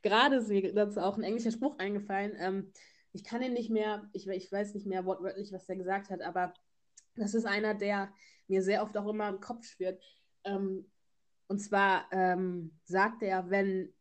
[0.06, 2.36] gerade ist mir dazu auch ein englischer Spruch eingefallen.
[2.38, 2.72] Ähm,
[3.12, 6.22] ich kann ihn nicht mehr, ich, ich weiß nicht mehr wortwörtlich, was der gesagt hat,
[6.22, 6.54] aber
[7.16, 8.12] das ist einer, der
[8.46, 10.00] mir sehr oft auch immer im Kopf schwirrt.
[10.44, 10.86] Ähm,
[11.48, 13.92] und zwar ähm, sagt er, wenn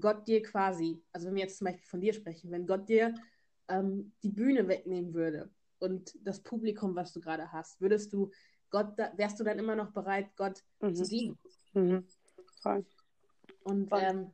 [0.00, 3.14] Gott dir quasi, also wenn wir jetzt zum Beispiel von dir sprechen, wenn Gott dir
[3.68, 5.50] ähm, die Bühne wegnehmen würde
[5.80, 8.30] und das Publikum, was du gerade hast, würdest du
[8.70, 10.94] Gott, da, wärst du dann immer noch bereit, Gott mhm.
[10.94, 11.38] zu dienen?
[11.74, 12.06] Mhm.
[12.62, 12.86] Voll.
[13.64, 13.90] Und.
[13.92, 14.32] Ähm,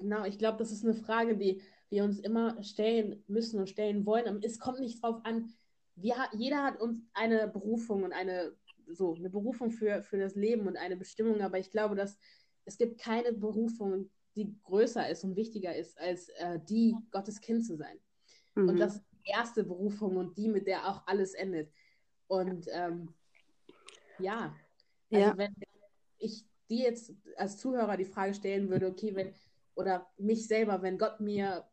[0.00, 4.06] Genau, ich glaube, das ist eine Frage, die wir uns immer stellen müssen und stellen
[4.06, 4.42] wollen.
[4.42, 5.52] Es kommt nicht darauf an,
[5.94, 8.56] wir, jeder hat uns eine Berufung und eine,
[8.88, 12.18] so, eine Berufung für, für das Leben und eine Bestimmung, aber ich glaube, dass
[12.64, 17.66] es gibt keine Berufung, die größer ist und wichtiger ist, als äh, die, Gottes Kind
[17.66, 17.98] zu sein.
[18.54, 18.68] Mhm.
[18.70, 21.70] Und das ist die erste Berufung und die, mit der auch alles endet.
[22.26, 23.12] Und ähm,
[24.18, 24.56] ja,
[25.10, 25.36] also ja.
[25.36, 25.54] wenn
[26.18, 29.34] ich dir jetzt als Zuhörer die Frage stellen würde, okay, wenn
[29.74, 31.64] oder mich selber, wenn Gott mir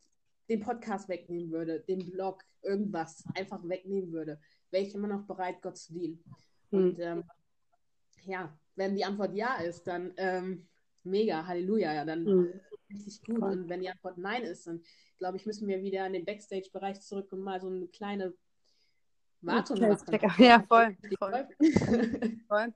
[0.50, 4.40] den Podcast wegnehmen würde, den Blog, irgendwas einfach wegnehmen würde,
[4.72, 6.24] wäre ich immer noch bereit, Gott zu dienen.
[6.72, 6.80] Mhm.
[6.80, 7.24] Und ähm,
[8.24, 10.68] ja, wenn die Antwort ja ist, dann ähm,
[11.04, 12.54] mega, Halleluja, ja, dann mhm.
[12.90, 13.42] richtig gut.
[13.42, 13.52] Cool.
[13.52, 14.82] Und wenn die Antwort nein ist, dann
[15.18, 18.34] glaube ich, müssen wir wieder in den Backstage-Bereich zurück und mal so eine kleine
[19.42, 19.78] Machen.
[20.38, 20.98] Ja, voll.
[21.20, 21.48] Voll.
[22.48, 22.74] voll.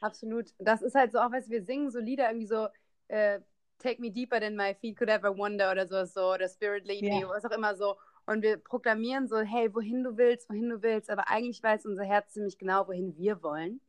[0.00, 0.46] Absolut.
[0.58, 2.68] Das ist halt so, auch wenn wir singen so Lieder irgendwie so,
[3.08, 3.40] äh,
[3.78, 7.02] Take me deeper than my feet could ever wander oder so, so oder Spirit lead
[7.02, 7.20] yeah.
[7.20, 7.96] me, was auch immer so.
[8.24, 12.04] Und wir proklamieren so, hey, wohin du willst, wohin du willst, aber eigentlich weiß unser
[12.04, 13.80] Herz ziemlich genau, wohin wir wollen.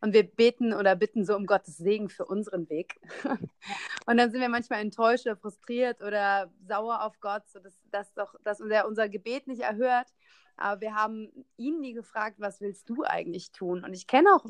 [0.00, 3.00] Und wir beten oder bitten so um Gottes Segen für unseren Weg.
[4.06, 8.12] und dann sind wir manchmal enttäuscht oder frustriert oder sauer auf Gott, so dass, dass,
[8.14, 10.08] doch, dass unser, unser Gebet nicht erhört.
[10.56, 13.84] Aber wir haben ihn nie gefragt, was willst du eigentlich tun?
[13.84, 14.44] Und ich kenne auch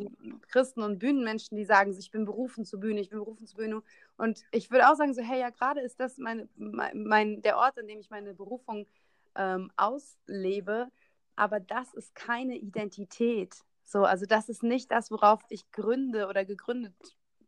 [0.48, 3.82] Christen und Bühnenmenschen, die sagen, ich bin berufen zur Bühne, ich bin berufen zur Bühne.
[4.16, 7.78] Und ich würde auch sagen, so, hey, ja, gerade ist das meine, mein, der Ort,
[7.78, 8.86] an dem ich meine Berufung
[9.36, 10.88] ähm, auslebe.
[11.36, 13.54] Aber das ist keine Identität.
[13.84, 16.94] So, also das ist nicht das, worauf ich gründe oder gegründet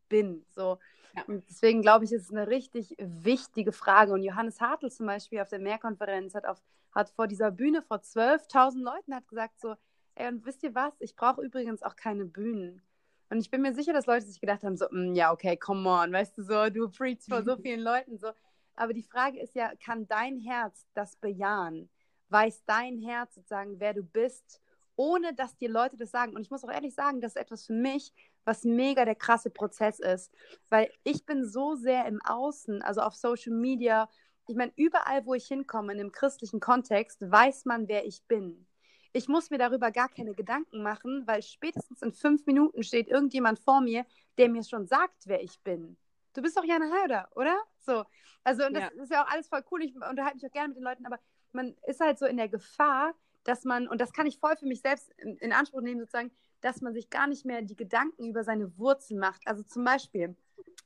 [0.08, 0.44] bin.
[0.50, 0.78] So.
[1.14, 1.22] Ja.
[1.48, 4.12] Deswegen glaube ich, ist es eine richtig wichtige Frage.
[4.12, 6.62] Und Johannes Hartl zum Beispiel auf der Mehrkonferenz hat, auf,
[6.94, 9.74] hat vor dieser Bühne vor 12.000 Leuten hat gesagt so,
[10.14, 10.94] ey, und wisst ihr was?
[11.00, 12.82] Ich brauche übrigens auch keine Bühnen.
[13.30, 15.88] Und ich bin mir sicher, dass Leute sich gedacht haben, so, mm, ja, okay, come
[15.88, 18.28] on, weißt du, so, du preachst vor so vielen Leuten, so.
[18.76, 21.88] Aber die Frage ist ja, kann dein Herz das bejahen?
[22.28, 24.60] Weiß dein Herz sozusagen, wer du bist
[24.96, 26.34] ohne dass die Leute das sagen.
[26.34, 28.12] Und ich muss auch ehrlich sagen, das ist etwas für mich,
[28.44, 30.32] was mega der krasse Prozess ist.
[30.68, 34.08] Weil ich bin so sehr im Außen, also auf Social Media.
[34.46, 38.66] Ich meine, überall, wo ich hinkomme, in einem christlichen Kontext, weiß man, wer ich bin.
[39.12, 43.58] Ich muss mir darüber gar keine Gedanken machen, weil spätestens in fünf Minuten steht irgendjemand
[43.58, 44.04] vor mir,
[44.38, 45.96] der mir schon sagt, wer ich bin.
[46.34, 47.56] Du bist doch Jana Heider, oder?
[47.78, 48.04] So.
[48.42, 49.02] Also, und das ja.
[49.02, 49.82] ist ja auch alles voll cool.
[49.82, 51.20] Ich unterhalte mich auch gerne mit den Leuten, aber
[51.52, 53.14] man ist halt so in der Gefahr,
[53.44, 56.32] dass man, und das kann ich voll für mich selbst in, in Anspruch nehmen, sozusagen,
[56.60, 59.42] dass man sich gar nicht mehr die Gedanken über seine Wurzeln macht.
[59.46, 60.34] Also zum Beispiel,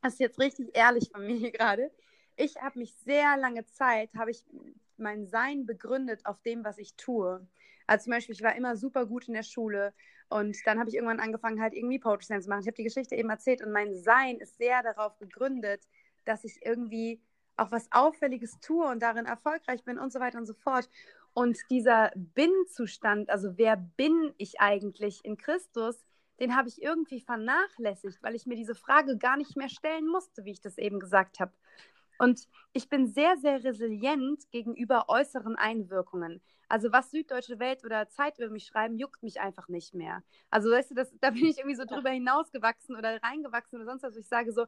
[0.02, 1.90] das ist jetzt richtig ehrlich von mir hier gerade,
[2.38, 4.44] ich habe mich sehr lange Zeit, habe ich
[4.96, 7.46] mein Sein begründet auf dem, was ich tue.
[7.86, 9.92] Also zum Beispiel, ich war immer super gut in der Schule
[10.28, 12.60] und dann habe ich irgendwann angefangen, halt irgendwie Poetry Slam zu machen.
[12.60, 15.82] Ich habe die Geschichte eben erzählt und mein Sein ist sehr darauf gegründet,
[16.24, 17.20] dass ich irgendwie
[17.56, 20.88] auch was Auffälliges tue und darin erfolgreich bin und so weiter und so fort.
[21.32, 26.04] Und dieser Bin-Zustand, also wer bin ich eigentlich in Christus,
[26.40, 30.44] den habe ich irgendwie vernachlässigt, weil ich mir diese Frage gar nicht mehr stellen musste,
[30.44, 31.52] wie ich das eben gesagt habe.
[32.18, 36.42] Und ich bin sehr, sehr resilient gegenüber äußeren Einwirkungen.
[36.68, 40.22] Also was Süddeutsche Welt oder Zeit über mich schreiben, juckt mich einfach nicht mehr.
[40.50, 44.02] Also weißt du, das, da bin ich irgendwie so drüber hinausgewachsen oder reingewachsen oder sonst
[44.02, 44.16] was.
[44.16, 44.66] Ich sage so,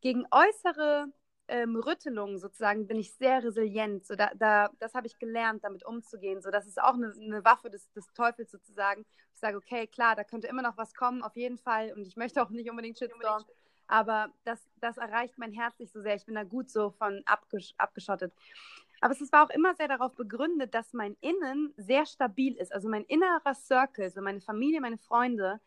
[0.00, 1.06] gegen äußere
[1.48, 4.04] ähm, Rüttelungen sozusagen bin ich sehr resilient.
[4.06, 6.40] So da, da, das habe ich gelernt, damit umzugehen.
[6.42, 9.04] So, das ist auch eine, eine Waffe des, des Teufels sozusagen.
[9.34, 11.92] Ich sage, okay, klar, da könnte immer noch was kommen, auf jeden Fall.
[11.92, 13.44] Und ich möchte auch nicht unbedingt Shitstorm.
[13.88, 16.14] Aber das, das erreicht mein Herz nicht so sehr.
[16.14, 18.32] Ich bin da gut so von abgesch abgeschottet.
[19.00, 22.72] Aber es war auch immer sehr darauf begründet, dass mein Innen sehr stabil ist.
[22.72, 25.60] Also mein innerer Circle, so meine Familie, meine Freunde,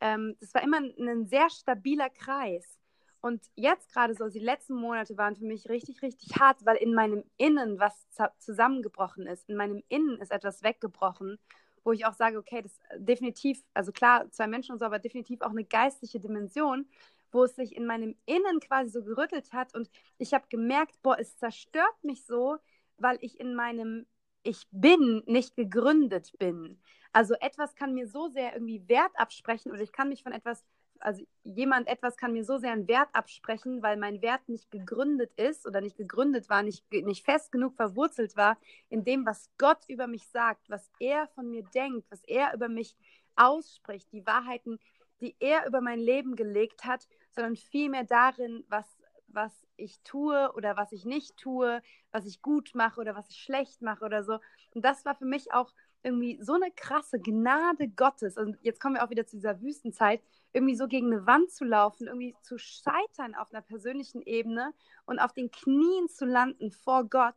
[0.00, 2.78] ähm, das war immer ein, ein sehr stabiler Kreis.
[3.20, 6.92] Und jetzt gerade so, die letzten Monate waren für mich richtig, richtig hart, weil in
[6.92, 8.06] meinem Innen was
[8.38, 9.48] zusammengebrochen ist.
[9.48, 11.38] In meinem Innen ist etwas weggebrochen,
[11.84, 15.40] wo ich auch sage, okay, das definitiv, also klar, zwei Menschen und so, aber definitiv
[15.40, 16.86] auch eine geistliche Dimension,
[17.34, 19.74] wo es sich in meinem Innen quasi so gerüttelt hat.
[19.74, 22.56] Und ich habe gemerkt, boah, es zerstört mich so,
[22.96, 24.06] weil ich in meinem
[24.42, 26.78] Ich bin nicht gegründet bin.
[27.12, 30.64] Also etwas kann mir so sehr irgendwie Wert absprechen oder ich kann mich von etwas
[31.00, 35.32] also jemand etwas kann mir so sehr einen Wert absprechen, weil mein Wert nicht gegründet
[35.36, 38.56] ist oder nicht gegründet war, nicht, nicht fest genug verwurzelt war
[38.88, 42.68] in dem, was Gott über mich sagt, was er von mir denkt, was er über
[42.68, 42.96] mich
[43.36, 44.78] ausspricht, die Wahrheiten,
[45.24, 48.86] die er über mein Leben gelegt hat, sondern vielmehr darin, was,
[49.26, 53.38] was ich tue oder was ich nicht tue, was ich gut mache oder was ich
[53.42, 54.38] schlecht mache oder so.
[54.74, 55.72] Und das war für mich auch
[56.02, 58.36] irgendwie so eine krasse Gnade Gottes.
[58.36, 60.22] Und jetzt kommen wir auch wieder zu dieser Wüstenzeit,
[60.52, 64.72] irgendwie so gegen eine Wand zu laufen, irgendwie zu scheitern auf einer persönlichen Ebene
[65.06, 67.34] und auf den Knien zu landen vor Gott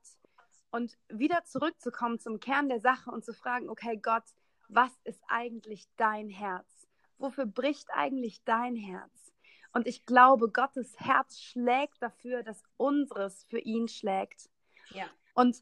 [0.70, 4.26] und wieder zurückzukommen zum Kern der Sache und zu fragen, okay Gott,
[4.68, 6.77] was ist eigentlich dein Herz?
[7.18, 9.34] Wofür bricht eigentlich dein Herz?
[9.74, 14.50] Und ich glaube, Gottes Herz schlägt dafür, dass unseres für ihn schlägt.
[14.90, 15.06] Ja.
[15.34, 15.62] Und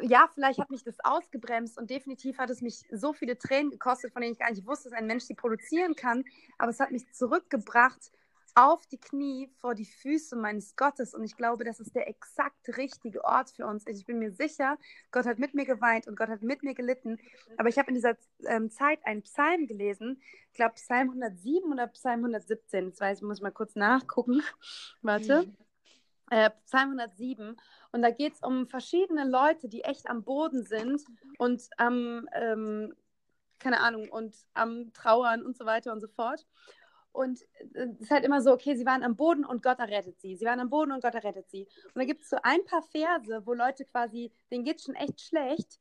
[0.00, 4.12] ja, vielleicht hat mich das ausgebremst und definitiv hat es mich so viele Tränen gekostet,
[4.12, 6.24] von denen ich gar nicht wusste, dass ein Mensch sie produzieren kann.
[6.56, 8.10] Aber es hat mich zurückgebracht
[8.54, 11.14] auf die Knie vor die Füße meines Gottes.
[11.14, 13.86] Und ich glaube, das ist der exakt richtige Ort für uns.
[13.86, 14.76] Ich bin mir sicher,
[15.10, 17.18] Gott hat mit mir geweint und Gott hat mit mir gelitten.
[17.56, 20.20] Aber ich habe in dieser ähm, Zeit einen Psalm gelesen.
[20.50, 22.86] Ich glaube, Psalm 107 oder Psalm 117.
[22.86, 24.42] Jetzt weiß ich, muss mal kurz nachgucken.
[25.02, 25.46] Warte.
[25.46, 25.56] Mhm.
[26.30, 27.56] Äh, Psalm 107.
[27.92, 31.02] Und da geht es um verschiedene Leute, die echt am Boden sind
[31.38, 32.94] und am, ähm,
[33.58, 36.46] keine Ahnung, und am Trauern und so weiter und so fort.
[37.12, 37.42] Und
[37.74, 40.36] äh, es ist halt immer so, okay, sie waren am Boden und Gott errettet sie.
[40.36, 41.66] Sie waren am Boden und Gott errettet sie.
[41.86, 45.20] Und da gibt es so ein paar Verse, wo Leute quasi, denen geht schon echt
[45.20, 45.78] schlecht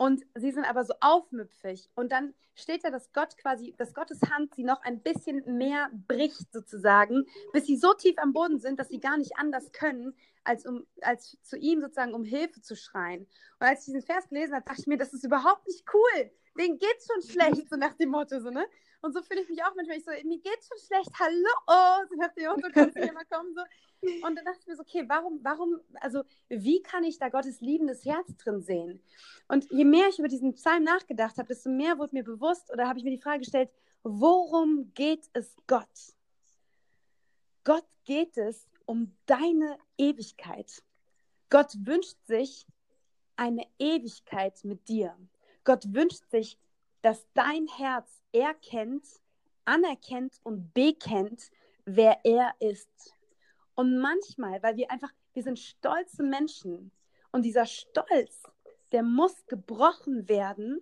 [0.00, 1.90] und sie sind aber so aufmüpfig.
[1.94, 5.90] Und dann steht da, dass Gott quasi, dass Gottes Hand sie noch ein bisschen mehr
[6.08, 10.14] bricht, sozusagen, bis sie so tief am Boden sind, dass sie gar nicht anders können,
[10.42, 13.26] als, um, als zu ihm sozusagen um Hilfe zu schreien.
[13.58, 16.30] Und als ich diesen Vers gelesen habe, dachte ich mir, das ist überhaupt nicht cool.
[16.58, 18.66] Denen geht's schon schlecht, so nach dem Motto, so, ne?
[19.02, 19.96] Und so fühle ich mich auch manchmal.
[19.96, 23.24] Ich so, mir geht's schon schlecht, hallo, so nach dem Motto, kannst du hier mal
[23.24, 23.62] kommen, so.
[24.26, 27.60] Und dann dachte ich mir so, okay, warum, warum, also wie kann ich da Gottes
[27.60, 29.02] liebendes Herz drin sehen?
[29.48, 32.88] Und je mehr ich über diesen Psalm nachgedacht habe, desto mehr wurde mir bewusst oder
[32.88, 33.70] habe ich mir die Frage gestellt,
[34.02, 36.14] worum geht es Gott?
[37.64, 40.82] Gott geht es um deine Ewigkeit.
[41.50, 42.66] Gott wünscht sich
[43.36, 45.16] eine Ewigkeit mit dir.
[45.64, 46.58] Gott wünscht sich,
[47.02, 49.04] dass dein Herz erkennt,
[49.64, 51.50] anerkennt und bekennt,
[51.84, 53.14] wer er ist.
[53.74, 56.90] Und manchmal, weil wir einfach, wir sind stolze Menschen
[57.32, 58.42] und dieser Stolz,
[58.92, 60.80] der muss gebrochen werden.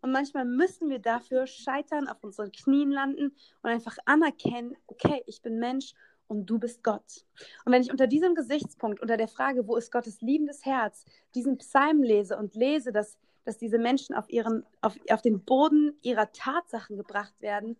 [0.00, 5.42] Und manchmal müssen wir dafür scheitern, auf unseren Knien landen und einfach anerkennen, okay, ich
[5.42, 5.92] bin Mensch
[6.28, 7.26] und du bist Gott.
[7.64, 11.04] Und wenn ich unter diesem Gesichtspunkt, unter der Frage, wo ist Gottes liebendes Herz,
[11.34, 15.96] diesen Psalm lese und lese, dass, dass diese Menschen auf, ihren, auf, auf den Boden
[16.02, 17.76] ihrer Tatsachen gebracht werden,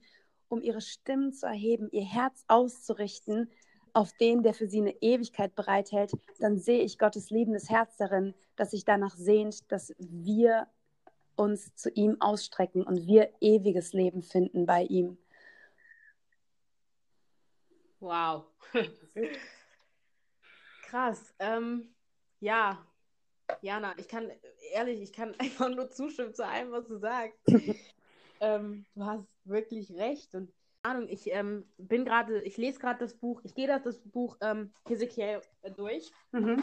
[0.49, 3.51] um ihre Stimmen zu erheben, ihr Herz auszurichten,
[3.93, 8.35] auf den, der für sie eine Ewigkeit bereithält, dann sehe ich Gottes liebendes Herz darin,
[8.57, 10.69] dass sich danach sehnt, dass wir
[11.37, 15.19] uns zu ihm ausstrecken und wir ewiges Leben finden bei ihm.
[18.01, 18.45] Wow.
[20.83, 21.35] Krass.
[21.39, 21.95] Ähm,
[22.41, 22.87] ja,
[23.63, 24.31] Jana, ich kann,
[24.73, 27.39] ehrlich, ich kann einfach nur zustimmen zu allem, was du sagst.
[28.41, 30.35] ähm, du hast wirklich recht.
[30.35, 33.99] Und Ahnung, ich ähm, bin gerade, ich lese gerade das Buch, ich gehe das, das
[34.01, 36.11] Buch ähm, Hezekiel äh, durch.
[36.33, 36.63] Mhm.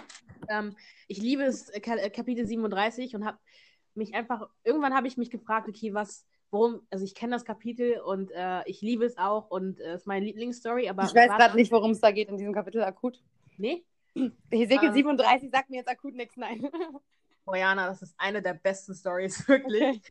[0.49, 0.75] Ähm,
[1.07, 3.37] ich liebe es, äh, äh Kapitel 37 und habe
[3.93, 7.99] mich einfach, irgendwann habe ich mich gefragt, okay, was, worum, also ich kenne das Kapitel
[7.99, 11.03] und äh, ich liebe es auch und es äh, ist meine Lieblingsstory, aber.
[11.03, 13.21] Ich weiß gerade nicht, worum es da geht in diesem Kapitel akut.
[13.57, 13.85] Nee?
[14.51, 16.61] Hesekiel 37 sagt mir jetzt akut nichts, nein.
[17.45, 19.81] Bojana, das ist eine der besten Stories, wirklich.
[19.81, 20.01] Okay.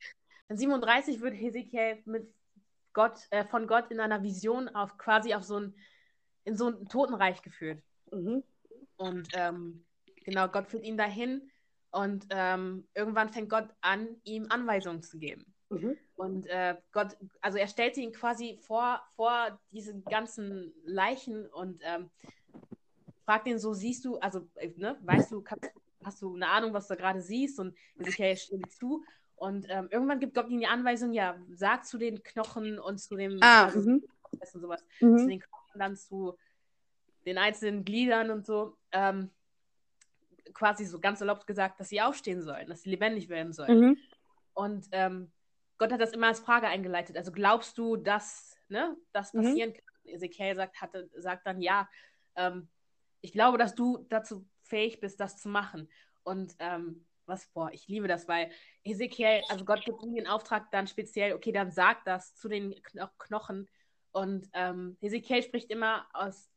[0.48, 2.32] In 37 wird Hesekiel mit
[2.92, 5.74] Gott, äh, von Gott in einer Vision auf quasi auf so ein,
[6.44, 7.82] in so ein Totenreich geführt.
[8.12, 8.44] Mhm.
[8.96, 9.84] Und ähm,
[10.24, 11.50] genau, Gott führt ihn dahin
[11.90, 15.55] und ähm, irgendwann fängt Gott an, ihm Anweisungen zu geben.
[15.70, 15.96] Mhm.
[16.14, 22.11] Und äh, Gott, also er stellte ihn quasi vor, vor diese ganzen Leichen und ähm,
[23.24, 25.44] fragt ihn so, siehst du, also, äh, ne, weißt du,
[26.04, 27.58] hast du eine Ahnung, was du gerade siehst?
[27.58, 29.04] Und er sich ja, jetzt stimme zu.
[29.36, 33.16] Und ähm, irgendwann gibt Gott ihnen die Anweisung, ja, sag zu den Knochen und zu
[33.16, 34.02] dem ah, also, und
[34.60, 35.18] sowas, mhm.
[35.18, 36.36] zu den Knochen, dann zu
[37.26, 39.30] den einzelnen Gliedern und so, ähm,
[40.52, 43.80] quasi so ganz erlaubt gesagt, dass sie aufstehen sollen, dass sie lebendig werden sollen.
[43.80, 43.96] Mhm.
[44.52, 45.32] Und ähm,
[45.78, 47.16] Gott hat das immer als Frage eingeleitet.
[47.16, 49.42] Also glaubst du, dass ne, das mhm.
[49.42, 49.74] passieren mhm.
[49.74, 50.14] kann?
[50.14, 51.88] Ezekiel sagt, hatte, sagt dann ja.
[52.36, 52.68] Ähm,
[53.24, 55.88] ich glaube, dass du dazu fähig bist, das zu machen.
[56.24, 58.50] Und ähm, was, boah, ich liebe das, weil
[58.84, 62.74] Ezekiel, also Gott gibt ihm den Auftrag dann speziell, okay, dann sag das zu den
[62.82, 63.66] Kno Knochen.
[64.12, 66.50] Und ähm, Ezekiel spricht immer aus,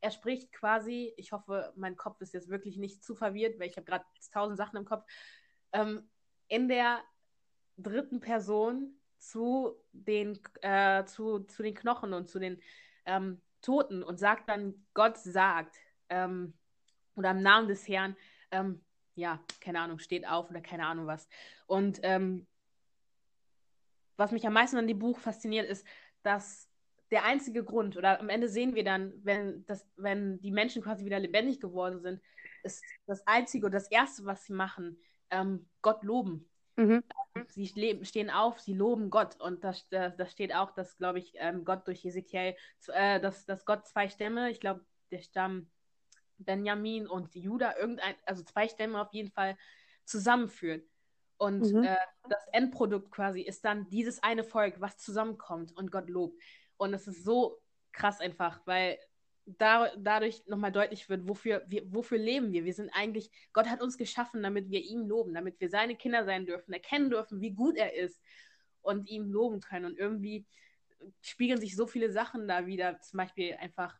[0.00, 3.76] er spricht quasi, ich hoffe, mein Kopf ist jetzt wirklich nicht zu verwirrt, weil ich
[3.76, 5.04] habe gerade tausend Sachen im Kopf,
[5.72, 6.08] ähm,
[6.48, 7.02] in der
[7.76, 12.58] dritten Person zu den, äh, zu, zu den Knochen und zu den
[13.04, 15.76] ähm, Toten und sagt dann, Gott sagt,
[16.08, 16.54] ähm,
[17.14, 18.16] oder im Namen des Herrn,
[18.50, 18.84] ähm,
[19.14, 21.28] ja, keine Ahnung, steht auf oder keine Ahnung was.
[21.66, 22.46] Und ähm,
[24.16, 25.86] was mich am meisten an dem Buch fasziniert, ist,
[26.22, 26.68] dass
[27.10, 31.04] der einzige Grund, oder am Ende sehen wir dann, wenn, das, wenn die Menschen quasi
[31.04, 32.20] wieder lebendig geworden sind,
[32.62, 34.98] ist das einzige oder das erste, was sie machen,
[35.30, 36.48] ähm, Gott loben.
[36.76, 37.02] Mhm.
[37.48, 39.40] Sie leben, stehen auf, sie loben Gott.
[39.40, 42.56] Und da das steht auch, dass, glaube ich, ähm, Gott durch Ezekiel,
[42.88, 45.70] äh, dass, dass Gott zwei Stämme, ich glaube, der Stamm
[46.38, 49.56] Benjamin und Judah, irgendein, also zwei Stämme auf jeden Fall
[50.04, 50.82] zusammenführen.
[51.38, 51.84] Und mhm.
[51.84, 51.96] äh,
[52.28, 56.40] das Endprodukt quasi ist dann dieses eine Volk, was zusammenkommt und Gott lobt.
[56.76, 57.60] Und es ist so
[57.92, 58.98] krass einfach, weil
[59.46, 62.64] da, dadurch nochmal deutlich wird, wofür, wir, wofür leben wir.
[62.64, 66.24] Wir sind eigentlich, Gott hat uns geschaffen, damit wir ihn loben, damit wir seine Kinder
[66.24, 68.20] sein dürfen, erkennen dürfen, wie gut er ist
[68.80, 69.84] und ihm loben können.
[69.84, 70.46] Und irgendwie
[71.20, 73.96] spiegeln sich so viele Sachen da wieder, zum Beispiel einfach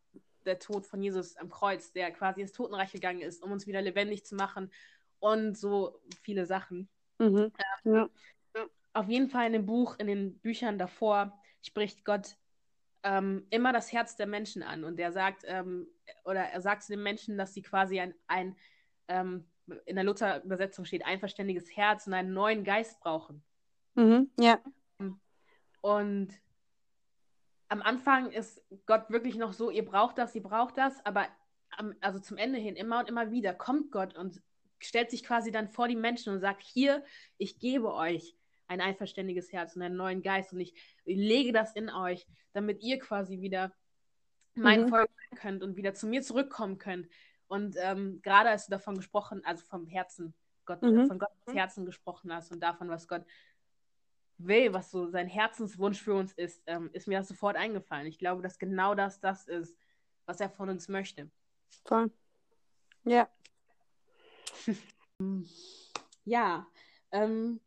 [0.47, 3.83] der Tod von Jesus am Kreuz, der quasi ins Totenreich gegangen ist, um uns wieder
[3.83, 4.71] lebendig zu machen
[5.19, 6.89] und so viele Sachen.
[7.19, 7.53] Mhm.
[7.85, 8.09] Ja.
[8.93, 12.37] Auf jeden Fall in dem Buch, in den Büchern davor spricht Gott
[13.03, 15.87] ähm, immer das Herz der Menschen an und er sagt, ähm,
[16.25, 18.57] oder er sagt zu den Menschen, dass sie quasi ein, ein
[19.09, 19.47] ähm,
[19.85, 23.43] in der Luther-Übersetzung steht, ein verständiges Herz und einen neuen Geist brauchen.
[23.95, 24.61] Mhm, ja.
[25.81, 26.29] Und
[27.69, 31.27] am Anfang ist Gott wirklich noch so, ihr braucht das, ihr braucht das, aber
[31.71, 34.41] am, also zum Ende hin immer und immer wieder kommt Gott und
[34.79, 37.05] stellt sich quasi dann vor die Menschen und sagt, hier,
[37.39, 38.37] ich gebe euch
[38.69, 42.99] ein einverständiges Herz und einen neuen Geist und ich lege das in euch, damit ihr
[42.99, 43.73] quasi wieder
[44.55, 44.89] mein mhm.
[44.89, 47.09] Volk sein könnt und wieder zu mir zurückkommen könnt.
[47.49, 51.07] Und ähm, gerade als du davon gesprochen, also vom Herzen, Gott, mhm.
[51.07, 53.25] von Gottes Herzen gesprochen hast und davon, was Gott
[54.39, 58.07] will, was so sein Herzenswunsch für uns ist, ähm, ist mir das sofort eingefallen.
[58.07, 59.77] Ich glaube, dass genau das das ist,
[60.27, 61.31] was er von uns möchte.
[61.85, 62.11] Voll.
[63.05, 63.29] Ja.
[66.25, 66.67] ja.
[67.13, 67.61] Ähm,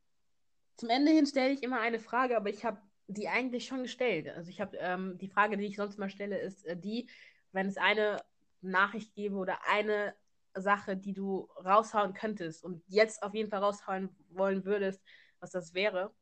[0.76, 4.30] zum Ende hin stelle ich immer eine Frage, aber ich habe die eigentlich schon gestellt.
[4.30, 7.09] Also ich habe ähm, die Frage, die ich sonst mal stelle, ist äh, die,
[7.51, 8.24] wenn es eine
[8.61, 10.15] Nachricht gäbe oder eine
[10.53, 15.01] Sache, die du raushauen könntest und jetzt auf jeden Fall raushauen wollen würdest,
[15.39, 16.13] was das wäre.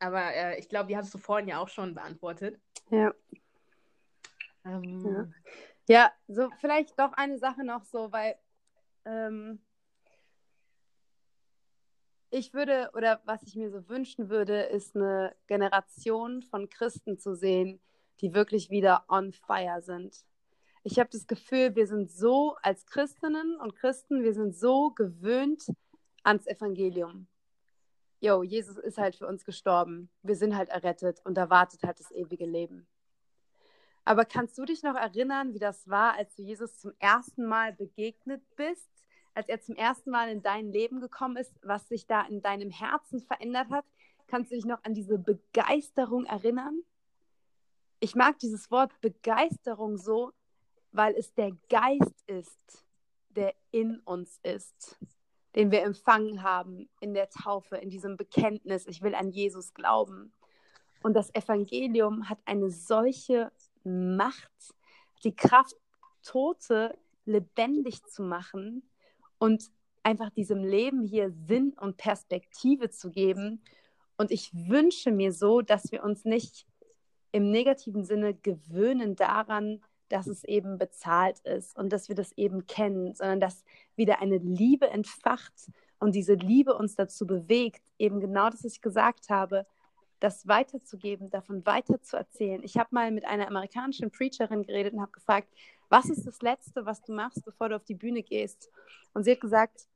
[0.00, 2.58] Aber äh, ich glaube, die hast du vorhin ja auch schon beantwortet.
[2.90, 3.12] Ja.
[4.64, 5.32] Ähm,
[5.86, 5.94] ja.
[5.94, 6.12] ja.
[6.26, 8.36] so vielleicht doch eine Sache noch so, weil
[9.04, 9.60] ähm,
[12.30, 17.34] ich würde, oder was ich mir so wünschen würde, ist eine Generation von Christen zu
[17.34, 17.80] sehen,
[18.20, 20.24] die wirklich wieder on fire sind.
[20.82, 25.66] Ich habe das Gefühl, wir sind so als Christinnen und Christen, wir sind so gewöhnt
[26.22, 27.26] ans Evangelium
[28.20, 30.10] yo, Jesus ist halt für uns gestorben.
[30.22, 32.86] Wir sind halt errettet und da wartet halt das ewige Leben.
[34.04, 37.72] Aber kannst du dich noch erinnern, wie das war, als du Jesus zum ersten Mal
[37.72, 38.90] begegnet bist,
[39.34, 42.70] als er zum ersten Mal in dein Leben gekommen ist, was sich da in deinem
[42.70, 43.84] Herzen verändert hat?
[44.26, 46.82] Kannst du dich noch an diese Begeisterung erinnern?
[48.00, 50.32] Ich mag dieses Wort Begeisterung so,
[50.92, 52.84] weil es der Geist ist,
[53.30, 54.98] der in uns ist
[55.54, 60.32] den wir empfangen haben in der Taufe, in diesem Bekenntnis, ich will an Jesus glauben.
[61.02, 63.50] Und das Evangelium hat eine solche
[63.84, 64.50] Macht,
[65.24, 65.76] die Kraft,
[66.22, 68.82] Tote lebendig zu machen
[69.38, 69.70] und
[70.02, 73.62] einfach diesem Leben hier Sinn und Perspektive zu geben.
[74.16, 76.66] Und ich wünsche mir so, dass wir uns nicht
[77.32, 82.66] im negativen Sinne gewöhnen daran, dass es eben bezahlt ist und dass wir das eben
[82.66, 83.64] kennen, sondern dass
[83.96, 88.82] wieder eine Liebe entfacht und diese Liebe uns dazu bewegt, eben genau das, was ich
[88.82, 89.66] gesagt habe,
[90.18, 92.62] das weiterzugeben, davon weiterzuerzählen.
[92.62, 95.48] Ich habe mal mit einer amerikanischen Preacherin geredet und habe gefragt,
[95.88, 98.70] was ist das Letzte, was du machst, bevor du auf die Bühne gehst?
[99.14, 99.88] Und sie hat gesagt,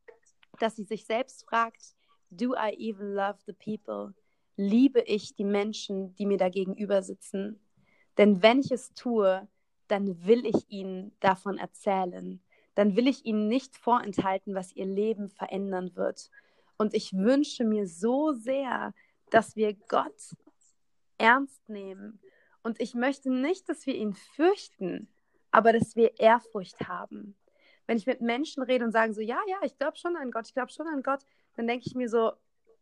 [0.59, 1.95] dass sie sich selbst fragt,
[2.31, 4.15] do I even love the people?
[4.57, 7.61] Liebe ich die Menschen, die mir da gegenüber sitzen?
[8.17, 9.47] Denn wenn ich es tue,
[9.95, 12.43] dann will ich ihnen davon erzählen.
[12.75, 16.33] Dann will ich ihnen nicht vorenthalten, was ihr Leben verändern wird.
[16.77, 18.93] Und ich wünsche mir so sehr,
[19.31, 20.35] dass wir Gott
[21.17, 22.19] ernst nehmen.
[22.65, 25.07] Und ich möchte nicht, dass wir ihn fürchten,
[25.53, 27.37] aber dass wir Ehrfurcht haben.
[27.87, 30.49] Wenn ich mit Menschen rede und sage so, ja, ja, ich glaube schon an Gott,
[30.49, 31.21] ich glaube schon an Gott,
[31.55, 32.33] dann denke ich mir so,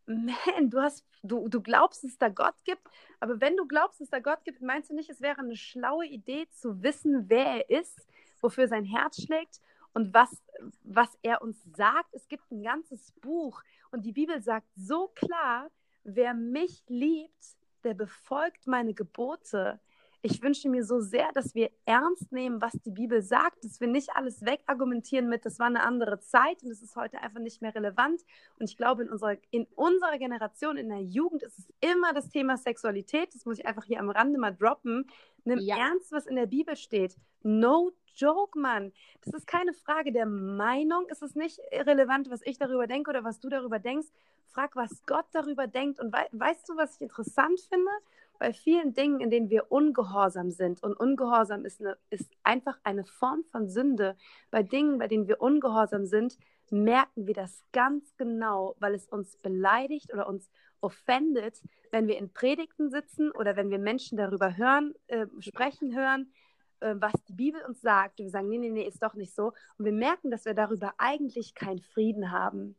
[0.07, 2.83] man, du hast, du, du glaubst, dass es da Gott gibt,
[3.21, 5.57] aber wenn du glaubst, dass es da Gott gibt, meinst du nicht, es wäre eine
[5.57, 8.07] schlaue Idee zu wissen, wer er ist,
[8.41, 9.61] wofür sein Herz schlägt
[9.95, 10.43] und was,
[10.83, 12.13] was er uns sagt?
[12.13, 15.71] Es gibt ein ganzes Buch und die Bibel sagt so klar,
[16.05, 19.81] wer mich liebt, der befolgt meine Gebote
[20.25, 23.89] ich wünsche mir so sehr, dass wir ernst nehmen, was die Bibel sagt, dass wir
[23.89, 27.61] nicht alles wegargumentieren mit, das war eine andere Zeit und es ist heute einfach nicht
[27.61, 28.23] mehr relevant.
[28.59, 32.29] Und ich glaube, in unserer, in unserer Generation, in der Jugend, ist es immer das
[32.29, 33.35] Thema Sexualität.
[33.35, 35.07] Das muss ich einfach hier am Rande mal droppen.
[35.45, 35.77] Nimm ja.
[35.77, 37.17] ernst, was in der Bibel steht.
[37.43, 38.93] No joke, Mann.
[39.23, 41.07] Das ist keine Frage der Meinung.
[41.09, 44.07] Es ist nicht irrelevant, was ich darüber denke oder was du darüber denkst.
[44.47, 45.99] Frag, was Gott darüber denkt.
[45.99, 47.91] Und we weißt du, was ich interessant finde?
[48.39, 53.05] Bei vielen Dingen, in denen wir ungehorsam sind, und ungehorsam ist, eine, ist einfach eine
[53.05, 54.17] Form von Sünde,
[54.51, 56.37] bei Dingen, bei denen wir ungehorsam sind,
[56.71, 62.33] merken wir das ganz genau, weil es uns beleidigt oder uns offendet, wenn wir in
[62.33, 66.33] Predigten sitzen oder wenn wir Menschen darüber hören, äh, sprechen hören,
[66.81, 68.19] äh, was die Bibel uns sagt.
[68.19, 69.53] Und wir sagen, nee, nee, nee, ist doch nicht so.
[69.79, 72.77] Und wir merken, dass wir darüber eigentlich keinen Frieden haben.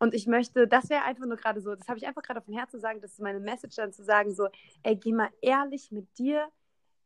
[0.00, 2.46] Und ich möchte, das wäre einfach nur gerade so, das habe ich einfach gerade auf
[2.46, 4.48] dem Herzen zu sagen, das ist meine Message dann zu sagen, so,
[4.82, 6.48] ey, geh mal ehrlich mit dir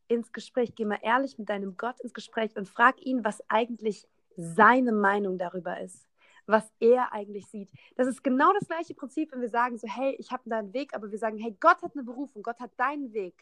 [0.07, 4.07] ins Gespräch, geh mal ehrlich mit deinem Gott ins Gespräch und frag ihn, was eigentlich
[4.37, 6.07] seine Meinung darüber ist,
[6.47, 7.73] was er eigentlich sieht.
[7.97, 10.73] Das ist genau das gleiche Prinzip, wenn wir sagen so, hey, ich habe da einen
[10.73, 13.35] Weg, aber wir sagen, hey, Gott hat eine Berufung, Gott hat deinen Weg.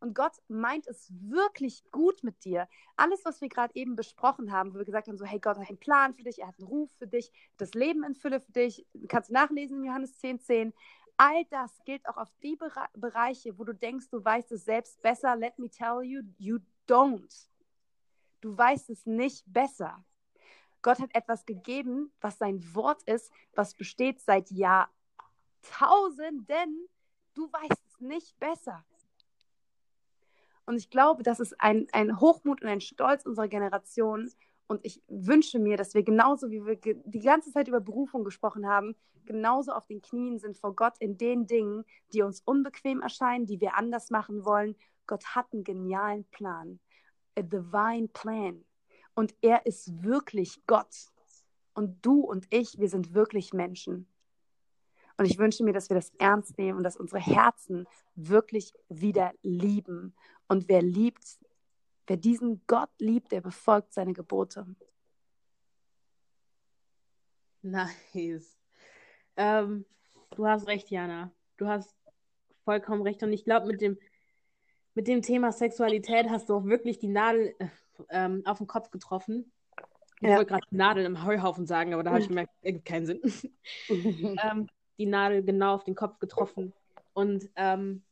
[0.00, 2.66] Und Gott meint es wirklich gut mit dir.
[2.96, 5.68] Alles, was wir gerade eben besprochen haben, wo wir gesagt haben, so, hey, Gott hat
[5.68, 8.52] einen Plan für dich, er hat einen Ruf für dich, das Leben in Fülle für
[8.52, 10.72] dich, kannst du nachlesen in Johannes 10, 10.
[11.18, 15.02] All das gilt auch auf die Bere Bereiche, wo du denkst, du weißt es selbst
[15.02, 15.36] besser.
[15.36, 17.48] Let me tell you, you don't.
[18.40, 20.02] Du weißt es nicht besser.
[20.80, 26.88] Gott hat etwas gegeben, was sein Wort ist, was besteht seit Jahrtausenden.
[27.34, 28.82] Du weißt es nicht besser.
[30.70, 34.30] Und ich glaube, das ist ein, ein Hochmut und ein Stolz unserer Generation.
[34.68, 38.68] Und ich wünsche mir, dass wir genauso, wie wir die ganze Zeit über Berufung gesprochen
[38.68, 38.94] haben,
[39.24, 43.60] genauso auf den Knien sind vor Gott in den Dingen, die uns unbequem erscheinen, die
[43.60, 44.76] wir anders machen wollen.
[45.08, 46.78] Gott hat einen genialen Plan.
[47.36, 48.64] A divine plan.
[49.14, 51.08] Und er ist wirklich Gott.
[51.74, 54.06] Und du und ich, wir sind wirklich Menschen.
[55.16, 59.32] Und ich wünsche mir, dass wir das ernst nehmen und dass unsere Herzen wirklich wieder
[59.42, 60.14] lieben.
[60.50, 61.38] Und wer liebt,
[62.08, 64.66] wer diesen Gott liebt, der befolgt seine Gebote.
[67.62, 68.58] Nice.
[69.36, 69.84] Ähm,
[70.34, 71.30] du hast recht, Jana.
[71.56, 71.94] Du hast
[72.64, 73.22] vollkommen recht.
[73.22, 73.96] Und ich glaube, mit dem,
[74.94, 77.54] mit dem Thema Sexualität hast du auch wirklich die Nadel
[78.08, 79.52] ähm, auf den Kopf getroffen.
[80.20, 80.36] Ich ja.
[80.36, 83.22] wollte gerade Nadel im Heuhaufen sagen, aber da habe ich gemerkt, ergibt keinen Sinn.
[83.88, 84.66] ähm,
[84.98, 86.72] die Nadel genau auf den Kopf getroffen.
[87.12, 88.02] Und ähm,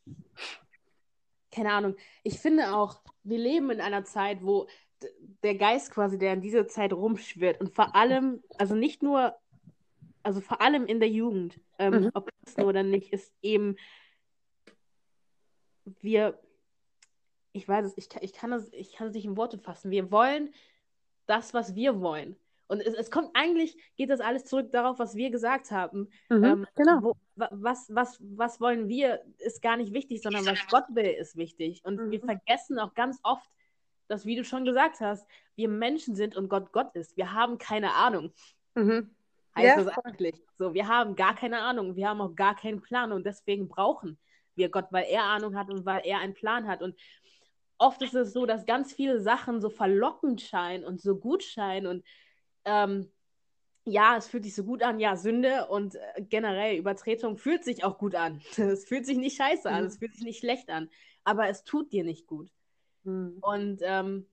[1.51, 4.67] keine Ahnung, ich finde auch, wir leben in einer Zeit, wo
[5.43, 9.35] der Geist quasi, der in dieser Zeit rumschwirrt und vor allem, also nicht nur,
[10.23, 12.11] also vor allem in der Jugend, ähm, mhm.
[12.13, 13.77] ob es nur oder nicht, ist eben,
[16.01, 16.39] wir,
[17.53, 20.11] ich weiß es, ich, ich, kann es, ich kann es nicht in Worte fassen, wir
[20.11, 20.53] wollen
[21.25, 22.35] das, was wir wollen.
[22.69, 26.07] Und es, es, kommt eigentlich, geht das alles zurück darauf, was wir gesagt haben.
[26.29, 27.01] Mhm, ähm, genau.
[27.01, 31.35] Wo, was, was, was wollen wir, ist gar nicht wichtig, sondern was Gott will, ist
[31.35, 31.81] wichtig.
[31.83, 32.11] Und mhm.
[32.11, 33.49] wir vergessen auch ganz oft,
[34.07, 37.17] dass, wie du schon gesagt hast, wir Menschen sind und Gott Gott ist.
[37.17, 38.31] Wir haben keine Ahnung.
[38.75, 39.09] Mhm.
[39.55, 39.83] Heißt ja.
[39.83, 40.35] das eigentlich.
[40.59, 41.95] So, wir haben gar keine Ahnung.
[41.95, 43.11] Wir haben auch gar keinen Plan.
[43.11, 44.19] Und deswegen brauchen
[44.53, 46.83] wir Gott, weil er Ahnung hat und weil er einen Plan hat.
[46.83, 46.95] Und
[47.79, 51.87] oft ist es so, dass ganz viele Sachen so verlockend scheinen und so gut scheinen
[51.87, 52.05] und
[52.65, 53.11] ähm,
[53.85, 57.83] ja, es fühlt sich so gut an, ja, Sünde und äh, generell Übertretung fühlt sich
[57.83, 58.41] auch gut an.
[58.57, 59.87] Es fühlt sich nicht scheiße an, mhm.
[59.87, 60.89] es fühlt sich nicht schlecht an,
[61.23, 62.51] aber es tut dir nicht gut.
[63.03, 63.37] Mhm.
[63.41, 64.27] Und ähm,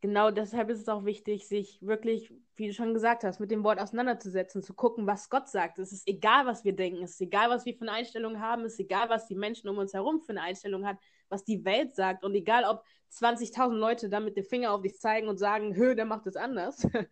[0.00, 3.64] genau deshalb ist es auch wichtig, sich wirklich, wie du schon gesagt hast, mit dem
[3.64, 5.78] Wort auseinanderzusetzen, zu gucken, was Gott sagt.
[5.78, 8.64] Es ist egal, was wir denken, es ist egal, was wir für eine Einstellung haben,
[8.64, 10.98] es ist egal, was die Menschen um uns herum für eine Einstellung haben,
[11.32, 15.00] was die Welt sagt und egal, ob 20.000 Leute dann mit dem Finger auf dich
[15.00, 16.86] zeigen und sagen, hö, der macht es anders.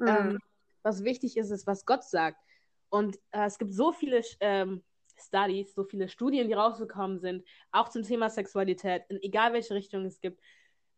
[0.00, 0.06] Mhm.
[0.06, 0.38] ähm,
[0.84, 2.40] was wichtig ist, ist, was Gott sagt.
[2.88, 4.84] Und äh, es gibt so viele ähm,
[5.16, 10.04] Studies, so viele Studien, die rausgekommen sind, auch zum Thema Sexualität, in egal welche Richtung
[10.04, 10.40] es gibt,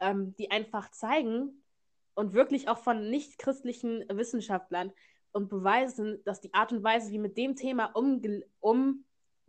[0.00, 1.64] ähm, die einfach zeigen
[2.12, 4.92] und wirklich auch von nicht-christlichen Wissenschaftlern
[5.32, 8.44] und beweisen, dass die Art und Weise, wie mit dem Thema umge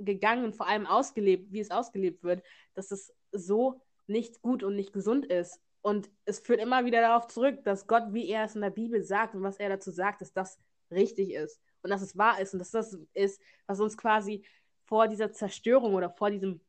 [0.01, 2.43] umgegangen und vor allem ausgelebt, wie es ausgelebt wird,
[2.73, 5.59] dass es so nicht gut und nicht gesund ist.
[5.81, 9.03] Und es führt immer wieder darauf zurück, dass Gott, wie er es in der Bibel
[9.03, 10.59] sagt und was er dazu sagt, dass das
[10.91, 14.45] richtig ist und dass es wahr ist und dass das ist, was uns quasi
[14.85, 16.61] vor dieser Zerstörung oder vor diesem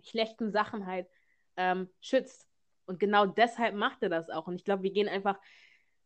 [0.00, 1.08] schlechten Sachen halt
[1.56, 2.46] ähm, schützt.
[2.86, 4.46] Und genau deshalb macht er das auch.
[4.46, 5.38] Und ich glaube, wir gehen einfach,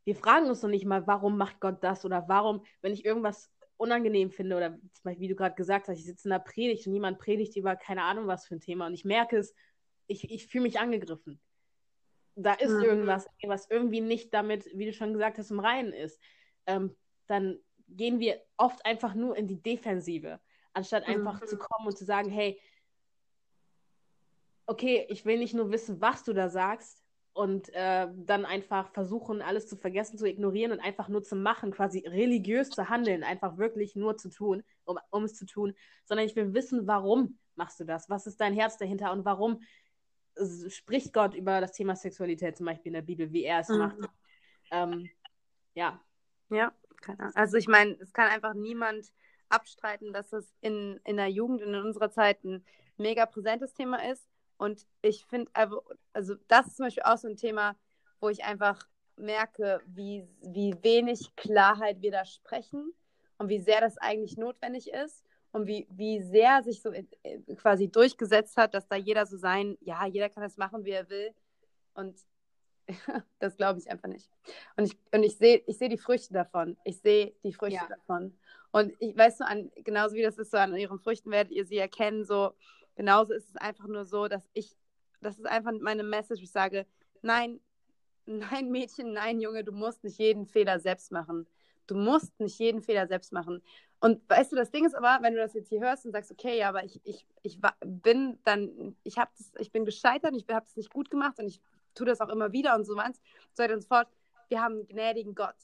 [0.05, 3.53] wir fragen uns noch nicht mal, warum macht Gott das oder warum, wenn ich irgendwas
[3.83, 6.87] unangenehm finde oder zum Beispiel, wie du gerade gesagt hast, ich sitze in der Predigt
[6.87, 9.55] und jemand predigt über keine Ahnung was für ein Thema und ich merke es
[10.07, 11.41] ich, ich fühle mich angegriffen.
[12.35, 12.83] Da ist mhm.
[12.83, 16.21] irgendwas, was irgendwie nicht damit, wie du schon gesagt hast, im Reinen ist.
[16.67, 17.59] Ähm, dann
[17.89, 20.41] gehen wir oft einfach nur in die Defensive,
[20.73, 21.47] anstatt einfach mhm.
[21.47, 22.61] zu kommen und zu sagen, hey,
[24.67, 27.02] okay, ich will nicht nur wissen, was du da sagst
[27.35, 31.71] und äh, dann einfach versuchen, alles zu vergessen, zu ignorieren und einfach nur zu machen,
[31.71, 35.75] quasi religiös zu handeln, einfach wirklich nur zu tun, um, um es zu tun,
[36.05, 38.11] sondern ich will wissen, warum machst du das?
[38.11, 39.61] Was ist dein Herz dahinter und warum
[40.69, 43.79] spricht Gott über das Thema Sexualität zum Beispiel in der Bibel, wie er es mhm.
[43.79, 43.99] macht.
[44.71, 45.11] Ähm,
[45.75, 46.01] ja.
[46.51, 47.37] Ja, keine Ahnung.
[47.37, 49.13] Also ich meine, es kann einfach niemand
[49.49, 52.65] abstreiten, dass es in, in der Jugend und in unserer Zeit ein
[52.97, 54.27] mega präsentes Thema ist.
[54.63, 55.83] Und ich finde, also,
[56.47, 57.75] das ist zum Beispiel auch so ein Thema,
[58.21, 58.87] wo ich einfach
[59.17, 62.93] merke, wie, wie wenig Klarheit wir da sprechen
[63.39, 67.05] und wie sehr das eigentlich notwendig ist und wie, wie sehr sich so äh,
[67.57, 71.11] quasi durchgesetzt hat, dass da jeder so sein, ja, jeder kann das machen, wie er
[71.11, 71.35] will.
[71.95, 72.17] Und
[73.41, 74.31] das glaube ich einfach nicht.
[74.77, 76.77] Und ich, und ich sehe ich seh die Früchte davon.
[76.85, 77.89] Ich sehe die Früchte ja.
[77.89, 78.39] davon.
[78.71, 81.67] Und ich weiß so an, genauso wie das ist so an ihren Früchten werdet ihr
[81.67, 82.55] sie erkennen, so
[82.95, 84.77] genauso ist es einfach nur so, dass ich
[85.23, 86.43] das ist einfach meine Message.
[86.43, 86.87] Ich sage,
[87.23, 87.61] nein,
[88.27, 91.47] nein, Mädchen, nein, Junge, du musst nicht jeden Fehler selbst machen.
[91.87, 93.63] Du musst nicht jeden Fehler selbst machen.
[94.01, 96.31] Und weißt du, das Ding ist aber, wenn du das jetzt hier hörst und sagst,
[96.31, 100.45] okay, ja, aber ich, ich, ich bin dann, ich habe das, ich bin gescheitert, ich
[100.49, 101.61] habe es nicht gut gemacht und ich
[101.95, 104.09] tue das auch immer wieder und so weiter und so fort.
[104.49, 105.55] Wir haben einen gnädigen Gott.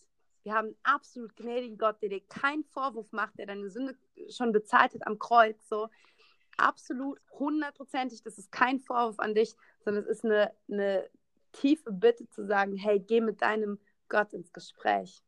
[0.45, 3.97] Wir haben einen absolut gnädigen Gott, der dir keinen Vorwurf macht, der deine Sünde
[4.29, 5.69] schon bezahlt hat am Kreuz.
[5.69, 5.89] So
[6.59, 9.55] absolut hundertprozentig, das ist kein Vorwurf an dich,
[9.85, 11.09] sondern es ist eine, eine
[11.53, 13.79] tiefe Bitte zu sagen, hey, geh mit deinem
[14.09, 15.23] Gott ins Gespräch.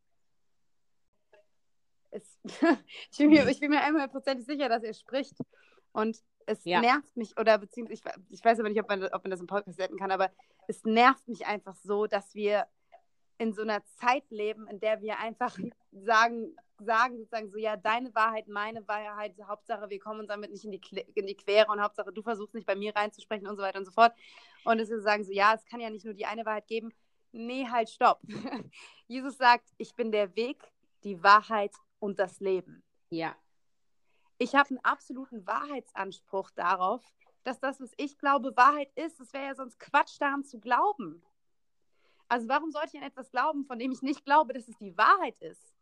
[2.11, 2.37] Es,
[3.11, 5.37] ich, bin mir, ich bin mir einhundertprozentig sicher, dass er spricht.
[5.93, 6.81] Und es ja.
[6.81, 9.47] nervt mich, oder beziehungsweise, ich, ich weiß aber nicht, ob man, ob man das im
[9.47, 10.31] Podcast setzen kann, aber
[10.67, 12.67] es nervt mich einfach so, dass wir
[13.37, 15.57] in so einer Zeit leben, in der wir einfach
[15.91, 20.65] sagen, sagen sozusagen so, ja, deine Wahrheit, meine Wahrheit, Hauptsache, wir kommen uns damit nicht
[20.65, 20.81] in die,
[21.15, 23.85] in die Quere und Hauptsache, du versuchst nicht bei mir reinzusprechen und so weiter und
[23.85, 24.13] so fort.
[24.63, 26.93] Und dass wir sagen so, ja, es kann ja nicht nur die eine Wahrheit geben.
[27.31, 28.21] Nee, halt, stopp.
[29.07, 30.71] Jesus sagt, ich bin der Weg,
[31.03, 32.83] die Wahrheit und das Leben.
[33.09, 33.35] Ja.
[34.37, 37.03] Ich habe einen absoluten Wahrheitsanspruch darauf,
[37.43, 39.19] dass das, was ich glaube, Wahrheit ist.
[39.19, 41.23] Es wäre ja sonst Quatsch, daran zu glauben.
[42.27, 44.97] Also warum sollte ich an etwas glauben, von dem ich nicht glaube, dass es die
[44.97, 45.73] Wahrheit ist?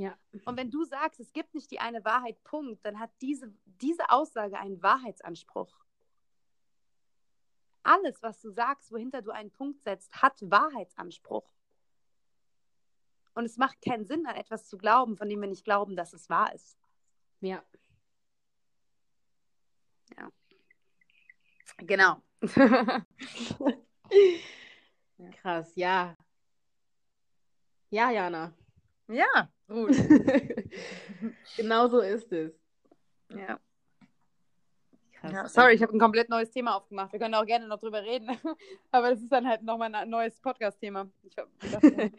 [0.00, 0.16] Ja.
[0.46, 4.08] Und wenn du sagst, es gibt nicht die eine Wahrheit, Punkt, dann hat diese, diese
[4.08, 5.84] Aussage einen Wahrheitsanspruch.
[7.82, 11.52] Alles, was du sagst, wohinter du einen Punkt setzt, hat Wahrheitsanspruch.
[13.34, 16.14] Und es macht keinen Sinn, an etwas zu glauben, von dem wir nicht glauben, dass
[16.14, 16.78] es wahr ist.
[17.40, 17.62] Ja.
[20.16, 20.32] Ja.
[21.76, 22.22] Genau.
[25.42, 26.16] Krass, ja.
[27.90, 28.54] Ja, Jana.
[29.08, 29.96] Ja, gut.
[31.56, 32.52] genau so ist es.
[33.30, 33.58] Ja.
[35.22, 37.12] Ja, sorry, ich habe ein komplett neues Thema aufgemacht.
[37.12, 38.30] Wir können auch gerne noch drüber reden.
[38.90, 41.10] Aber das ist dann halt nochmal ein neues Podcast-Thema.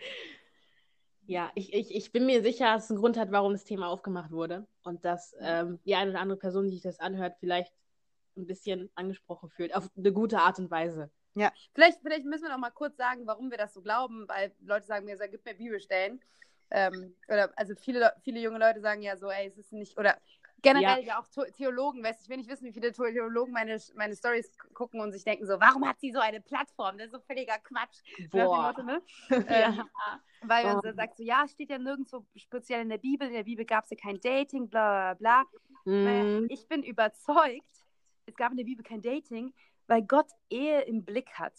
[1.26, 3.88] ja, ich, ich, ich bin mir sicher, dass es einen Grund hat, warum das Thema
[3.88, 4.68] aufgemacht wurde.
[4.84, 7.74] Und dass ähm, die eine oder andere Person, die sich das anhört, vielleicht
[8.38, 9.76] ein bisschen angesprochen fühlt.
[9.76, 11.10] Auf eine gute Art und Weise.
[11.34, 14.54] Ja, vielleicht, vielleicht müssen wir noch mal kurz sagen, warum wir das so glauben, weil
[14.60, 16.22] Leute sagen mir, gib mir Bibelstellen.
[16.72, 20.18] Ähm, oder also viele, viele junge Leute sagen ja so, ey, es ist nicht, oder
[20.62, 24.16] generell ja, ja auch Theologen, weißt ich will nicht wissen, wie viele Theologen meine, meine
[24.16, 26.98] Stories gucken und sich denken so, warum hat sie so eine Plattform?
[26.98, 28.00] Das ist so völliger Quatsch.
[28.30, 28.68] Boah.
[28.68, 29.02] Motto, ne?
[29.48, 29.84] ähm,
[30.44, 30.94] weil man oh.
[30.94, 33.92] sagt so, ja, steht ja nirgendwo speziell in der Bibel, in der Bibel gab es
[33.92, 35.44] ja kein Dating, bla bla
[35.84, 35.94] bla.
[35.94, 36.46] Mm.
[36.50, 37.86] Ich bin überzeugt,
[38.26, 39.54] es gab in der Bibel kein Dating,
[39.88, 41.54] weil Gott Ehe im Blick hat.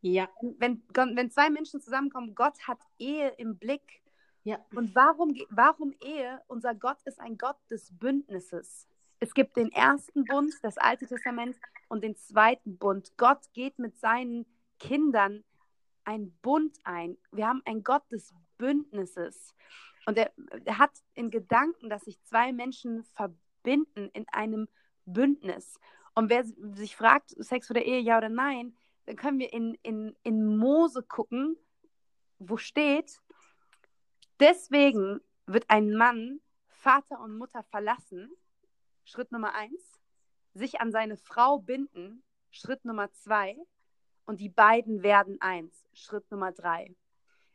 [0.00, 0.28] Ja.
[0.58, 4.02] Wenn, wenn zwei Menschen zusammenkommen, Gott hat Ehe im Blick.
[4.44, 4.58] Ja.
[4.74, 6.40] Und warum, warum Ehe?
[6.46, 8.86] Unser Gott ist ein Gott des Bündnisses.
[9.18, 11.56] Es gibt den ersten Bund, das Alte Testament,
[11.88, 13.16] und den zweiten Bund.
[13.16, 14.44] Gott geht mit seinen
[14.78, 15.44] Kindern
[16.04, 17.16] ein Bund ein.
[17.32, 19.54] Wir haben einen Gott des Bündnisses.
[20.04, 20.30] Und er,
[20.66, 24.68] er hat in Gedanken, dass sich zwei Menschen verbinden in einem
[25.06, 25.80] Bündnis.
[26.14, 28.76] Und wer sich fragt, Sex vor der Ehe, ja oder nein,
[29.06, 31.56] dann können wir in, in, in Mose gucken,
[32.38, 33.22] wo steht,
[34.40, 38.30] deswegen wird ein Mann Vater und Mutter verlassen,
[39.04, 40.00] Schritt Nummer eins,
[40.52, 43.56] sich an seine Frau binden, Schritt Nummer zwei,
[44.26, 46.94] und die beiden werden eins, Schritt Nummer drei.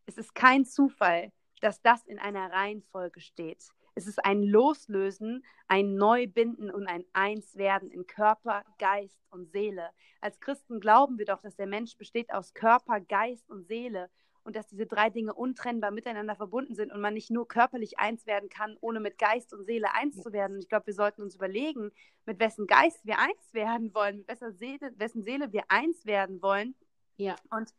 [0.05, 3.63] Es ist kein Zufall, dass das in einer Reihenfolge steht.
[3.95, 9.89] Es ist ein Loslösen, ein Neubinden und ein Einswerden in Körper, Geist und Seele.
[10.21, 14.09] Als Christen glauben wir doch, dass der Mensch besteht aus Körper, Geist und Seele
[14.49, 18.25] und dass diese drei Dinge untrennbar miteinander verbunden sind und man nicht nur körperlich eins
[18.25, 20.55] werden kann, ohne mit Geist und Seele eins zu werden.
[20.55, 21.91] Und ich glaube, wir sollten uns überlegen,
[22.25, 26.41] mit wessen Geist wir eins werden wollen, mit wessen Seele, wessen Seele wir eins werden
[26.41, 26.73] wollen.
[27.17, 27.35] Ja.
[27.51, 27.75] Und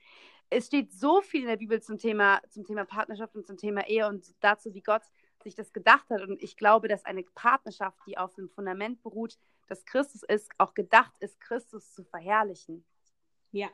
[0.49, 3.89] es steht so viel in der Bibel zum Thema, zum Thema Partnerschaft und zum Thema
[3.89, 5.03] Ehe und dazu, wie Gott
[5.43, 6.23] sich das gedacht hat.
[6.23, 10.75] Und ich glaube, dass eine Partnerschaft, die auf dem Fundament beruht, dass Christus ist, auch
[10.75, 12.85] gedacht ist, Christus zu verherrlichen.
[13.51, 13.71] Ja.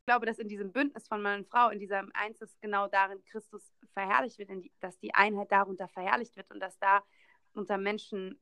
[0.00, 2.88] Ich glaube, dass in diesem Bündnis von Mann und Frau, in diesem Eins ist genau
[2.88, 7.02] darin Christus verherrlicht wird, die, dass die Einheit darunter verherrlicht wird und dass da
[7.52, 8.38] unter Menschen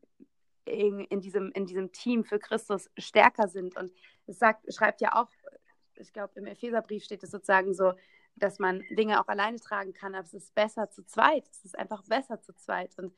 [0.64, 3.76] in, in, diesem, in diesem Team für Christus stärker sind.
[3.76, 3.92] Und
[4.26, 5.28] es sagt, schreibt ja auch,
[5.96, 7.92] ich glaube, im Epheserbrief steht es sozusagen so,
[8.36, 11.48] dass man Dinge auch alleine tragen kann, aber es ist besser zu zweit.
[11.50, 12.96] Es ist einfach besser zu zweit.
[12.98, 13.12] Und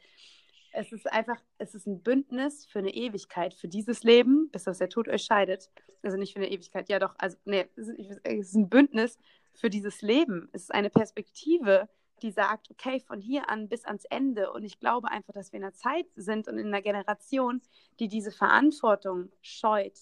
[0.72, 4.78] es ist einfach, es ist ein Bündnis für eine Ewigkeit, für dieses Leben, bis dass
[4.78, 5.70] der Tod euch scheidet.
[6.02, 9.18] Also nicht für eine Ewigkeit, ja doch, also nee, es ist ein Bündnis
[9.54, 10.48] für dieses Leben.
[10.52, 11.88] Es ist eine Perspektive,
[12.22, 14.52] die sagt, okay, von hier an bis ans Ende.
[14.52, 17.60] Und ich glaube einfach, dass wir in einer Zeit sind und in einer Generation,
[17.98, 19.98] die diese Verantwortung scheut,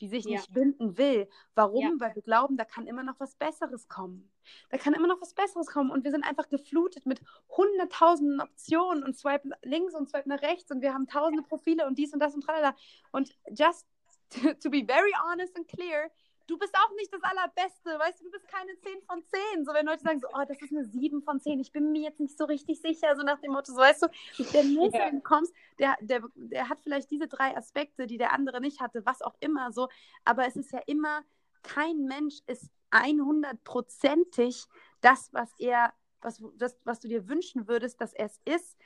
[0.00, 0.32] die sich Ja.
[0.32, 1.28] nicht binden will.
[1.54, 1.82] Warum?
[1.82, 1.90] Ja.
[1.98, 4.30] Weil wir glauben, da kann immer noch was Besseres kommen.
[4.70, 7.20] Da kann immer noch was Besseres kommen und wir sind einfach geflutet mit
[7.56, 11.98] hunderttausenden Optionen und swipen links und swipen nach rechts und wir haben tausende Profile und
[11.98, 12.74] dies und das und tralala.
[13.12, 13.86] Und just
[14.30, 16.10] to, to be very honest and clear,
[16.50, 19.22] du bist auch nicht das Allerbeste, weißt du, du bist keine 10 von
[19.54, 19.64] 10.
[19.64, 22.02] So, wenn Leute sagen so, oh, das ist eine 7 von 10, ich bin mir
[22.02, 24.08] jetzt nicht so richtig sicher, so nach dem Motto, so, weißt du,
[24.52, 25.06] der nächste, Ja.
[25.06, 28.80] den du kommst, der, der, der hat vielleicht diese drei Aspekte, die der andere nicht
[28.80, 29.88] hatte, was auch immer so,
[30.24, 31.22] aber es ist ja immer,
[31.62, 34.66] kein Mensch ist 100%ig
[35.00, 38.76] das, was er, was, das, was du dir wünschen würdest, dass er es ist,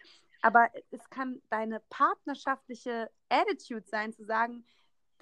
[0.42, 4.64] aber es kann deine partnerschaftliche Attitude sein, zu sagen,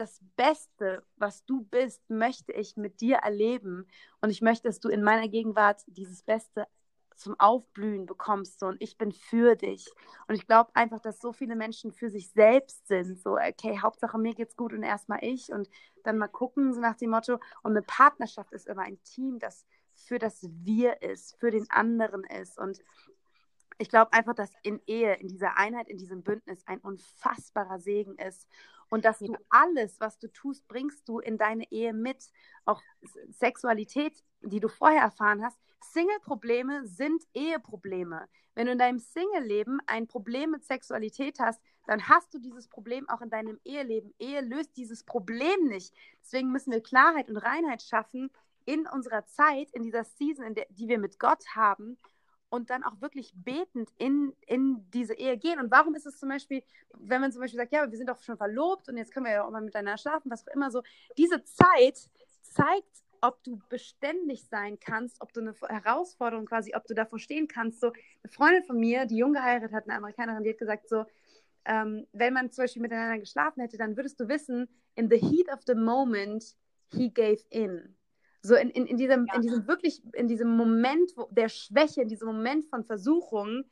[0.03, 3.87] das Beste, was du bist, möchte ich mit dir erleben.
[4.21, 6.67] Und ich möchte, dass du in meiner Gegenwart dieses Beste
[7.15, 8.59] zum Aufblühen bekommst.
[8.59, 9.87] So, und ich bin für dich.
[10.27, 13.17] Und ich glaube einfach, dass so viele Menschen für sich selbst sind.
[13.21, 15.53] So, okay, Hauptsache mir geht's gut und erstmal ich.
[15.53, 15.69] Und
[16.03, 17.35] dann mal gucken, so nach dem Motto.
[17.63, 22.25] Und eine Partnerschaft ist immer ein Team, das für das Wir ist, für den anderen
[22.25, 22.59] ist.
[22.59, 22.81] Und
[23.79, 28.17] ich glaube einfach, dass in Ehe, in dieser Einheit, in diesem Bündnis ein unfassbarer Segen
[28.17, 28.49] ist.
[28.93, 32.31] Und dass du alles, was du tust, bringst du in deine Ehe mit.
[32.67, 32.83] Auch
[33.31, 35.59] Sexualität, die du vorher erfahren hast.
[35.81, 38.29] Single-Probleme sind Eheprobleme.
[38.55, 43.09] Wenn du in deinem Single-Leben ein Problem mit Sexualität hast, dann hast du dieses Problem
[43.09, 44.13] auch in deinem Eheleben.
[44.19, 45.95] Ehe löst dieses Problem nicht.
[46.21, 48.31] Deswegen müssen wir Klarheit und Reinheit schaffen
[48.67, 51.97] in unserer Zeit, in dieser Season, in der, die wir mit Gott haben
[52.53, 55.59] und dann auch wirklich betend in, in diese Ehe gehen.
[55.59, 56.63] Und warum ist es zum Beispiel,
[56.93, 59.33] wenn man zum Beispiel sagt, ja, wir sind doch schon verlobt und jetzt können wir
[59.33, 60.83] ja auch mal miteinander schlafen, was auch immer so,
[61.17, 62.11] diese Zeit
[62.43, 67.49] zeigt, ob du beständig sein kannst, ob du eine Herausforderung quasi, ob du davor stehen
[67.49, 67.81] kannst.
[67.81, 71.07] So, eine Freundin von mir, die jung geheiratet hat, eine Amerikanerin, die hat gesagt so,
[71.65, 75.49] ähm, wenn man zum Beispiel miteinander geschlafen hätte, dann würdest du wissen, in the heat
[75.51, 76.55] of the moment,
[76.93, 77.97] he gave in.
[78.43, 79.35] So in, in, in, diesem, Ja.
[79.37, 83.65] in diesem wirklich, in diesem Moment wo, der Schwäche, in diesem Moment von Versuchung,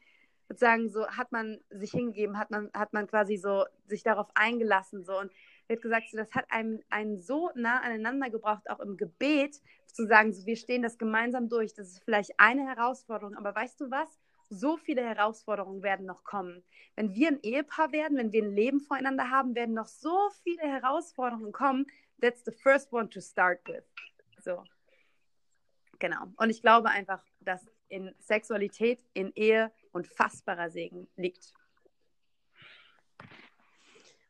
[0.48, 5.04] sozusagen so hat man sich hingegeben, hat man, hat man quasi so sich darauf eingelassen
[5.04, 5.30] so und
[5.68, 9.60] er hat gesagt, so, das hat einem, einen so nah aneinander gebracht, auch im Gebet,
[9.86, 11.74] zu sagen, so, wir stehen das gemeinsam durch.
[11.74, 14.08] Das ist vielleicht eine Herausforderung, aber weißt du was?
[14.48, 16.64] So viele Herausforderungen werden noch kommen.
[16.96, 20.62] Wenn wir ein Ehepaar werden, wenn wir ein Leben voreinander haben, werden noch so viele
[20.62, 21.86] Herausforderungen kommen.
[22.20, 23.84] That's the first one to start with.
[24.42, 24.64] So.
[25.98, 26.26] Genau.
[26.36, 31.52] Und ich glaube einfach, dass in Sexualität, in Ehe unfassbarer Segen liegt.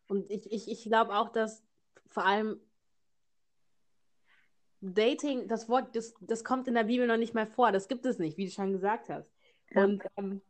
[0.09, 1.62] Und ich, ich, ich glaube auch, dass
[2.07, 2.61] vor allem
[4.81, 7.70] Dating, das Wort, das, das kommt in der Bibel noch nicht mal vor.
[7.70, 9.31] Das gibt es nicht, wie du schon gesagt hast.
[9.70, 9.85] Ja.
[9.85, 10.43] Und ähm,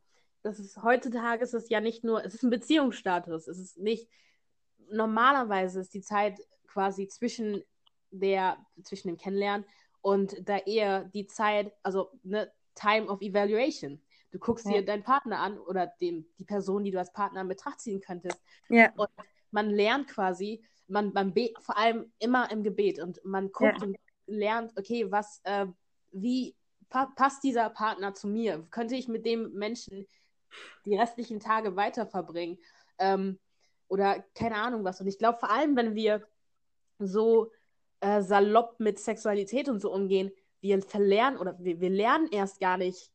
[0.43, 3.49] das ist heutzutage ist es ja nicht nur, es ist ein Beziehungsstatus.
[3.49, 4.09] Es ist nicht,
[4.91, 7.63] normalerweise ist die Zeit quasi zwischen
[8.11, 9.67] der, zwischen dem Kennenlernen
[10.01, 14.01] und der Ehe die Zeit, also ne, Time of Evaluation.
[14.31, 14.73] Du guckst Ja.
[14.73, 18.01] dir deinen Partner an oder den, die Person, die du als Partner in Betracht ziehen
[18.01, 18.93] könntest Ja.
[18.97, 19.09] und
[19.51, 23.87] man lernt quasi, man, man be vor allem immer im Gebet und man guckt Ja.
[23.89, 23.97] und
[24.27, 25.67] lernt, okay, was, äh,
[26.13, 26.55] wie
[26.89, 28.67] pa passt dieser Partner zu mir?
[28.71, 30.07] Könnte ich mit dem Menschen
[30.85, 32.59] die restlichen Tage weiter verbringen?
[32.99, 33.39] Ähm,
[33.89, 35.01] oder keine Ahnung was.
[35.01, 36.27] Und ich glaube, vor allem, wenn wir
[36.99, 37.51] so
[38.01, 42.77] äh, salopp mit Sexualität und so umgehen, wir verlernen oder wir, wir lernen erst gar
[42.77, 43.11] nicht,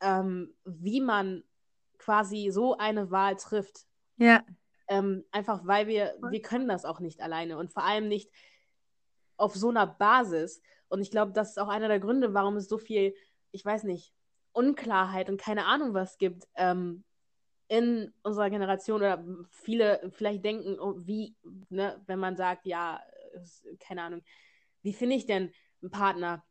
[0.00, 1.44] ähm, wie man
[1.98, 3.86] quasi so eine Wahl trifft.
[4.16, 4.42] Ja.
[4.88, 8.30] Ähm, einfach weil wir, wir können das auch nicht alleine und vor allem nicht
[9.36, 10.60] auf so einer Basis.
[10.88, 13.14] Und ich glaube, das ist auch einer der Gründe, warum es so viel,
[13.52, 14.12] ich weiß nicht,
[14.52, 17.04] Unklarheit und keine Ahnung was gibt ähm,
[17.68, 21.36] in unserer Generation oder viele vielleicht denken, oh, wie,
[21.68, 23.00] ne, wenn man sagt, ja,
[23.78, 24.22] keine Ahnung,
[24.82, 25.52] wie finde ich denn
[25.82, 26.44] einen Partner?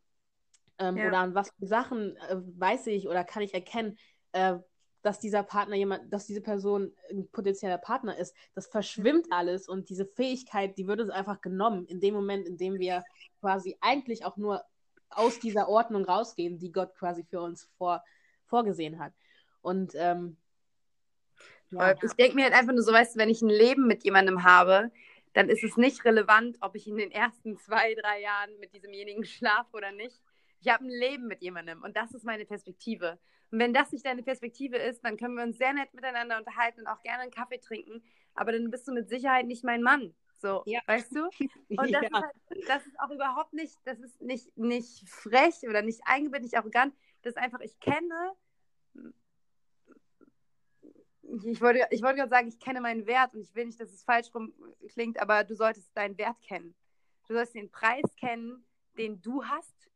[0.78, 1.08] Ähm, Ja.
[1.08, 3.98] Oder an was für Sachen äh, weiß ich oder kann ich erkennen,
[4.32, 4.56] äh,
[5.02, 8.34] dass dieser Partner jemand, dass diese Person ein potenzieller Partner ist.
[8.54, 12.56] Das verschwimmt alles und diese Fähigkeit, die wird uns einfach genommen in dem Moment, in
[12.56, 13.02] dem wir
[13.40, 14.62] quasi eigentlich auch nur
[15.08, 18.02] aus dieser Ordnung rausgehen, die Gott quasi für uns vor,
[18.46, 19.12] vorgesehen hat.
[19.62, 20.36] Und ähm,
[21.70, 24.04] ja, Ich denke mir halt einfach nur so, weißt du, wenn ich ein Leben mit
[24.04, 24.90] jemandem habe,
[25.32, 29.24] dann ist es nicht relevant, ob ich in den ersten zwei, drei Jahren mit diesemjenigen
[29.24, 30.20] schlafe oder nicht.
[30.60, 33.18] Ich habe ein Leben mit jemandem und das ist meine Perspektive.
[33.50, 36.80] Und wenn das nicht deine Perspektive ist, dann können wir uns sehr nett miteinander unterhalten
[36.80, 38.02] und auch gerne einen Kaffee trinken,
[38.34, 40.14] aber dann bist du mit Sicherheit nicht mein Mann.
[40.38, 40.80] So, Ja.
[40.86, 41.28] weißt du?
[41.68, 42.08] Und das, ja.
[42.08, 42.34] ist halt,
[42.68, 46.94] das ist auch überhaupt nicht, das ist nicht, nicht frech oder nicht eingebildet, nicht arrogant.
[47.22, 48.32] Das ist einfach, ich kenne,
[51.44, 53.92] ich wollte, ich wollte gerade sagen, ich kenne meinen Wert und ich will nicht, dass
[53.92, 54.52] es falsch rum
[54.88, 56.74] klingt, aber du solltest deinen Wert kennen.
[57.28, 58.64] Du sollst den Preis kennen,
[58.98, 59.88] den du hast.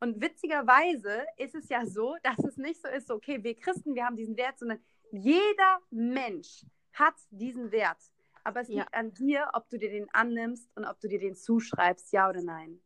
[0.00, 4.04] Und witzigerweise ist es ja so, dass es nicht so ist, okay, wir Christen, wir
[4.04, 4.78] haben diesen Wert, sondern
[5.10, 7.98] jeder Mensch hat diesen Wert.
[8.44, 11.36] Aber es liegt an dir, ob du dir den annimmst und ob du dir den
[11.36, 12.80] zuschreibst, ja oder nein.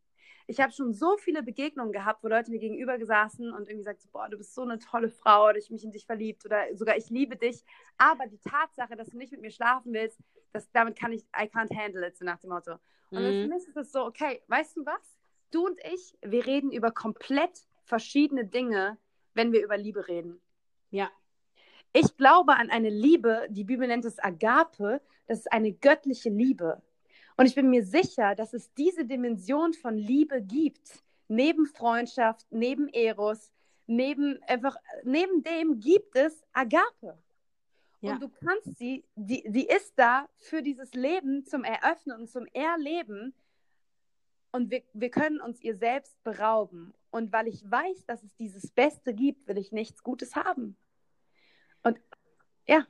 [0.47, 4.07] Ich habe schon so viele Begegnungen gehabt, wo Leute mir gegenüber gesaßen und irgendwie gesagt,
[4.11, 6.97] boah, du bist so eine tolle Frau oder ich mich in dich verliebt oder sogar
[6.97, 7.63] ich liebe dich.
[7.97, 10.19] Aber die Tatsache, dass du nicht mit mir schlafen willst,
[10.51, 12.73] das, damit kann ich, I can't handle it, so nach dem Motto.
[13.09, 13.43] Und mhm.
[13.43, 15.19] für mich ist es so, okay, weißt du was?
[15.51, 18.97] Du und ich, wir reden über komplett verschiedene Dinge,
[19.33, 20.41] wenn wir über Liebe reden.
[20.89, 21.11] Ja.
[21.91, 26.81] Ich glaube an eine Liebe, die Bibel nennt es Agape, das ist eine göttliche Liebe.
[27.37, 31.03] Und ich bin mir sicher, dass es diese Dimension von Liebe gibt.
[31.27, 33.51] Neben Freundschaft, neben Eros,
[33.87, 37.17] neben einfach, neben dem gibt es Agape.
[38.01, 38.13] Ja.
[38.13, 42.45] Und du kannst sie, die, die ist da für dieses Leben zum Eröffnen und zum
[42.47, 43.33] Erleben.
[44.51, 46.93] Und wir, wir können uns ihr selbst berauben.
[47.11, 50.75] Und weil ich weiß, dass es dieses Beste gibt, will ich nichts Gutes haben.
[51.81, 51.99] Und
[52.67, 52.85] ja,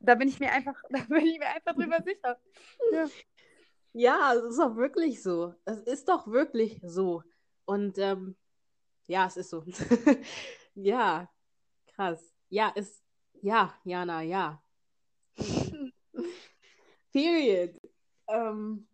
[0.00, 2.38] da bin ich mir einfach, da bin ich mir einfach drüber sicher.
[2.92, 3.06] Ja.
[3.98, 5.54] Ja, es ist doch wirklich so.
[5.64, 7.24] Es ist doch wirklich so.
[7.64, 8.36] Und ähm,
[9.08, 9.64] ja, es ist so.
[10.76, 11.28] ja,
[11.88, 12.32] krass.
[12.48, 13.02] Ja, ist,
[13.42, 14.62] ja, Jana, ja.
[17.12, 17.74] Period.
[18.28, 18.86] Ähm,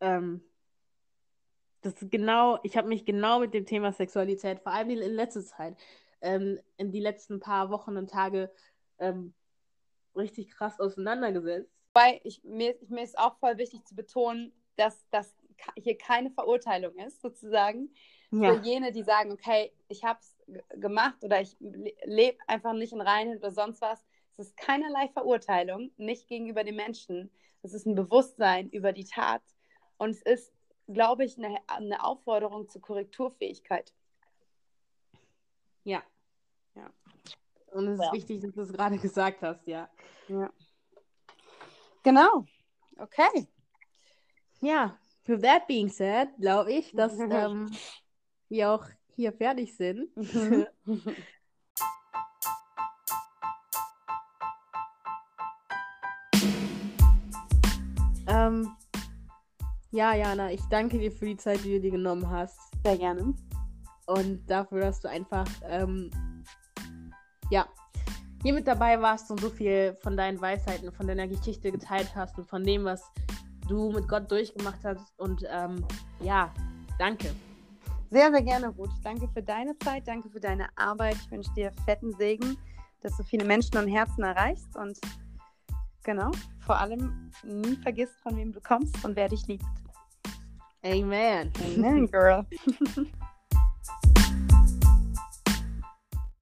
[0.00, 0.42] ähm,
[1.82, 5.44] das ist genau, ich habe mich genau mit dem Thema Sexualität, vor allem in letzter
[5.44, 5.76] Zeit,
[6.22, 8.52] ähm, in die letzten paar Wochen und Tage
[8.98, 9.32] ähm,
[10.16, 11.75] richtig krass auseinandergesetzt.
[11.96, 15.34] Wobei ich, mir, mir ist auch voll wichtig zu betonen, dass das
[15.76, 17.88] hier keine Verurteilung ist, sozusagen.
[18.30, 18.52] Ja.
[18.52, 20.36] Für jene, die sagen, okay, ich habe es
[20.78, 24.04] gemacht oder ich lebe einfach nicht in Reinheit oder sonst was.
[24.32, 27.30] Es ist keinerlei Verurteilung, nicht gegenüber den Menschen.
[27.62, 29.42] Es ist ein Bewusstsein über die Tat.
[29.96, 30.52] Und es ist,
[30.88, 33.94] glaube ich, eine, eine Aufforderung zur Korrekturfähigkeit.
[35.84, 36.02] Ja.
[36.74, 36.90] Ja.
[37.72, 38.12] Und es ist ja.
[38.12, 39.88] wichtig, dass du es gerade gesagt hast, ja.
[40.28, 40.52] Ja.
[42.06, 42.46] Genau.
[42.98, 43.48] Okay.
[44.60, 44.96] Ja,
[45.26, 47.68] with that being said, glaube ich, dass ähm,
[48.48, 50.16] wir auch hier fertig sind.
[50.16, 50.68] Mhm.
[58.28, 58.76] ähm,
[59.90, 62.56] ja, Jana, ich danke dir für die Zeit, die du dir genommen hast.
[62.84, 63.34] Sehr gerne.
[64.06, 66.12] Und dafür, dass du einfach ähm,
[67.50, 67.66] ja,
[68.42, 72.38] hier mit dabei warst und so viel von deinen Weisheiten, von deiner Geschichte geteilt hast
[72.38, 73.02] und von dem, was
[73.68, 75.18] du mit Gott durchgemacht hast.
[75.18, 75.84] Und ähm,
[76.20, 76.52] ja,
[76.98, 77.30] danke.
[78.10, 78.90] Sehr, sehr gerne, Ruth.
[79.02, 81.16] Danke für deine Zeit, danke für deine Arbeit.
[81.16, 82.56] Ich wünsche dir fetten Segen,
[83.02, 84.98] dass du viele Menschen und Herzen erreichst und
[86.04, 86.30] genau,
[86.60, 89.64] vor allem nie vergisst, von wem du kommst und wer dich liebt.
[90.84, 91.52] Amen.
[91.76, 92.46] Amen, Girl.